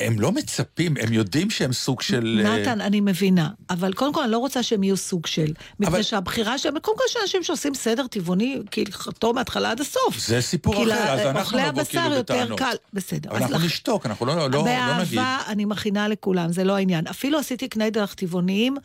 הם 0.00 0.20
לא 0.20 0.32
מצפים, 0.32 0.94
הם 1.00 1.12
יודעים 1.12 1.50
שהם 1.50 1.72
סוג 1.72 2.00
של... 2.02 2.42
אה, 2.46 2.58
נתן, 2.58 2.80
אני 2.80 3.00
מבינה, 3.00 3.48
אבל 3.70 3.92
קודם 3.92 4.12
כל 4.12 4.22
אני 4.22 4.32
לא 4.32 4.38
רוצה 4.38 4.62
שהם 4.62 4.82
יהיו 4.82 4.96
סוג 4.96 5.26
של. 5.26 5.46
מפני 5.80 5.86
אבל- 5.86 6.02
שהבחירה 6.02 6.58
שלהם, 6.58 6.78
קודם 6.78 6.96
כל 6.98 7.04
יש 7.10 7.16
אנשים 7.22 7.42
שעושים 7.42 7.74
סדר 7.74 8.06
טבעוני, 8.06 8.58
כאילו, 8.70 8.92
מההתחלה 9.34 9.70
עד 9.70 9.80
הסוף. 9.80 10.18
זה 10.18 10.40
סיפור 10.40 10.74
כי 10.74 10.82
אחר, 10.92 11.12
אז 11.12 11.20
אנחנו 11.20 11.36
לאוכלי 11.58 11.68
נבוא 11.68 11.80
הבשר 11.80 12.00
כאילו 12.00 12.14
יותר 12.14 12.34
בטענות. 12.34 12.58
קל. 12.58 12.74
בסדר. 12.92 13.30
אבל 13.30 13.38
אנחנו 13.38 13.54
לכ- 13.56 13.64
נשתוק, 13.64 14.06
אנחנו 14.06 14.26
לא, 14.26 14.36
לא, 14.36 14.50
לא 14.50 14.62
נגיד. 14.62 14.64
באהבה 14.64 15.38
אני 15.46 15.64
מכינה 15.64 16.08
לכולם, 16.08 16.52
זה 16.52 16.64
לא 16.64 16.76
העניין. 16.76 17.06
אפילו 17.06 17.38
עשיתי 17.38 17.68
קניידלח 17.68 18.14
טבעוניים, 18.14 18.76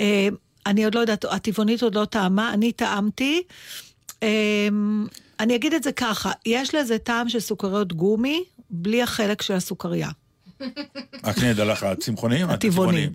אה, 0.00 0.28
אני 0.66 0.84
עוד 0.84 0.94
לא 0.94 1.00
יודעת, 1.00 1.24
הטבעונית 1.24 1.82
עוד 1.82 1.94
לא 1.94 2.04
טעמה, 2.04 2.52
אני 2.52 2.72
טעמתי. 2.72 3.42
אה, 4.22 4.28
אני 5.40 5.54
אגיד 5.54 5.74
את 5.74 5.82
זה 5.82 5.92
ככה, 5.92 6.32
יש 6.46 6.74
לזה 6.74 6.98
טעם 6.98 7.28
של 7.28 7.40
סוכריות 7.40 7.92
גומי, 7.92 8.44
בלי 8.70 9.02
החלק 9.02 9.42
של 9.42 9.54
הסוכריה. 9.54 10.08
הקנד 11.24 11.60
הלך 11.60 11.82
הצמחוניים? 11.82 12.50
הטבעונים. 12.50 13.10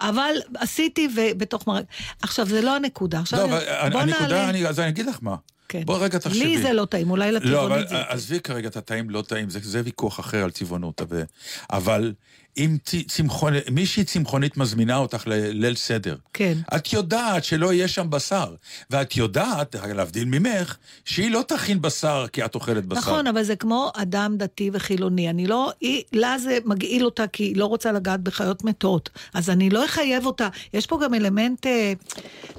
אבל 0.00 0.34
עשיתי 0.58 1.08
ובתוך 1.16 1.66
מרק... 1.66 1.84
עכשיו, 2.22 2.46
זה 2.46 2.60
לא 2.62 2.76
הנקודה. 2.76 3.20
עכשיו, 3.20 3.38
לא, 3.38 3.44
אני- 3.58 3.80
אבל 3.80 3.90
בוא 3.92 4.00
הנקודה, 4.00 4.28
נעלה- 4.28 4.50
אני, 4.50 4.66
אז 4.66 4.80
אני 4.80 4.88
אגיד 4.88 5.06
לך 5.06 5.18
מה. 5.22 5.36
כן. 5.68 5.82
בוא 5.84 6.04
רגע 6.04 6.18
תחשבי. 6.18 6.44
לי 6.44 6.62
זה 6.62 6.72
לא 6.72 6.84
טעים, 6.84 7.10
אולי 7.10 7.32
לא, 7.32 7.38
לטבעונית 7.38 7.78
אבל 7.78 7.88
זה... 7.88 8.00
עזבי 8.08 8.40
כרגע 8.40 8.68
את 8.68 8.76
הטעים, 8.76 9.10
לא 9.10 9.22
טעים, 9.22 9.50
זה, 9.50 9.58
זה 9.62 9.80
ויכוח 9.84 10.20
אחר 10.20 10.44
על 10.44 10.50
טבעונות. 10.50 11.00
אבל, 11.00 11.22
אבל 11.70 12.12
אם 12.58 12.76
צמחון, 13.08 13.52
מישהי 13.70 14.04
צמחונית 14.04 14.56
מזמינה 14.56 14.96
אותך 14.96 15.26
לליל 15.26 15.74
סדר, 15.74 16.16
כן. 16.32 16.58
את 16.76 16.92
יודעת 16.92 17.44
שלא 17.44 17.72
יהיה 17.72 17.88
שם 17.88 18.10
בשר, 18.10 18.54
ואת 18.90 19.16
יודעת, 19.16 19.76
להבדיל 19.94 20.24
ממך, 20.24 20.76
שהיא 21.04 21.30
לא 21.30 21.44
תכין 21.48 21.82
בשר 21.82 22.26
כי 22.32 22.44
את 22.44 22.54
אוכלת 22.54 22.86
בשר. 22.86 23.00
נכון, 23.00 23.26
אבל 23.26 23.42
זה 23.42 23.56
כמו 23.56 23.90
אדם 23.94 24.36
דתי 24.36 24.70
וחילוני. 24.72 25.30
אני 25.30 25.46
לא... 25.46 25.72
היא, 25.80 26.02
לה 26.12 26.38
זה 26.38 26.58
מגעיל 26.64 27.04
אותה 27.04 27.26
כי 27.26 27.42
היא 27.44 27.56
לא 27.56 27.66
רוצה 27.66 27.92
לגעת 27.92 28.20
בחיות 28.20 28.64
מתות. 28.64 29.10
אז 29.34 29.50
אני 29.50 29.70
לא 29.70 29.84
אחייב 29.84 30.26
אותה. 30.26 30.48
יש 30.74 30.86
פה 30.86 30.98
גם 31.04 31.14
אלמנט... 31.14 31.66
אה, 31.66 31.92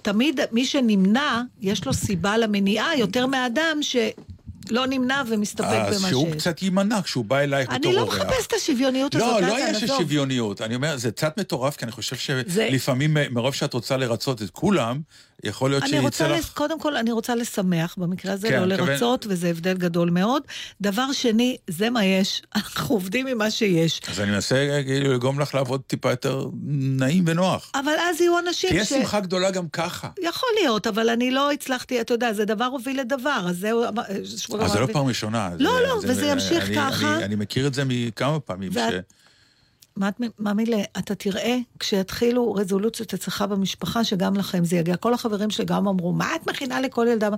תמיד 0.02 0.39
מי 0.52 0.66
שנמנע, 0.66 1.41
יש 1.62 1.86
לו 1.86 1.94
סיבה 1.94 2.38
למניעה 2.38 2.98
יותר 2.98 3.28
מאדם 3.28 3.78
שלא 4.70 4.88
נמנע 4.88 5.24
ומסתפק 5.28 5.66
אז 5.66 5.99
במה 5.99 6.09
שהוא 6.09 6.28
שיש. 6.28 6.41
קצת 6.41 6.61
יימנע 6.61 7.01
כשהוא 7.01 7.26
בא 7.26 7.39
אלייך 7.39 7.70
בתור 7.70 7.91
אני 7.91 7.99
אורח. 7.99 8.18
לא 8.18 8.26
מחפש 8.26 8.47
את 8.47 8.53
השוויוניות 8.53 9.16
הזאת, 9.16 9.41
לא, 9.41 9.47
לא 9.47 9.57
עזוב. 9.57 9.97
שוויוניות. 9.97 10.61
אני 10.61 10.76
אומר, 10.76 10.97
זה 10.97 11.11
קצת 11.11 11.39
מטורף, 11.39 11.78
כי 11.78 11.86
אני 11.86 11.91
חושב 11.91 12.16
שלפעמים 12.16 13.18
מרוב 13.32 13.53
שאת 13.53 13.74
רוצה 13.74 13.97
לרצות 13.97 14.41
את 14.41 14.49
כולם, 14.49 15.01
יכול 15.43 15.70
להיות 15.70 15.84
אני 15.84 16.01
שיצא 16.01 16.28
לך... 16.28 16.39
לס... 16.39 16.49
קודם 16.49 16.80
כל, 16.80 16.95
אני 16.95 17.11
רוצה 17.11 17.36
לשמח, 17.36 17.95
במקרה 17.97 18.34
הזה 18.34 18.49
כן, 18.49 18.59
לא 18.64 18.66
לרצות, 18.66 19.26
וזה 19.30 19.49
הבדל 19.49 19.74
גדול 19.74 20.09
מאוד. 20.09 20.43
דבר 20.82 21.11
שני, 21.11 21.57
זה 21.70 21.89
מה 21.89 22.05
יש, 22.05 22.41
אנחנו 22.55 22.95
עובדים 22.95 23.28
עם 23.28 23.38
מה 23.38 23.51
שיש. 23.51 24.01
אז 24.07 24.20
אני 24.20 24.32
מנסה 24.32 24.82
כאילו 24.86 25.14
לגרום 25.14 25.39
לך 25.39 25.55
לעבוד 25.55 25.82
טיפה 25.88 26.09
יותר 26.09 26.45
נעים 26.74 27.24
ונוח. 27.28 27.72
אבל 27.76 27.91
אז 28.09 28.22
יהיו 28.22 28.39
אנשים 28.39 28.70
תהיה 28.70 28.86
ש... 28.86 28.89
שמחה 28.89 29.20
גדולה 29.20 29.51
גם 29.51 29.70
ככה. 29.70 30.09
יכול 30.22 30.49
להיות, 30.61 30.88
אבל 30.88 31.09
אני 31.09 31.32
לא 31.32 31.51
הצלחתי, 31.51 32.01
אתה 32.01 32.14
יודע, 32.14 32.34
זה 32.34 32.45
דבר 32.45 32.66
הוביל 32.66 32.99
לדבר, 32.99 33.45
אז 33.49 33.57
זהו... 33.57 33.84
אז 34.62 34.72
זה 34.72 34.80
לא 34.80 34.88
פעם 34.93 35.06
ראשונה. 35.06 35.49
לא, 35.60 35.72
זה- 35.78 35.88
לא, 35.88 35.99
זה- 36.01 36.08
וזה 36.12 36.26
ימשיך 36.26 36.64
אני- 36.66 36.76
ככה. 36.76 37.16
אני- 37.16 37.24
אני 37.26 37.36
מכיר 37.36 37.68
את 37.68 37.74
זה 37.74 37.84
מכמה 37.86 38.39
פעמים. 38.39 38.72
ואת- 38.74 38.93
ש- 38.93 39.14
מה 39.97 40.10
את 40.10 40.14
מאמין 40.39 40.68
לי, 40.68 40.84
אתה 40.97 41.16
תראה, 41.16 41.58
כשיתחילו 41.80 42.54
רזולוציות 42.54 43.14
אצלך 43.14 43.41
במשפחה, 43.41 44.04
שגם 44.04 44.36
לכם 44.36 44.66
זה 44.66 44.76
יגיע. 44.76 44.95
כל 44.97 45.14
החברים 45.14 45.49
שלי 45.49 45.66
גם 45.66 45.88
אמרו, 45.88 46.14
מה 46.14 46.36
את 46.36 46.47
מכינה 46.47 46.82
לכל 46.82 47.08
ילדה? 47.12 47.30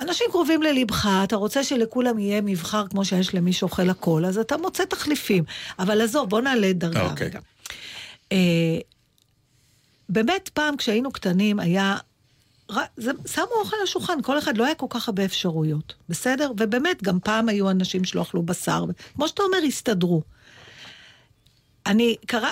אנשים 0.00 0.26
קרובים 0.30 0.62
ללבך, 0.62 1.08
אתה 1.24 1.36
רוצה 1.36 1.64
שלכולם 1.64 2.18
יהיה 2.18 2.40
מבחר 2.40 2.86
כמו 2.90 3.04
שיש 3.04 3.34
למי 3.34 3.52
שאוכל 3.52 3.90
הכל, 3.90 4.24
אז 4.24 4.38
אתה 4.38 4.56
מוצא 4.56 4.84
תחליפים. 4.84 5.44
אבל 5.78 6.00
עזוב, 6.00 6.30
בוא 6.30 6.40
נעלה 6.40 6.72
דרגה 6.72 7.10
אוקיי. 7.10 7.26
רגע. 7.26 7.40
אה, 8.32 8.78
באמת, 10.08 10.48
פעם 10.54 10.76
כשהיינו 10.76 11.10
קטנים 11.12 11.60
היה... 11.60 11.96
שמו 13.26 13.44
אוכל 13.60 13.76
על 13.76 13.82
השולחן, 13.82 14.22
כל 14.22 14.38
אחד 14.38 14.56
לא 14.56 14.64
היה 14.64 14.74
כל 14.74 14.86
כך 14.90 15.08
הרבה 15.08 15.24
אפשרויות, 15.24 15.94
בסדר? 16.08 16.52
ובאמת, 16.58 17.02
גם 17.02 17.20
פעם 17.20 17.48
היו 17.48 17.70
אנשים 17.70 18.04
שלא 18.04 18.22
אכלו 18.22 18.42
בשר, 18.42 18.84
כמו 19.14 19.28
שאתה 19.28 19.42
אומר, 19.42 19.58
הסתדרו. 19.66 20.22
אני 21.86 22.16
קרא... 22.26 22.50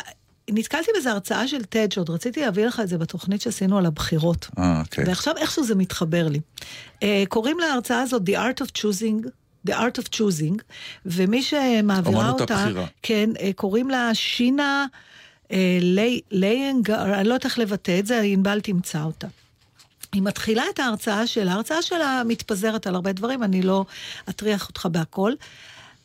נתקלתי 0.51 0.91
באיזו 0.93 1.11
הרצאה 1.11 1.49
של 1.49 1.64
טד, 1.64 1.93
שעוד 1.93 2.11
רציתי 2.11 2.41
להביא 2.41 2.67
לך 2.67 2.81
את 2.81 2.89
זה 2.89 2.99
בתוכנית 2.99 3.41
שעשינו 3.41 3.79
על 3.79 3.87
הבחירות. 3.87 4.49
אה, 4.59 4.81
אוקיי. 4.81 5.05
ועכשיו 5.05 5.37
איכשהו 5.37 5.64
זה 5.64 5.75
מתחבר 5.75 6.29
לי. 6.29 6.41
Uh, 6.95 7.05
קוראים 7.29 7.59
להרצאה 7.59 8.01
הזאת 8.01 8.23
The 8.23 8.33
Art 8.33 8.62
of 8.62 8.79
Choosing, 8.79 9.27
The 9.69 9.73
Art 9.73 10.03
of 10.03 10.17
Choosing, 10.17 10.62
ומי 11.07 11.43
שמעבירה 11.43 12.31
אותה, 12.31 12.57
הבחירה. 12.57 12.87
כן, 13.03 13.31
uh, 13.35 13.41
קוראים 13.57 13.91
לה 13.91 14.11
שינה 14.14 14.87
uh, 15.45 15.53
ליינגר, 16.31 17.14
אני 17.14 17.29
לא 17.29 17.35
יודעת 17.35 17.45
איך 17.45 17.59
לבטא 17.59 17.99
את 17.99 18.07
זה, 18.07 18.21
ענבל 18.21 18.61
תמצא 18.61 19.03
אותה. 19.03 19.27
היא 20.12 20.22
מתחילה 20.22 20.62
את 20.74 20.78
ההרצאה 20.78 21.26
שלה, 21.26 21.52
ההרצאה 21.52 21.82
שלה 21.82 22.22
מתפזרת 22.26 22.86
על 22.86 22.94
הרבה 22.94 23.12
דברים, 23.12 23.42
אני 23.42 23.62
לא 23.62 23.84
אטריח 24.28 24.68
אותך 24.68 24.88
בהכל. 24.92 25.32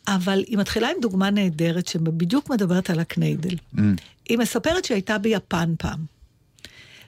אבל 0.07 0.43
היא 0.47 0.57
מתחילה 0.57 0.89
עם 0.89 0.95
דוגמה 1.01 1.29
נהדרת 1.29 1.87
שבדיוק 1.87 2.49
מדברת 2.49 2.89
על 2.89 2.99
הקניידל. 2.99 3.55
Mm. 3.75 3.79
היא 4.29 4.37
מספרת 4.37 4.85
שהיא 4.85 4.95
הייתה 4.95 5.17
ביפן 5.17 5.73
פעם. 5.77 6.05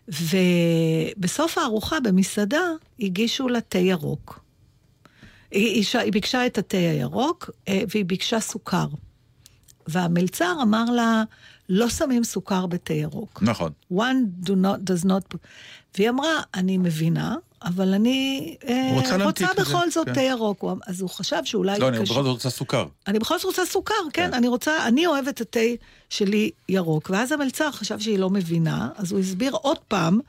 ובסוף 0.07 1.57
הארוחה 1.57 1.99
במסעדה 1.99 2.63
הגישו 2.99 3.49
לה 3.49 3.61
תה 3.61 3.77
ירוק. 3.77 4.43
היא, 5.51 5.67
היא, 5.67 6.01
היא 6.01 6.13
ביקשה 6.13 6.45
את 6.45 6.57
התה 6.57 6.77
הירוק 6.77 7.49
אה, 7.67 7.81
והיא 7.89 8.05
ביקשה 8.05 8.39
סוכר. 8.39 8.87
והמלצר 9.87 10.55
אמר 10.61 10.85
לה, 10.85 11.23
לא 11.69 11.89
שמים 11.89 12.23
סוכר 12.23 12.65
בתה 12.65 12.93
ירוק. 12.93 13.39
נכון. 13.43 13.71
one 13.93 14.47
do 14.47 14.51
not, 14.51 14.89
does 14.89 15.05
not... 15.07 15.37
והיא 15.97 16.09
אמרה, 16.09 16.29
אני 16.53 16.77
מבינה, 16.77 17.35
אבל 17.63 17.93
אני 17.93 18.55
אה, 18.67 18.91
רוצה 18.95 19.17
להמתיק 19.17 19.47
רוצה 19.49 19.61
בכל 19.61 19.89
זאת 19.91 20.05
כן. 20.05 20.13
תה 20.13 20.21
ירוק. 20.21 20.61
הוא 20.61 20.71
אמ- 20.71 20.79
אז 20.87 21.01
הוא 21.01 21.09
חשב 21.09 21.37
שאולי... 21.45 21.79
לא, 21.79 21.87
אני 21.87 21.97
קשה- 22.01 22.13
בכל 22.13 22.23
זאת 22.23 22.31
רוצה 22.31 22.49
סוכר. 22.49 22.85
אני 23.07 23.19
בכל 23.19 23.37
זאת 23.37 23.45
רוצה 23.45 23.65
סוכר, 23.65 23.93
כן, 24.13 24.27
כן. 24.27 24.33
אני 24.33 24.47
רוצה, 24.47 24.87
אני 24.87 25.05
אוהבת 25.07 25.29
את 25.29 25.41
התה 25.41 25.59
שלי 26.09 26.49
ירוק. 26.69 27.09
ואז 27.13 27.31
המלצר 27.31 27.71
חשב 27.71 27.99
שהיא 27.99 28.19
לא 28.19 28.29
מבינה, 28.29 28.89
אז 28.95 29.11
הוא 29.11 29.19
הסביר 29.19 29.53
עוד 29.53 29.77
פעם 29.87 30.19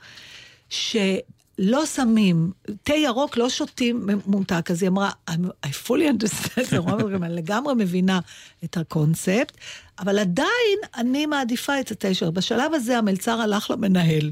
שלא 1.57 1.85
שמים, 1.85 2.51
תה 2.83 2.93
ירוק 2.93 3.37
לא 3.37 3.49
שותים 3.49 4.07
מומתק, 4.25 4.71
אז 4.71 4.83
היא 4.83 4.89
אמרה, 4.89 5.11
I 5.29 5.69
fully 5.87 6.11
understand, 6.11 6.75
אני 7.23 7.35
לגמרי 7.35 7.73
מבינה 7.73 8.19
את 8.63 8.77
הקונספט, 8.77 9.57
אבל 9.99 10.19
עדיין 10.19 10.79
אני 10.95 11.25
מעדיפה 11.25 11.79
את 11.79 11.91
התה 11.91 12.13
שלו. 12.13 12.31
בשלב 12.31 12.73
הזה 12.73 12.97
המלצר 12.97 13.41
הלך 13.41 13.71
למנהל, 13.71 14.31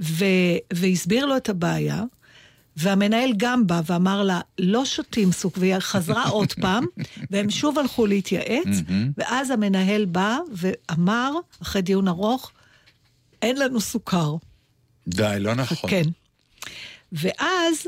ו- 0.00 0.24
והסביר 0.72 1.26
לו 1.26 1.36
את 1.36 1.48
הבעיה. 1.48 2.02
והמנהל 2.76 3.32
גם 3.36 3.66
בא 3.66 3.80
ואמר 3.86 4.22
לה, 4.22 4.40
לא 4.58 4.84
שותים 4.84 5.32
סוג, 5.32 5.52
והיא 5.56 5.78
חזרה 5.78 6.28
עוד 6.36 6.52
פעם, 6.52 6.86
והם 7.30 7.50
שוב 7.50 7.78
הלכו 7.78 8.06
להתייעץ, 8.06 8.66
ואז 9.18 9.50
המנהל 9.50 10.04
בא 10.04 10.38
ואמר, 10.52 11.32
אחרי 11.62 11.82
דיון 11.82 12.08
ארוך, 12.08 12.52
אין 13.42 13.58
לנו 13.58 13.80
סוכר. 13.80 14.36
די, 15.08 15.36
לא 15.38 15.54
נכון. 15.54 15.90
כן. 15.90 16.02
ואז 17.12 17.86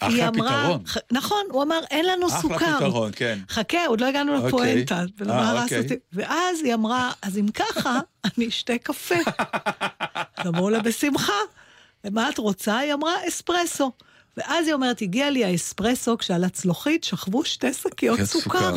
אחלה 0.00 0.14
היא 0.14 0.28
אמרה... 0.28 0.60
פתרון. 0.62 0.82
ח- 0.86 0.96
נכון, 1.12 1.42
הוא 1.50 1.62
אמר, 1.62 1.80
אין 1.90 2.06
לנו 2.06 2.26
אחלה 2.26 2.40
סוכר. 2.40 2.76
פתרון, 2.76 3.10
כן. 3.16 3.38
חכה, 3.48 3.86
עוד 3.86 4.00
לא 4.00 4.06
הגענו 4.06 4.36
אוקיי. 4.36 4.48
לפואנטה. 4.48 5.04
אה, 5.30 5.62
אוקיי. 5.62 5.78
אותי. 5.78 5.94
ואז 6.12 6.60
היא 6.64 6.74
אמרה, 6.74 7.12
אז 7.22 7.38
אם 7.38 7.46
ככה, 7.54 8.00
אני 8.38 8.48
אשתה 8.48 8.78
קפה. 8.82 9.14
אז 10.36 10.46
אמרו 10.46 10.70
לה, 10.70 10.80
בשמחה. 10.80 11.32
ומה 12.04 12.28
את 12.28 12.38
רוצה? 12.38 12.78
היא 12.78 12.92
אמרה, 12.94 13.14
אספרסו. 13.28 13.92
ואז 14.36 14.66
היא 14.66 14.74
אומרת, 14.74 15.02
הגיע 15.02 15.30
לי 15.30 15.44
האספרסו 15.44 16.18
כשעל 16.18 16.44
הצלוחית 16.44 17.04
שכבו 17.04 17.44
שתי 17.44 17.72
שקיות 17.72 18.20
סוכר. 18.24 18.74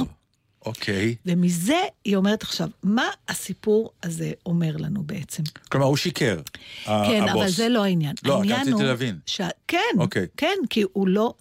אוקיי. 0.65 1.15
ומזה 1.25 1.79
היא 2.05 2.15
אומרת 2.15 2.43
עכשיו, 2.43 2.69
מה 2.83 3.07
הסיפור 3.29 3.91
הזה 4.03 4.31
אומר 4.45 4.77
לנו 4.77 5.03
בעצם? 5.03 5.43
כלומר, 5.69 5.87
הוא 5.87 5.97
שיקר, 5.97 6.39
כן, 6.85 6.91
הבוס. 7.29 7.41
אבל 7.41 7.49
זה 7.49 7.69
לא 7.69 7.83
העניין. 7.83 8.15
לא, 8.23 8.37
רק 8.39 8.45
רציתי 8.45 8.83
להבין. 8.83 9.19
ש... 9.25 9.41
כן, 9.67 9.79
אוקיי. 9.97 10.27
כן, 10.37 10.57
כי 10.69 10.83
הוא 10.93 11.07
לא... 11.07 11.33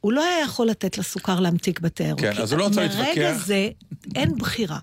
הוא 0.00 0.12
לא 0.12 0.24
היה 0.24 0.44
יכול 0.44 0.66
לתת 0.66 0.98
לסוכר 0.98 1.40
להמתיק 1.40 1.80
בתה 1.80 2.04
ירוק. 2.04 2.20
כן, 2.20 2.32
אז 2.42 2.52
הוא 2.52 2.58
לא 2.58 2.64
רוצה 2.64 2.80
מרגע 2.80 2.98
להתווכח. 2.98 3.46
זה 3.46 3.68
אין 4.14 4.36
בחירה. 4.38 4.78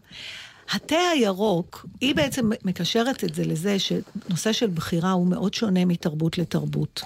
התה 0.72 0.96
הירוק, 1.14 1.86
היא 2.02 2.16
בעצם 2.16 2.50
מקשרת 2.66 3.24
את 3.24 3.36
זה 3.36 3.46
לזה 3.46 3.78
שנושא 3.80 4.54
של 4.54 4.68
בחירה 4.68 5.12
הוא 5.12 5.28
מאוד 5.28 5.54
שונה 5.54 5.86
מתרבות 5.86 6.38
לתרבות. 6.38 7.02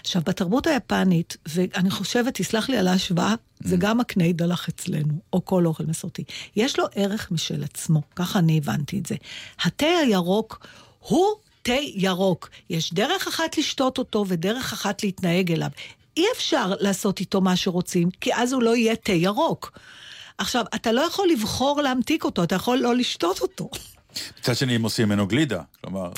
עכשיו, 0.00 0.22
בתרבות 0.26 0.66
היפנית, 0.66 1.36
ואני 1.46 1.90
חושבת, 1.90 2.34
תסלח 2.34 2.68
לי 2.68 2.76
על 2.76 2.88
ההשוואה, 2.88 3.34
זה 3.60 3.76
גם 3.76 4.00
הקניידלח 4.00 4.68
אצלנו, 4.68 5.14
או 5.32 5.44
כל 5.44 5.66
אוכל 5.66 5.84
מסורתי. 5.84 6.24
יש 6.56 6.78
לו 6.78 6.84
ערך 6.94 7.30
משל 7.30 7.64
עצמו, 7.64 8.02
ככה 8.16 8.38
אני 8.38 8.58
הבנתי 8.58 8.98
את 8.98 9.06
זה. 9.06 9.14
התה 9.64 9.86
הירוק 9.86 10.66
הוא 10.98 11.26
תה 11.62 11.72
ירוק. 11.94 12.50
יש 12.70 12.94
דרך 12.94 13.28
אחת 13.28 13.58
לשתות 13.58 13.98
אותו 13.98 14.24
ודרך 14.28 14.72
אחת 14.72 15.02
להתנהג 15.02 15.52
אליו. 15.52 15.70
אי 16.16 16.24
אפשר 16.36 16.72
לעשות 16.80 17.20
איתו 17.20 17.40
מה 17.40 17.56
שרוצים, 17.56 18.10
כי 18.20 18.34
אז 18.34 18.52
הוא 18.52 18.62
לא 18.62 18.76
יהיה 18.76 18.96
תה 18.96 19.12
ירוק. 19.12 19.78
עכשיו, 20.40 20.64
אתה 20.74 20.92
לא 20.92 21.00
יכול 21.00 21.28
לבחור 21.28 21.82
להמתיק 21.82 22.24
אותו, 22.24 22.42
אתה 22.44 22.54
יכול 22.54 22.78
לא 22.78 22.96
לשתות 22.96 23.40
אותו. 23.40 23.70
מצד 24.38 24.56
שני, 24.56 24.74
הם 24.74 24.82
עושים 24.82 25.08
ממנו 25.08 25.26
גלידה. 25.26 25.62
כלומר, 25.80 26.10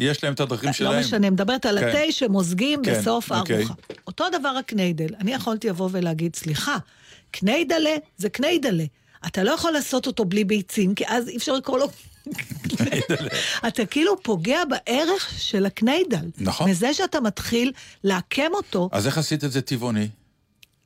יש 0.00 0.24
להם 0.24 0.32
את 0.32 0.40
הדרכים 0.40 0.72
שלהם. 0.72 0.92
לא 0.92 1.00
משנה, 1.00 1.30
מדברת 1.30 1.66
על 1.66 1.80
כן. 1.80 1.88
התה 1.88 2.12
שמוזגים 2.12 2.82
כן, 2.82 3.00
בסוף 3.00 3.32
אוקיי. 3.32 3.56
הארוחה. 3.56 3.74
אותו 4.06 4.24
דבר 4.38 4.48
הקניידל. 4.48 5.14
אני 5.20 5.34
יכולתי 5.34 5.68
לבוא 5.68 5.88
ולהגיד, 5.92 6.36
סליחה, 6.36 6.76
קניידלה 7.30 7.94
זה 8.16 8.28
קניידלה. 8.28 8.84
אתה 9.26 9.42
לא 9.42 9.50
יכול 9.50 9.72
לעשות 9.72 10.06
אותו 10.06 10.24
בלי 10.24 10.44
ביצים, 10.44 10.94
כי 10.94 11.04
אז 11.06 11.28
אי 11.28 11.36
אפשר 11.36 11.52
לקרוא 11.52 11.78
לו... 11.78 11.86
אתה 13.68 13.86
כאילו 13.86 14.22
פוגע 14.22 14.58
בערך 14.64 15.32
של 15.38 15.66
הקניידל. 15.66 16.30
נכון. 16.38 16.70
מזה 16.70 16.94
שאתה 16.94 17.20
מתחיל 17.20 17.72
לעקם 18.04 18.50
אותו 18.52 18.88
אז 18.92 19.06
איך 19.06 19.18
עשית 19.18 19.44
את 19.44 19.52
זה 19.52 19.60
טבעוני? 19.60 20.08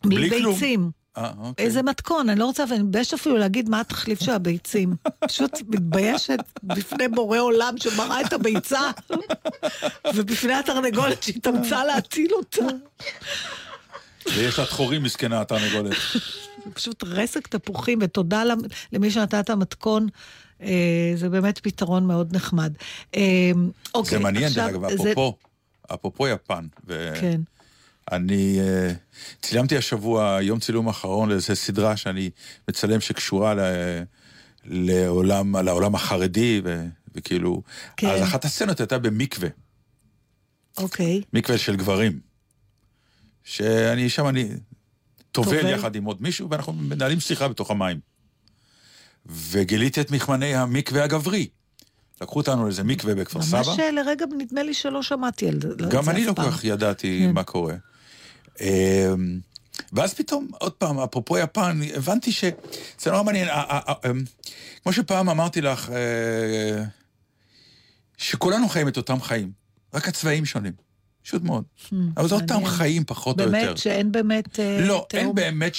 בלי 0.05 0.31
כלום. 0.31 0.98
אה, 1.19 1.31
אוקיי. 1.39 1.67
איזה 1.67 1.83
מתכון, 1.83 2.29
אני 2.29 2.41
לא 2.41 2.45
רוצה, 2.45 2.65
ואני 2.71 2.83
מתביישת 2.83 3.15
אפילו 3.15 3.37
להגיד 3.37 3.69
מה 3.69 3.81
התחליף 3.81 4.23
של 4.23 4.31
הביצים. 4.33 4.97
פשוט 5.21 5.53
מתביישת 5.69 6.39
בפני 6.63 7.09
בורא 7.09 7.39
עולם 7.39 7.75
שברא 7.77 8.21
את 8.21 8.33
הביצה, 8.33 8.81
ובפני 10.15 10.53
התרנגולת 10.55 11.23
שהתאמצה 11.23 11.85
להציל 11.85 12.31
אותה. 12.33 12.65
ויש 14.37 14.59
לה 14.59 14.67
תחורים 14.67 15.03
מסכנה, 15.03 15.41
התרנגולת. 15.41 15.97
פשוט 16.75 17.05
רסק 17.07 17.47
תפוחים, 17.47 17.99
ותודה 18.03 18.45
למ- 18.45 18.59
למי 18.93 19.11
שנתן 19.11 19.41
את 19.41 19.51
המתכון. 19.51 20.07
אה, 20.63 20.69
זה 21.17 21.29
באמת 21.29 21.59
פתרון 21.59 22.07
מאוד 22.07 22.37
נחמד. 22.37 22.73
אה, 23.17 23.51
אוקיי, 23.95 24.11
זה 24.19 24.23
מעניין, 24.25 24.53
דרך 24.53 24.69
אגב, 24.69 24.85
אפרופו, 24.85 25.37
אפרופו 25.95 26.29
יפן. 26.29 26.67
ו- 26.89 27.13
כן. 27.21 27.41
אני 28.13 28.61
אה, 28.61 28.93
צילמתי 29.43 29.77
השבוע 29.77 30.39
יום 30.43 30.61
צילום 30.61 30.89
אחרון 30.89 31.29
לאיזו 31.29 31.57
סדרה 31.57 31.97
שאני 31.97 32.31
מצלם 32.69 33.01
שקשורה 33.01 33.55
ל- 33.55 34.03
לעולם, 34.65 35.57
לעולם 35.57 35.95
החרדי, 35.95 36.61
ו- 36.65 36.87
וכאילו... 37.15 37.63
כן. 37.97 38.07
אז 38.07 38.23
אחת 38.23 38.45
הסצנות 38.45 38.81
הייתה 38.81 38.99
במקווה, 38.99 39.49
אוקיי. 40.79 41.23
מקווה 41.33 41.59
של 41.59 41.77
גברים. 41.77 42.21
שאני 43.45 44.09
שם, 44.09 44.29
אני 44.29 44.49
טובל? 45.33 45.67
יחד 45.69 45.97
עם 45.97 46.05
עוד 46.05 46.23
מישהו, 46.23 46.51
ואנחנו 46.51 46.73
מנהלים 46.73 47.21
שיחה 47.21 47.49
בתוך 47.49 47.71
המים. 47.71 48.01
וגיליתי 49.27 50.01
את 50.01 50.11
מכמני 50.11 50.55
המקווה 50.55 51.05
הגברי. 51.05 51.49
לקחו 52.21 52.39
אותנו 52.39 52.65
לאיזה 52.65 52.85
מקווה 52.85 53.15
בכפר 53.15 53.43
סבא. 53.43 53.59
ממש 53.59 53.79
אה, 53.81 53.91
לרגע 53.91 54.27
נדמה 54.39 54.63
לי 54.63 54.75
שלא 54.75 55.03
שמעתי 55.03 55.49
על 55.49 55.61
זה. 55.61 55.69
גם 55.89 56.09
אני 56.09 56.25
לא. 56.25 56.33
כל 56.33 56.43
כך 56.43 56.65
ידעתי 56.65 57.25
כן. 57.27 57.35
מה 57.35 57.43
קורה. 57.43 57.75
אמ, 58.61 59.39
ואז 59.93 60.15
פתאום, 60.15 60.49
עוד 60.59 60.73
פעם, 60.73 60.99
אפרופו 60.99 61.39
יפן, 61.39 61.81
הבנתי 61.95 62.33
ש... 62.33 62.45
זה 63.01 63.11
נורא 63.11 63.23
מעניין. 63.23 63.49
אמ, 63.49 64.25
כמו 64.83 64.93
שפעם 64.93 65.29
אמרתי 65.29 65.61
לך, 65.61 65.91
אה, 65.91 66.85
שכולנו 68.17 68.69
חיים 68.69 68.89
את 68.89 68.97
אותם 68.97 69.21
חיים, 69.21 69.51
רק 69.95 70.09
הצבעים 70.09 70.45
שונים. 70.45 70.73
פשוט 71.23 71.43
מאוד. 71.43 71.65
אבל 72.17 72.29
זה 72.29 72.35
אותם 72.35 72.65
Hmm. 72.65 72.69
חיים, 72.69 73.05
פחות 73.05 73.41
או 73.41 73.45
יותר. 73.45 73.53
באמת 73.59 73.79
שאין 73.79 74.13
באמת... 74.13 74.61
אה, 74.61 74.81
לא, 74.81 75.07
אין? 75.13 75.35
באמת. 75.35 75.73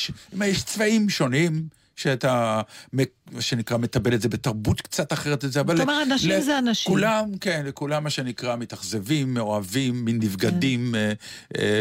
יש 0.46 0.64
צבעים 0.64 1.10
שונים, 1.10 1.68
שאתה, 2.00 2.62
מה 2.94 3.02
שנקרא, 3.42 3.78
מקבל 3.78 4.14
את 4.14 4.22
זה 4.22 4.30
בתרבות 4.30 4.82
קצת 4.82 5.14
אחרת, 5.14 5.46
את 5.46 5.52
זה, 5.52 5.60
אבל... 5.60 5.76
אתה 5.76 5.84
אומר, 5.84 6.04
אנשים 6.04 6.42
זה 6.42 6.58
אנשים. 6.58 6.92
כולם, 6.92 7.38
כן, 7.42 7.64
לכולם 7.66 8.04
מה 8.04 8.10
שנקרא, 8.10 8.56
מתאכזבים, 8.56 9.34
מאוהבים, 9.34 10.06
מין 10.06 10.16
נבגדים, 10.20 10.96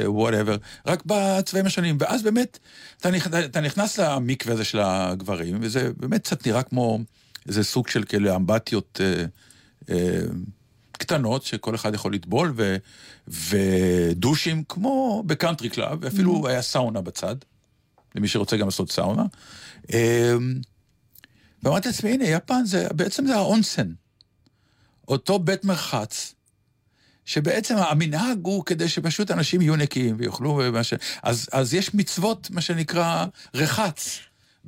וואטאבר, 0.05 0.57
רק 0.87 1.03
בצבעים 1.07 1.66
השונים. 1.66 1.97
ואז 2.01 2.23
באמת, 2.23 2.59
אתה 3.01 3.11
נכ- 3.11 3.37
אתה 3.45 3.61
נכנס 3.61 3.99
למקווה 3.99 4.55
הזה 4.55 4.64
של 4.64 4.79
הגברים, 4.81 5.59
וזה 5.61 5.91
באמת 5.97 6.23
קצת 6.25 6.47
נראה 6.47 6.62
כמו 6.62 6.99
איזה 7.49 7.64
סוג 7.64 7.89
של 7.89 8.05
כאלה 8.05 8.37
אמבטיות 8.37 9.01
אה, 9.05 9.25
אה, 9.91 10.21
קטנות, 10.93 11.43
שכל 11.43 11.75
אחד 11.75 11.95
יכול 11.95 12.14
לטבול, 12.14 12.53
ו, 12.57 12.77
ודושים 13.29 14.62
כמו 14.69 15.23
ב 15.26 15.32
country 15.32 15.68
club, 15.68 15.99
ואפילו 16.01 16.45
Mm. 16.45 16.49
היה 16.49 16.62
סאונה 16.62 17.01
בצד, 17.01 17.37
למי 18.14 18.29
שרוצה 18.29 18.57
גם 18.57 18.66
לעשות 18.66 18.93
סאונה. 18.93 19.23
אה, 19.93 20.34
ואמרתי 21.62 21.89
לעצמי, 21.89 22.11
הנה, 22.11 22.24
יפן 22.24 22.64
זה, 22.64 22.86
בעצם 22.93 23.26
זה 23.26 23.34
האונסן. 23.34 23.93
אותו 25.09 25.39
בית 25.39 25.64
מרחץ, 25.64 26.34
שבעצם 27.24 27.76
המנהג 27.76 28.39
הוא 28.43 28.64
כדי 28.64 28.89
שפשוט 28.89 29.30
אנשים 29.30 29.61
יהיו 29.61 29.76
נקיים 29.76 30.16
ויאכלו 30.18 30.61
ומה 30.62 30.84
ש... 30.84 30.95
אז, 31.22 31.49
אז 31.53 31.74
יש 31.74 31.95
מצוות, 31.95 32.51
מה 32.51 32.61
שנקרא, 32.61 33.26
רחץ. 33.55 34.18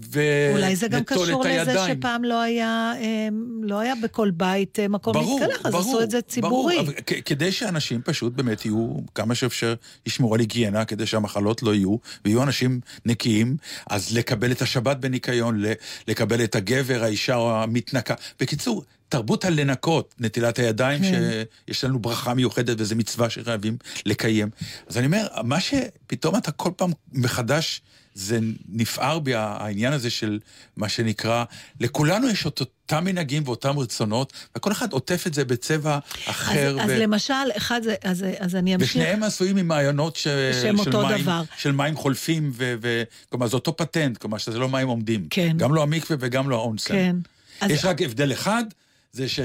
ונטול 0.05 0.63
אולי 0.63 0.77
זה 0.77 0.89
גם 0.89 1.05
קשור 1.05 1.25
לזה 1.25 1.49
הידיים. 1.49 1.99
שפעם 1.99 2.25
לא 2.25 2.41
היה, 2.41 2.93
אה, 3.01 3.29
לא 3.63 3.79
היה 3.79 3.95
בכל 4.03 4.31
בית 4.31 4.79
אה, 4.79 4.89
מקום 4.89 5.13
ברור, 5.13 5.41
להתקלח, 5.41 5.67
אז 5.67 5.73
ברור, 5.73 5.89
עשו 5.89 6.03
את 6.03 6.11
זה 6.11 6.23
ציבורי. 6.23 6.77
ברור, 6.77 6.87
אבל 6.87 6.95
כ- 7.07 7.21
כדי 7.25 7.53
שאנשים 7.53 8.03
פשוט 8.05 8.33
באמת 8.33 8.65
יהיו 8.65 8.95
כמה 9.15 9.35
שאפשר 9.35 9.75
ישמרו 10.07 10.35
על 10.35 10.41
היגיינה, 10.41 10.85
כדי 10.85 11.07
שהמחלות 11.07 11.63
לא 11.63 11.75
יהיו, 11.75 11.97
ויהיו 12.25 12.43
אנשים 12.43 12.81
נקיים, 13.07 13.57
אז 13.91 14.17
לקבל 14.17 14.53
את 14.53 14.63
השבת 14.63 14.97
בניקיון, 14.97 15.63
לקבל 16.09 16.45
את 16.45 16.55
הגבר, 16.55 17.05
האישה 17.05 17.35
או 17.35 17.63
המתנקה. 17.63 18.15
בקיצור, 18.41 18.85
תרבות 19.09 19.45
הלנקות, 19.45 20.15
נטילת 20.19 20.59
הידיים, 20.59 21.03
כן. 21.03 21.43
שיש 21.67 21.85
לנו 21.85 21.99
ברכה 21.99 22.35
מיוחדת 22.35 22.81
וזו 22.81 22.97
מצווה 22.97 23.31
שחייבים 23.31 23.77
לקיים. 24.07 24.51
אז 24.89 24.99
אני 24.99 25.07
אומר, 25.07 25.27
מה 25.45 25.61
שפתאום 25.61 26.37
אתה 26.37 26.51
כל 26.51 26.71
פעם 26.77 26.91
מחדש... 27.13 27.83
זה 28.21 28.39
נפער 28.69 29.19
בי 29.19 29.35
העניין 29.35 29.93
הזה 29.93 30.11
של 30.11 30.39
מה 30.77 30.89
שנקרא, 30.89 31.45
לכולנו 31.81 32.29
יש 32.29 32.47
את 32.47 32.61
אותם 32.61 33.05
מנהגים 33.05 33.43
ואותם 33.47 33.79
רצונות, 33.79 34.33
וכל 34.57 34.73
אחד 34.73 34.93
עוטף 34.93 35.25
את 35.27 35.35
זה 35.35 35.45
בצבע 35.45 35.99
אחר. 36.27 36.81
אז, 36.81 36.91
אז 36.91 36.97
למשל, 36.97 37.35
אחד 37.57 37.81
זה, 37.83 37.95
אז, 38.05 38.25
אז 38.39 38.55
אני 38.57 38.75
אמשיך. 38.75 38.91
ושניהם 38.91 39.23
עשויים 39.23 39.57
ממעיינות 39.57 40.17
ש... 40.17 40.23
של 40.63 40.73
מים, 40.73 41.21
דבר. 41.23 41.43
של 41.57 41.73
מים 41.73 41.97
חולפים, 41.97 42.51
ו... 42.55 42.75
ו... 42.83 43.03
כלומר, 43.29 43.47
זה 43.47 43.55
אותו 43.57 43.77
פטנט, 43.77 44.19
כלומר, 44.19 44.39
שזה 44.39 44.59
לא 44.59 44.69
מים 44.69 44.89
עומדים. 44.89 45.27
כן. 45.31 45.57
גם 45.57 45.75
לא 45.75 45.83
המקווה 45.83 46.17
וגם 46.21 46.51
לא 46.51 46.57
האונסן. 46.57 46.95
כן. 46.95 47.17
אז- 47.61 47.71
יש 47.71 47.85
רק 47.85 48.03
הבדל 48.03 48.33
אחד, 48.33 48.65
זה 49.13 49.29
ש... 49.29 49.41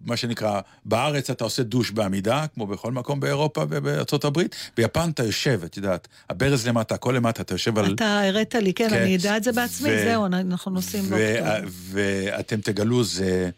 מה 0.00 0.16
שנקרא, 0.16 0.60
בארץ 0.84 1.30
אתה 1.30 1.44
עושה 1.44 1.62
דוש 1.62 1.90
בעמידה, 1.90 2.46
כמו 2.54 2.66
בכל 2.66 2.92
מקום 2.92 3.20
באירופה 3.20 3.64
ובארצות 3.70 4.24
הברית, 4.24 4.56
ביפן 4.76 5.10
אתה 5.10 5.24
יושב, 5.24 5.60
את 5.64 5.76
יודעת, 5.76 6.08
הברז 6.30 6.66
למטה, 6.66 6.94
הכל 6.94 7.12
למטה, 7.16 7.42
אתה 7.42 7.54
יושב 7.54 7.78
על... 7.78 7.94
אתה 7.94 8.20
הראת 8.20 8.54
לי, 8.54 8.74
כן, 8.74 8.90
כן. 8.90 9.02
אני 9.02 9.16
אדע 9.16 9.36
את 9.36 9.44
זה 9.44 9.52
בעצמי, 9.52 9.90
ו- 9.90 10.04
זהו, 10.04 10.26
אנחנו 10.26 10.70
נוסעים 10.70 11.04
ו- 11.04 11.08
באוקטובר. 11.08 11.68
ואתם 11.90 12.60
תגלו, 12.60 13.04
זה... 13.04 13.50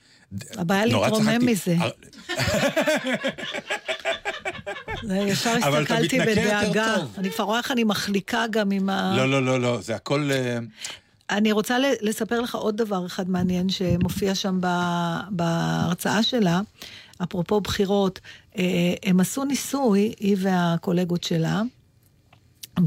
הבעיה 0.57 0.87
להתרומם. 0.87 1.47
מזה. 1.47 1.77
אה, 1.81 1.89
זה 5.09 5.17
ישר 5.17 5.51
הסתכלתי 5.51 6.21
בדאגה. 6.21 6.97
אני 7.19 7.31
כבר 7.31 7.45
רואה 7.45 7.59
איך 7.59 7.71
אני 7.71 7.85
מחליקה 7.85 8.45
גם 8.51 8.71
עם 8.71 8.89
ה... 8.89 9.15
לא, 9.17 9.31
לא, 9.31 9.43
לא, 9.43 9.61
לא, 9.61 9.81
זה 9.81 9.95
הכל... 9.95 10.31
אני 11.31 11.53
רוצה 11.53 11.79
לספר 12.01 12.41
לך 12.41 12.55
עוד 12.55 12.77
דבר 12.77 13.07
אחד 13.07 13.31
מעניין 13.31 13.69
שמופיע 13.69 14.35
שם 14.35 14.61
בהרצאה 15.31 16.23
שלה, 16.23 16.61
אפרופו 17.23 17.61
בחירות. 17.61 18.21
אה, 18.59 18.95
הם 19.03 19.21
עשו 19.21 19.45
ניסוי, 19.45 20.15
היא 20.21 20.37
והקולגות 20.39 21.25
שלה, 21.25 21.63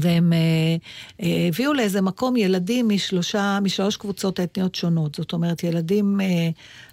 והם 0.00 0.32
אה, 0.32 0.38
אה, 1.22 1.48
הביאו 1.48 1.72
לאיזה 1.72 2.00
מקום 2.00 2.36
ילדים 2.36 2.88
משלושה, 2.88 3.58
משלוש 3.62 3.96
קבוצות 3.96 4.40
אתניות 4.40 4.74
שונות. 4.74 5.14
זאת 5.14 5.32
אומרת, 5.32 5.64
ילדים 5.64 6.20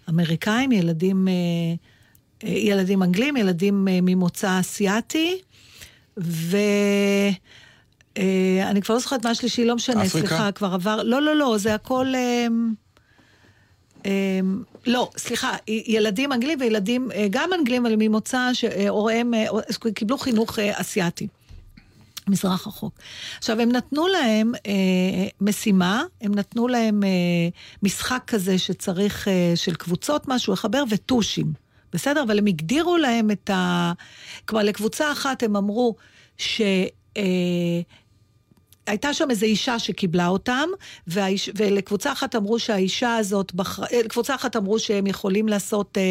אמריקאים, 0.10 0.72
ילדים, 0.72 1.28
ילדים 2.44 3.04
אנגלים, 3.04 3.38
ילדים 3.38 3.88
ממוצא 3.92 4.60
אסיאתי, 4.60 5.42
ו... 6.20 6.58
אה, 8.18 8.70
אני 8.70 8.82
כבר 8.82 8.96
לא 8.96 9.00
זוכרת 9.00 9.26
מה 9.26 9.32
השלישי, 9.32 9.66
לא 9.66 9.76
משנה, 9.76 10.06
אפריקה? 10.06 10.28
סליחה, 10.28 10.52
כבר 10.52 10.74
עבר, 10.74 11.04
לא, 11.04 11.22
לא, 11.22 11.36
לא, 11.36 11.58
זה 11.58 11.74
הכל... 11.74 12.14
אה, 12.16 12.48
אה, 14.06 14.40
לא, 14.86 15.10
סליחה, 15.18 15.56
ילדים 15.68 16.34
אנגלים 16.34 16.60
וילדים, 16.62 17.12
אה, 17.12 17.28
גם 17.30 17.50
אנגלים, 17.60 17.86
אבל 17.86 17.96
ממוצא 17.98 18.50
שהוריהם 18.54 19.34
קיבלו 19.94 20.18
חינוך 20.18 20.60
אסיאתי. 20.60 21.28
מזרח 22.30 22.68
רחוק. 22.68 23.00
עכשיו, 23.38 23.62
הם 23.62 23.72
נתנו 23.72 24.08
להם 24.08 24.54
אה, 24.68 25.28
משימה, 25.42 26.04
הם 26.22 26.36
נתנו 26.36 26.68
להם 26.68 27.04
אה, 27.04 27.10
משחק 27.84 28.24
כזה 28.28 28.58
שצריך, 28.58 29.28
אה, 29.28 29.52
של 29.56 29.76
קבוצות 29.76 30.28
משהו 30.28 30.54
לחבר, 30.54 30.84
וטושים. 30.90 31.54
בסדר? 31.94 32.24
אבל 32.24 32.38
הם 32.38 32.46
הגדירו 32.46 32.98
להם 32.98 33.32
את 33.32 33.50
ה... 33.50 33.94
כלומר, 34.46 34.64
לקבוצה 34.64 35.12
אחת 35.12 35.44
הם 35.44 35.56
אמרו 35.56 35.96
ש... 36.38 36.62
אה, 37.18 37.24
הייתה 38.88 39.14
שם 39.14 39.30
איזו 39.30 39.46
אישה 39.46 39.80
שקיבלה 39.80 40.28
אותם, 40.28 40.70
והאיש, 41.08 41.50
ולקבוצה 41.56 42.12
אחת 42.12 42.36
אמרו 42.36 42.60
שהאישה 42.60 43.16
הזאת, 43.16 43.54
בחר, 43.54 43.84
אה, 43.84 44.02
לקבוצה 44.06 44.36
אחת 44.36 44.56
אמרו 44.56 44.80
שהם 44.80 45.08
יכולים 45.08 45.48
לעשות, 45.48 45.98
אה, 45.98 46.04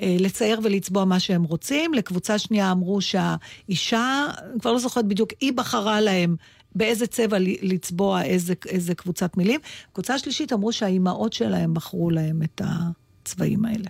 אה, 0.00 0.16
לצייר 0.18 0.60
ולצבוע 0.62 1.04
מה 1.04 1.20
שהם 1.20 1.42
רוצים, 1.42 1.94
לקבוצה 1.94 2.38
שנייה 2.38 2.72
אמרו 2.72 3.00
שהאישה, 3.00 4.26
אני 4.50 4.60
כבר 4.60 4.72
לא 4.72 4.78
זוכרת 4.78 5.04
בדיוק, 5.04 5.30
היא 5.40 5.52
בחרה 5.52 6.00
להם 6.00 6.36
באיזה 6.74 7.06
צבע 7.06 7.36
לצבוע 7.40 8.22
איזה, 8.22 8.54
איזה 8.68 8.94
קבוצת 8.94 9.36
מילים. 9.36 9.60
קבוצה 9.92 10.18
שלישית 10.18 10.52
אמרו 10.52 10.72
שהאימהות 10.72 11.32
שלהם 11.32 11.74
בחרו 11.74 12.10
להם 12.10 12.42
את 12.42 12.60
הצבעים 12.64 13.64
האלה. 13.64 13.88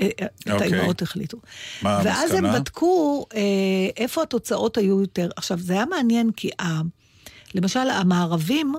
אה, 0.00 0.08
אה, 0.20 0.26
את 0.26 0.50
אוקיי. 0.50 0.72
האימהות 0.72 1.02
החליטו. 1.02 1.38
מה 1.82 2.00
ואז 2.04 2.30
הם 2.30 2.44
המסקנה? 2.44 2.60
בדקו 2.60 3.26
אה, 3.34 3.40
איפה 3.96 4.22
התוצאות 4.22 4.76
היו 4.76 5.00
יותר. 5.00 5.28
עכשיו, 5.36 5.58
זה 5.58 5.72
היה 5.72 5.84
מעניין 5.84 6.30
כי 6.30 6.50
ה... 6.60 6.80
למשל, 7.54 7.90
המערבים 7.90 8.74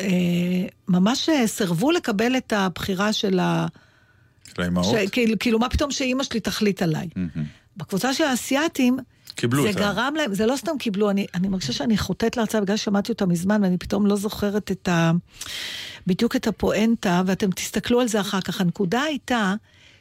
אה, 0.00 0.06
ממש 0.88 1.28
אה, 1.28 1.46
סירבו 1.46 1.90
לקבל 1.90 2.36
את 2.36 2.52
הבחירה 2.52 3.12
של 3.12 3.38
ה... 3.38 3.66
של 4.54 4.62
האימהות. 4.62 4.96
ש... 5.06 5.10
כאילו, 5.12 5.38
כאילו, 5.38 5.58
מה 5.58 5.68
פתאום 5.68 5.90
שאימא 5.90 6.24
שלי 6.24 6.40
תחליט 6.40 6.82
עליי. 6.82 7.08
מהמם. 7.16 7.46
בקבוצה 7.76 8.14
של 8.14 8.24
האסייתים, 8.24 8.98
קיבלו 9.34 9.62
זה 9.62 9.68
אותה. 9.68 9.80
גרם 9.80 10.14
להם, 10.16 10.34
זה 10.34 10.46
לא 10.46 10.56
סתם 10.56 10.78
קיבלו, 10.78 11.10
אני, 11.10 11.26
אני 11.34 11.48
מרגישה 11.48 11.72
שאני 11.72 11.98
חוטאת 11.98 12.36
להרצאה 12.36 12.60
בגלל 12.60 12.76
ששמעתי 12.76 13.12
אותה 13.12 13.26
מזמן, 13.26 13.62
ואני 13.62 13.78
פתאום 13.78 14.06
לא 14.06 14.16
זוכרת 14.16 14.70
את 14.70 14.88
ה... 14.88 15.12
בדיוק 16.06 16.36
את 16.36 16.46
הפואנטה, 16.46 17.22
ואתם 17.26 17.50
תסתכלו 17.50 18.00
על 18.00 18.08
זה 18.08 18.20
אחר 18.20 18.40
כך. 18.40 18.60
הנקודה 18.60 19.02
הייתה 19.02 19.54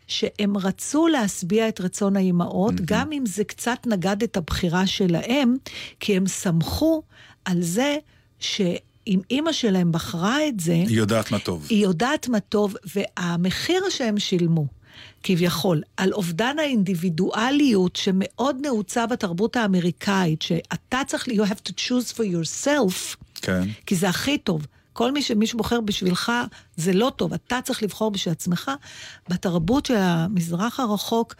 שהם 0.07 0.57
רצו 0.57 1.07
להשביע 1.07 1.67
את 1.67 1.81
רצון 1.81 2.15
האימהות, 2.15 2.75
גם 2.85 3.11
אם 3.11 3.25
זה 3.25 3.43
קצת 3.43 3.87
נגד 3.87 4.23
את 4.23 4.37
הבחירה 4.37 4.87
שלהם, 4.87 5.55
כי 5.99 6.17
הם 6.17 6.27
סמכו 6.27 7.03
על 7.45 7.61
זה 7.61 7.97
שאם 8.39 9.19
אימא 9.29 9.51
שלהם 9.51 9.91
בחרה 9.91 10.47
את 10.47 10.59
זה, 10.59 10.73
היא 10.73 10.97
יודעת 10.97 11.31
מה 11.31 11.39
טוב. 11.39 11.67
היא 11.69 11.83
יודעת 11.83 12.27
מה 12.27 12.39
טוב, 12.39 12.75
והמחיר 12.95 13.83
שהם 13.89 14.19
שילמו, 14.19 14.65
כביכול, 15.23 15.81
על 15.97 16.13
אובדן 16.13 16.59
האינדיבידואליות 16.59 17.95
שמאוד 17.95 18.57
נעוצה 18.61 19.07
בתרבות 19.07 19.55
האמריקאית, 19.55 20.41
שאתה 20.41 21.01
צריך, 21.07 21.27
you 21.27 21.31
have 21.31 21.69
to 21.69 21.71
choose 21.71 22.13
for 22.13 22.23
yourself, 22.23 23.15
כן. 23.35 23.63
כי 23.85 23.95
זה 23.95 24.09
הכי 24.09 24.37
טוב. 24.37 24.67
כל 24.93 25.11
מי 25.11 25.21
שמישהו 25.21 25.57
בוחר 25.57 25.81
בשבילך, 25.81 26.31
זה 26.77 26.93
לא 26.93 27.11
טוב, 27.15 27.33
אתה 27.33 27.59
צריך 27.63 27.83
לבחור 27.83 28.11
בשביל 28.11 28.31
עצמך. 28.31 28.71
בתרבות 29.29 29.85
של 29.85 29.95
המזרח 29.95 30.79
הרחוק, 30.79 31.35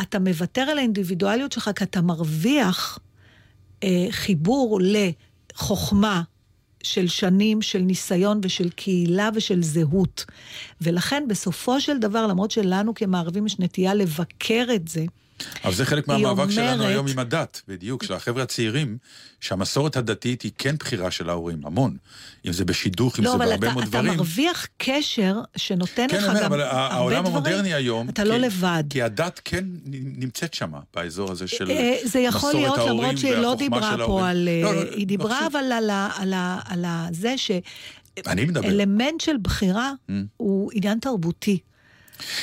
אתה 0.00 0.18
מוותר 0.18 0.60
על 0.60 0.78
האינדיבידואליות 0.78 1.52
שלך, 1.52 1.70
כי 1.76 1.84
אתה 1.84 2.00
מרוויח 2.00 2.98
אה, 3.84 4.06
חיבור 4.10 4.80
לחוכמה 4.82 6.22
של 6.82 7.08
שנים, 7.08 7.62
של 7.62 7.78
ניסיון 7.78 8.40
ושל 8.42 8.70
קהילה 8.70 9.30
ושל 9.34 9.62
זהות. 9.62 10.24
ולכן 10.80 11.24
בסופו 11.28 11.80
של 11.80 11.98
דבר, 11.98 12.26
למרות 12.26 12.50
שלנו 12.50 12.94
כמערבים 12.94 13.46
יש 13.46 13.58
נטייה 13.58 13.94
לבקר 13.94 14.66
את 14.74 14.88
זה, 14.88 15.04
אבל 15.64 15.74
זה 15.74 15.84
חלק 15.86 16.08
מהמאבק 16.08 16.50
שלנו 16.50 16.72
אומרת- 16.72 16.88
היום 16.88 17.06
עם 17.08 17.18
הדת, 17.18 17.62
בדיוק, 17.68 18.02
של 18.04 18.14
החבר'ה 18.14 18.42
הצעירים, 18.42 18.98
שהמסורת 19.40 19.96
הדתית 19.96 20.42
היא 20.42 20.52
כן 20.58 20.74
בחירה 20.78 21.10
של 21.10 21.28
ההורים, 21.30 21.66
המון. 21.66 21.96
אם 22.46 22.52
זה 22.52 22.64
בשידוך, 22.64 23.18
אם 23.18 23.24
לא, 23.24 23.30
זה 23.30 23.36
אבל 23.36 23.46
בהרבה 23.46 23.66
אתה, 23.66 23.74
מאוד 23.74 23.82
אתה 23.88 23.90
דברים. 23.98 24.12
מרוויח 24.14 24.66
קשר 24.78 25.36
שנותן 25.56 26.06
כן, 26.10 26.16
לך 26.16 26.28
אומר, 26.28 26.40
גם 26.40 26.52
אבל 26.52 26.60
הרבה 26.60 26.94
העולם 26.94 27.20
דברים. 27.24 27.36
המודרני 27.36 27.74
היום... 27.74 28.08
אתה 28.08 28.24
לא 28.24 28.34
כי- 28.34 28.40
לבד. 28.40 28.84
כי 28.90 29.02
הדת 29.02 29.40
כן 29.44 29.64
נמצאת 29.92 30.54
שם, 30.54 30.72
באזור 30.94 31.32
הזה 31.32 31.46
של 31.48 31.70
אה, 31.70 31.96
זה 32.04 32.18
יכול 32.20 32.38
מסורת 32.48 32.54
להיות, 32.62 32.78
ההורים 32.78 32.98
למרות 33.00 33.18
שהיא 33.18 33.34
לא 33.36 33.54
דיברה 33.58 33.80
פה 33.96 34.02
ההורים. 34.02 34.24
על... 34.24 34.48
אה, 34.48 34.62
לא, 34.62 34.74
לא, 34.74 34.80
היא 34.90 34.98
לא 35.00 35.04
דיברה 35.04 35.36
חושב. 35.38 35.56
אבל 35.56 35.72
על 35.72 35.90
על 36.16 36.34
על 36.64 36.84
ה- 36.84 37.06
זה 37.12 37.38
ש... 37.38 37.50
אני 38.26 38.44
מדבר. 38.44 38.68
אלמנט 38.68 39.20
של 39.20 39.36
בחירה 39.42 39.92
הוא 40.36 40.70
עניין 40.74 40.98
תרבותי. 40.98 41.58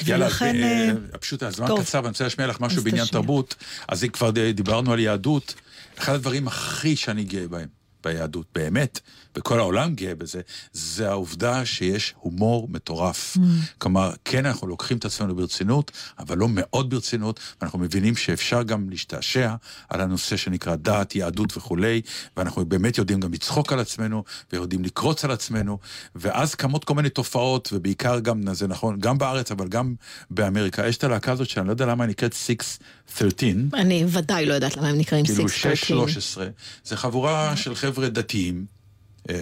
יאללה, 0.05 0.25
ולכן, 0.25 0.55
אה, 0.55 0.89
אה, 1.13 1.17
פשוט 1.17 1.43
הזמן 1.43 1.67
טוב. 1.67 1.83
קצר, 1.83 1.97
ואני 1.97 2.07
רוצה 2.07 2.23
להשמיע 2.23 2.47
לך 2.47 2.59
משהו 2.59 2.83
בעניין 2.83 3.05
תשמיע. 3.05 3.21
תרבות. 3.21 3.55
אז 3.87 4.03
אם 4.03 4.09
כבר 4.09 4.31
דיברנו 4.53 4.93
על 4.93 4.99
יהדות, 4.99 5.53
אחד 5.97 6.13
הדברים 6.13 6.47
הכי 6.47 6.95
שאני 6.95 7.23
גאה 7.23 7.47
בהם, 7.47 7.67
ביהדות, 8.03 8.45
באמת, 8.55 8.99
וכל 9.35 9.59
העולם 9.59 9.95
גאה 9.95 10.15
בזה, 10.15 10.41
זה 10.73 11.09
העובדה 11.09 11.65
שיש 11.65 12.13
הומור 12.17 12.67
מטורף. 12.71 13.37
Mm. 13.37 13.39
כלומר, 13.77 14.11
כן, 14.25 14.45
אנחנו 14.45 14.67
לוקחים 14.67 14.97
את 14.97 15.05
עצמנו 15.05 15.35
ברצינות, 15.35 15.91
אבל 16.19 16.37
לא 16.37 16.47
מאוד 16.49 16.89
ברצינות, 16.89 17.39
ואנחנו 17.61 17.79
מבינים 17.79 18.15
שאפשר 18.15 18.63
גם 18.63 18.89
להשתעשע 18.89 19.55
על 19.89 20.01
הנושא 20.01 20.37
שנקרא 20.37 20.75
דת, 20.75 21.15
יהדות 21.15 21.57
וכולי, 21.57 22.01
ואנחנו 22.37 22.65
באמת 22.65 22.97
יודעים 22.97 23.19
גם 23.19 23.33
לצחוק 23.33 23.73
על 23.73 23.79
עצמנו, 23.79 24.23
ויודעים 24.53 24.83
לקרוץ 24.83 25.25
על 25.25 25.31
עצמנו, 25.31 25.79
ואז 26.15 26.55
קמות 26.55 26.83
כל 26.83 26.93
מיני 26.93 27.09
תופעות, 27.09 27.69
ובעיקר 27.73 28.19
גם, 28.19 28.53
זה 28.53 28.67
נכון, 28.67 28.99
גם 28.99 29.17
בארץ, 29.17 29.51
אבל 29.51 29.67
גם 29.67 29.95
באמריקה. 30.29 30.87
יש 30.87 30.97
את 30.97 31.03
הלהקה 31.03 31.31
הזאת 31.31 31.49
שאני 31.49 31.67
לא 31.67 31.71
יודע 31.71 31.85
למה 31.85 32.03
היא 32.03 32.09
נקראת 32.09 32.33
613, 32.33 33.81
אני 33.81 34.05
ודאי 34.07 34.45
לא 34.45 34.53
יודעת 34.53 34.77
למה 34.77 34.87
הם 34.87 34.97
נקראים 34.97 35.25
כאילו 35.25 35.49
613. 35.49 36.45
6-13, 36.45 36.47
זה 36.83 36.97
חבורה 36.97 37.55
של 37.55 37.75
חבר'ה 37.75 38.09
דתיים, 38.09 38.65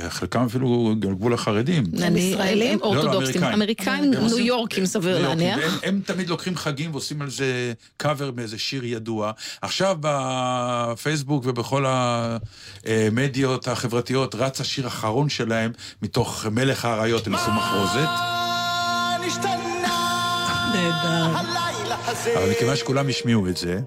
חלקם 0.09 0.45
אפילו 0.45 0.95
גבול 0.99 1.33
החרדים. 1.33 1.83
אני- 2.03 2.19
ישראלים? 2.19 2.73
הם 2.73 2.81
אורתודוקסים. 2.81 3.41
לא, 3.41 3.53
אמריקאים. 3.53 3.53
אמריקאים, 4.03 4.13
הם 4.13 4.25
ניו 4.27 4.39
יורקים, 4.39 4.85
סביר 4.85 5.27
להניח. 5.27 5.59
הם 5.83 6.01
תמיד 6.05 6.29
לוקחים 6.29 6.55
חגים 6.57 6.91
ועושים 6.91 7.21
על 7.21 7.29
זה 7.29 7.73
קאבר 7.97 8.31
מאיזה 8.35 8.57
שיר 8.59 8.85
ידוע. 8.85 9.31
עכשיו 9.61 9.97
בפייסבוק 10.01 11.43
ובכל 11.47 11.85
המדיות 11.87 13.67
החברתיות 13.67 14.35
רץ 14.35 14.61
השיר 14.61 14.85
האחרון 14.85 15.29
שלהם 15.29 15.71
מתוך 16.01 16.45
מלך 16.51 16.85
האריות, 16.85 17.27
הם 17.27 17.35
עשו 17.35 17.51
מחרוזת. 17.51 18.09
נהדר. 20.73 21.39
אבל 22.37 22.49
מכיוון 22.51 22.75
שכולם 22.75 23.09
השמיעו 23.09 23.47
את 23.47 23.57
זה, 23.57 23.79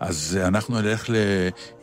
אז 0.00 0.38
אנחנו 0.46 0.80
נלך 0.80 1.10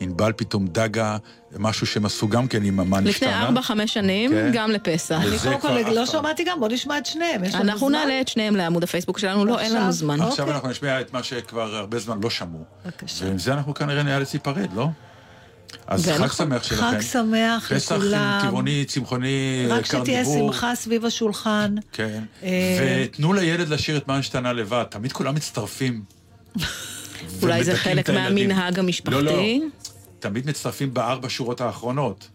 לענבל 0.00 0.32
פתאום 0.36 0.66
דגה, 0.66 1.16
משהו 1.58 1.86
שהם 1.86 2.06
עשו 2.06 2.28
גם 2.28 2.48
כן 2.48 2.64
עם 2.64 2.80
המן 2.80 3.04
לפני 3.04 3.28
השתנה. 3.28 3.42
ארבע, 3.46 3.62
חמש 3.62 3.94
שנים, 3.94 4.30
כן. 4.30 4.50
גם 4.52 4.70
לפסח. 4.70 5.20
אני 5.26 5.38
קודם 5.38 5.60
כל 5.60 5.90
לא. 5.90 6.06
שמעתי 6.06 6.44
גם, 6.44 6.60
בוא 6.60 6.68
נשמע 6.68 6.98
את 6.98 7.06
שניהם. 7.06 7.44
אנחנו? 7.54 7.88
נעלה 7.88 8.20
את 8.20 8.28
שניהם 8.28 8.56
לעמוד 8.56 8.82
הפייסבוק 8.82 9.18
שלנו, 9.18 9.44
לא, 9.44 9.60
אין 9.60 9.70
לנו 9.70 9.78
עכשיו? 9.78 9.92
זמן. 9.92 10.14
אוקיי. 10.14 10.28
עכשיו 10.30 10.50
אנחנו 10.50 10.68
נשמיע 10.68 11.00
את 11.00 11.12
מה 11.12 11.22
שכבר 11.22 11.76
הרבה 11.76 11.98
זמן 11.98 12.18
לא 12.22 12.30
שמעו. 12.30 12.64
בבקשה. 12.84 13.24
ועם 13.24 13.38
זה 13.38 13.52
אנחנו 13.52 13.74
כנראה 13.74 14.02
נאלץ 14.02 14.34
להיפרד, 14.34 14.68
לא? 14.74 14.88
אז 15.86 16.06
חג 16.06 16.12
נכון. 16.12 16.28
שמח 16.28 16.62
שלכם. 16.62 16.82
חג 16.90 17.00
שמח 17.00 17.72
פסח 17.72 17.92
לכולם. 17.92 18.40
טבעוני, 18.42 18.84
צמחוני, 18.84 19.66
רק 19.68 19.86
שתהיה 19.86 20.04
קרניבור. 20.04 20.52
שמחה 20.52 20.74
סביב 20.74 21.04
השולחן. 21.04 21.74
כן. 21.92 22.22
אה, 22.42 23.04
ותנו 23.04 23.32
לילד 23.32 23.68
לשיר 23.68 23.96
את 23.96 24.08
מה 24.08 24.18
השתנה 24.18 24.52
לבד. 24.52 24.84
תמיד 24.90 25.12
כולם 25.12 25.34
מצטרפים. 25.34 26.02
אולי 27.42 27.64
זה 27.64 27.76
חלק. 27.76 28.10
מהמנהג 28.10 28.78
המשפחתי. 28.78 29.14
לא, 29.14 29.22
לא. 29.22 29.42
תמיד 30.18 30.46
מצטרפים 30.48 30.94
בארבע 30.94 31.28
שורות 31.30 31.60
האחרונות. 31.60 32.28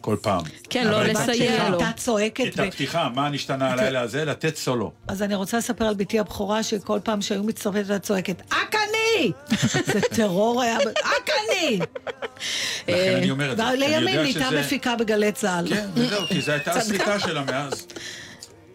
כל 0.00 0.16
פעם. 0.22 0.42
כן, 0.70 0.86
לא 0.88 1.02
לסייע 1.02 1.68
לו. 1.68 1.78
הייתה 1.78 1.92
צועקת, 1.96 2.46
את 2.46 2.58
ו- 2.58 2.62
הפתיחה, 2.62 3.08
מה 3.14 3.28
נשתנה 3.28 3.70
הלילה 3.72 4.00
הזה, 4.00 4.24
לתת 4.24 4.56
סולו. 4.56 4.92
אז 5.08 5.22
אני 5.22 5.34
רוצה 5.34 5.58
לספר 5.58 5.84
על 5.84 5.94
בתי 5.94 6.18
הבכורה, 6.18 6.62
שכל 6.62 6.98
פעם 7.04 7.22
שהיו 7.22 7.42
מצטרפת 7.42 7.76
הייתה 7.76 7.98
צועקת, 7.98 8.40
אק 8.52 8.74
אני! 8.74 9.32
זה 9.86 10.00
טרור 10.00 10.62
היה, 10.62 10.78
אק 10.78 11.30
אני! 11.30 11.78
לכן 12.88 13.16
אני 13.16 13.30
אומר 13.30 13.52
את 13.52 13.56
זה. 13.56 13.62
יודע 13.62 13.74
ולימים 13.86 14.16
נהייתה 14.20 14.40
שזה- 14.48 14.60
מפיקה 14.60 14.96
בגלי 14.96 15.32
צה"ל. 15.32 15.68
כן, 15.68 15.86
וזהו, 15.94 16.26
כי 16.26 16.40
זו 16.40 16.52
הייתה 16.52 16.72
הסליקה 16.72 17.20
שלה 17.20 17.44
מאז. 17.44 17.86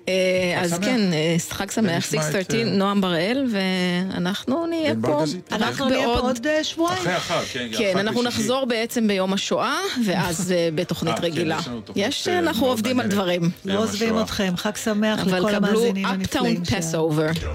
אה, 0.09 0.13
אז. 0.61 0.73
כן, 0.81 1.13
אה, 1.13 1.35
חג 1.49 1.71
שמח, 1.71 1.85
ונשמע 1.93 1.97
את, 1.97 2.03
613, 2.23 2.59
אה, 2.59 2.63
נועם 2.65 3.01
בראל, 3.01 3.45
ואנחנו 3.51 4.65
נהיה 4.65 4.93
פה. 5.01 5.23
רק 5.23 5.27
אנחנו 5.51 5.89
נהיה 5.89 6.05
פה 6.05 6.13
בעוד- 6.13 6.25
עוד 6.47 6.63
שבועיים. 6.63 6.97
אחרי 7.01 7.13
החג, 7.13 7.43
כן. 7.53 7.67
כן, 7.77 7.97
אנחנו. 7.97 8.23
נחזור 8.23 8.65
בעצם 8.65 9.07
ביום 9.07 9.33
השואה, 9.33 9.77
ואז 10.05 10.53
בתוכנית 10.75 11.15
כן, 11.15 11.23
רגילה. 11.23 11.59
יש 11.95 12.27
אנחנו 12.27 12.65
עובדים 12.67 12.99
על. 12.99 13.07
דברים. 13.07 13.41
לא 13.65 13.79
עוזבים. 13.83 14.21
אתכם, 14.21 14.53
חג 14.57 14.75
שמח 14.75 15.19
אבל 15.19 15.39
לכל 15.39 15.51
קבלו 15.51 15.67
המאזינים 15.79 16.05
Uptown 16.05 16.09
הנפלאים 16.09 16.65
שלנו. 16.65 17.09
Passover. 17.11 17.45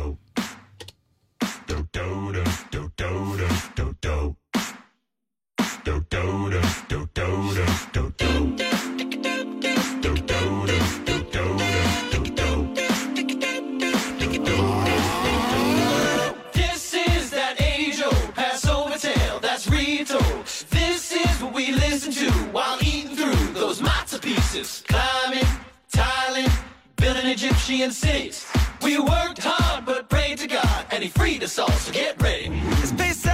Matzah. 24.60 24.86
Climbing, 24.86 25.46
tiling, 25.92 26.50
building 26.96 27.26
Egyptian 27.26 27.90
cities. 27.90 28.46
We 28.82 28.98
worked 28.98 29.40
hard 29.42 29.84
but 29.84 30.08
prayed 30.08 30.38
to 30.38 30.46
God 30.46 30.86
and 30.90 31.02
He 31.02 31.08
freed 31.08 31.42
us 31.42 31.58
all. 31.58 31.70
So 31.70 31.92
get 31.92 32.20
ready. 32.22 32.50
It's 32.82 32.92
Pesach. 32.92 33.32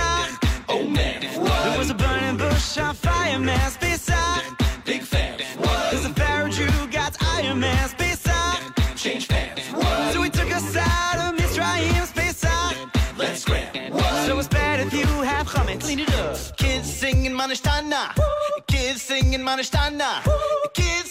Oh 0.69 0.85
man, 0.85 1.23
what? 1.41 1.65
There 1.65 1.79
was 1.79 1.91
a 1.91 1.95
burning 1.95 2.37
bush 2.37 2.79
on 2.79 2.95
fire, 2.95 3.39
man. 3.39 3.61
It's 3.67 3.77
Pesach. 3.77 4.45
Big 4.85 5.03
fan. 5.03 5.41
What? 5.59 5.91
There's 5.91 6.05
a 6.05 6.15
Pharaoh 6.15 6.49
Jew 6.49 6.87
got 6.89 7.17
Iron 7.23 7.61
Man. 7.61 7.85
It's 7.85 7.95
Pesach. 7.95 8.97
Change 8.97 9.29
pants. 9.29 9.63
What? 9.73 10.13
So 10.13 10.23
he 10.23 10.31
took 10.31 10.51
us 10.53 10.77
out 10.77 11.19
of 11.19 11.39
Mitzrayim. 11.39 12.03
It's 12.03 12.13
Pesach. 12.13 12.77
Let's 13.17 13.41
scram. 13.43 13.93
What? 13.93 14.27
So 14.27 14.39
it's 14.39 14.49
bad 14.49 14.81
if 14.81 14.93
you 14.93 15.07
have 15.23 15.47
chametz. 15.49 15.81
Clean 15.81 16.01
it 16.01 16.15
up. 16.15 16.57
Kids 16.57 16.93
singing 16.93 17.33
Manishtana. 17.33 18.15
Kids 18.67 19.03
singing 19.03 19.41
Manishtana. 19.41 20.23
Kids 20.75 21.11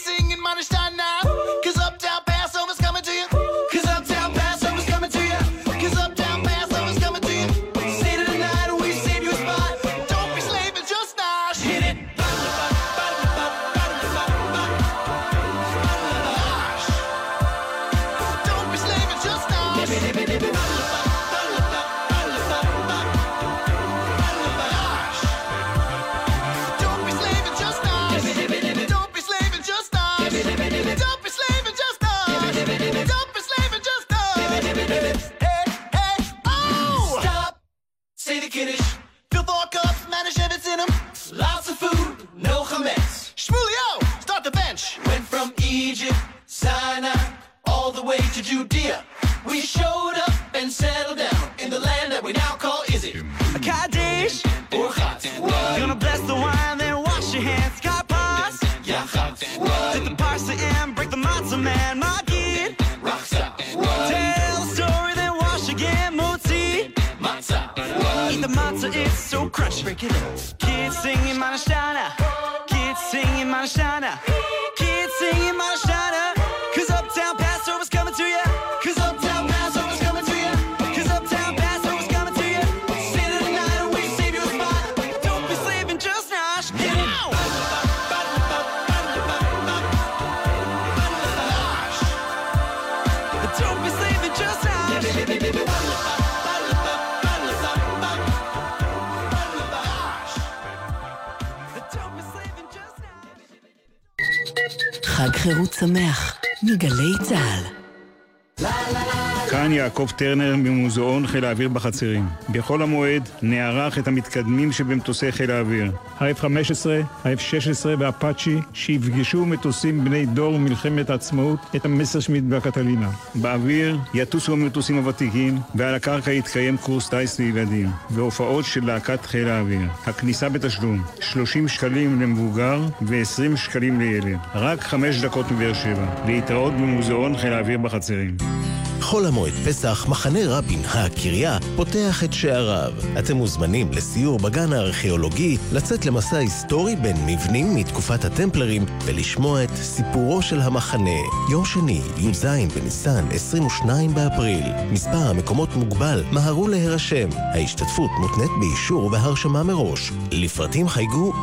טרנר 110.15 110.55
ממוזיאון 110.55 111.27
חיל 111.27 111.45
האוויר 111.45 111.69
בחצרים. 111.69 112.25
בחול 112.49 112.81
המועד 112.81 113.29
נערך 113.41 113.99
את 113.99 114.07
המתקדמים 114.07 114.71
שבמטוסי 114.71 115.31
חיל 115.31 115.51
האוויר. 115.51 115.91
ה-F-15, 116.19 116.89
ה-F-16 117.25 117.85
והאפאצ'י 117.99 118.57
שיפגשו 118.73 119.45
מטוסים 119.45 120.05
בני 120.05 120.25
דור 120.25 120.59
מלחמת 120.59 121.09
העצמאות 121.09 121.59
את 121.75 121.85
המסרשמיט 121.85 122.43
והקטלינה. 122.49 123.09
באוויר 123.35 123.97
יטוסו 124.13 124.53
המטוסים 124.53 124.97
הוותיקים 124.97 125.57
ועל 125.75 125.95
הקרקע 125.95 126.31
יתקיים 126.31 126.77
קורס 126.77 127.09
טיס 127.09 127.39
לילדים 127.39 127.89
והופעות 128.09 128.65
של 128.65 128.85
להקת 128.85 129.25
חיל 129.25 129.47
האוויר. 129.47 129.87
הכניסה 130.05 130.49
בתשלום 130.49 131.03
30 131.19 131.67
שקלים 131.67 132.21
למבוגר 132.21 132.81
ו-20 133.01 133.57
שקלים 133.57 133.99
לילד. 133.99 134.37
רק 134.55 134.81
חמש 134.81 135.21
דקות 135.21 135.51
מבאר 135.51 135.73
שבע. 135.73 136.05
להתראות 136.25 136.73
במוזיאון 136.73 137.37
חיל 137.37 137.53
האוויר 137.53 137.77
בחצרים. 137.77 138.64
חול 139.05 139.25
המועד 139.25 139.53
פסח, 139.65 140.05
מחנה 140.09 140.39
רבין, 140.47 140.81
הקריה, 140.85 141.57
פותח 141.75 142.23
את 142.23 142.33
שעריו. 142.33 142.91
אתם 143.19 143.35
מוזמנים 143.35 143.91
לסיור 143.91 144.39
בגן 144.39 144.73
הארכיאולוגי, 144.73 145.57
לצאת 145.71 146.05
למסע 146.05 146.37
היסטורי 146.37 146.95
בין 146.95 147.15
מבנים 147.25 147.75
מתקופת 147.75 148.25
הטמפלרים 148.25 148.85
ולשמוע 149.05 149.63
את 149.63 149.75
סיפורו 149.75 150.41
של 150.41 150.59
המחנה. 150.59 151.19
יום 151.51 151.65
שני, 151.65 152.01
י"ז 152.17 152.45
בניסן, 152.75 153.25
22 153.31 154.13
באפריל. 154.13 154.65
מספר 154.91 155.29
המקומות 155.29 155.75
מוגבל, 155.75 156.23
מהרו 156.31 156.67
להירשם. 156.67 157.29
ההשתתפות 157.53 158.11
מותנית 158.19 158.51
באישור 158.59 159.03
ובהרשמה 159.03 159.63
מראש. 159.63 160.11
לפרטים 160.31 160.87
חייגו 160.87 161.33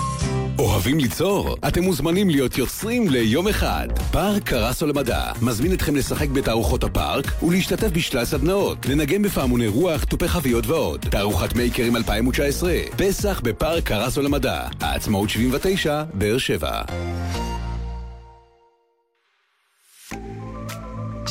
אוהבים 0.59 0.99
ליצור? 0.99 1.55
אתם 1.67 1.83
מוזמנים 1.83 2.29
להיות 2.29 2.57
יוצרים 2.57 3.09
ליום 3.09 3.47
אחד. 3.47 3.87
פארק 4.11 4.43
קרסו 4.43 4.87
למדע 4.87 5.31
מזמין 5.41 5.73
אתכם 5.73 5.95
לשחק 5.95 6.29
בתערוכות 6.29 6.83
הפארק 6.83 7.43
ולהשתתף 7.43 7.87
בשלל 7.87 8.25
סדנאות, 8.25 8.85
לנגן 8.85 9.21
בפעמוני 9.21 9.67
רוח, 9.67 10.03
תופי 10.03 10.27
חביות 10.27 10.67
ועוד. 10.67 11.05
תערוכת 11.09 11.55
מייקרים 11.55 11.95
2019, 11.95 12.73
פסח 12.97 13.41
בפארק 13.43 13.83
קרסו 13.83 14.21
למדע, 14.21 14.67
העצמאות 14.81 15.29
79, 15.29 16.03
באר 16.13 16.37
שבע. 16.37 16.81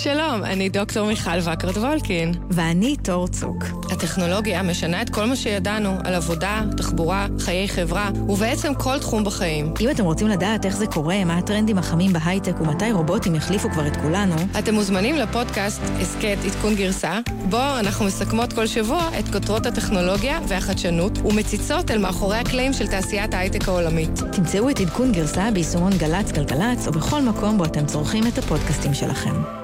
שלום, 0.05 0.45
אני 0.45 0.69
דוקטור 0.69 1.07
מיכל 1.07 1.39
וקרת 1.41 1.77
וולקין. 1.77 2.35
ואני 2.51 2.97
תור 2.97 3.29
צוק. 3.29 3.65
הטכנולוגיה 3.93 4.63
משנה 4.63 5.03
את 5.03 5.11
כל 5.11 5.25
מה 5.25 5.37
שידענו 5.37 5.99
על 6.05 6.15
עבודה, 6.15 6.63
תחבורה, 6.77 7.27
חיי 7.39 7.69
חברה, 7.69 8.11
ובעצם 8.29 8.75
כל 8.75 8.99
תחום 8.99 9.25
בחיים. 9.25 9.75
אם 9.81 9.91
אתם 9.91 10.05
רוצים 10.05 10.29
לדעת 10.29 10.67
איך 10.67 10.77
זה 10.77 10.87
קורה, 10.87 11.25
מה 11.25 11.39
הטרנדים 11.39 11.79
החמים 11.79 12.13
בהייטק 12.13 12.61
ומתי 12.61 12.93
רובוטים 12.93 13.35
יחליפו 13.35 13.71
כבר 13.71 13.87
את 13.87 13.97
כולנו, 13.97 14.35
אתם 14.59 14.75
מוזמנים 14.75 15.17
לפודקאסט 15.17 15.81
הסכת 16.01 16.37
עדכון 16.45 16.75
גרסה, 16.75 17.21
בו 17.51 17.63
אנחנו 17.79 18.05
מסכמות 18.05 18.53
כל 18.53 18.67
שבוע 18.67 19.09
את 19.19 19.29
כותרות 19.33 19.67
הטכנולוגיה 19.67 20.41
והחדשנות, 20.49 21.19
ומציצות 21.19 21.91
אל 21.91 21.99
מאחורי 21.99 22.37
הקלעים 22.37 22.73
של 22.73 22.87
תעשיית 22.87 23.35
ההייטק 23.35 23.69
העולמית. 23.69 24.19
תמצאו 24.33 24.71
את 24.71 24.81
עדכון 24.81 25.13
גרסה 25.13 25.51
ביישומון 25.51 25.93
גל"צ 25.99 26.33
גלגלצ, 26.33 26.87
או 26.87 26.93
בכל 26.93 27.23
מקום 27.23 27.59
בו 27.59 27.65
אתם 27.65 27.87
צורכים 27.87 28.27
את 28.27 28.39
הפודקאסטים 28.39 28.95
שלכם. 28.95 29.64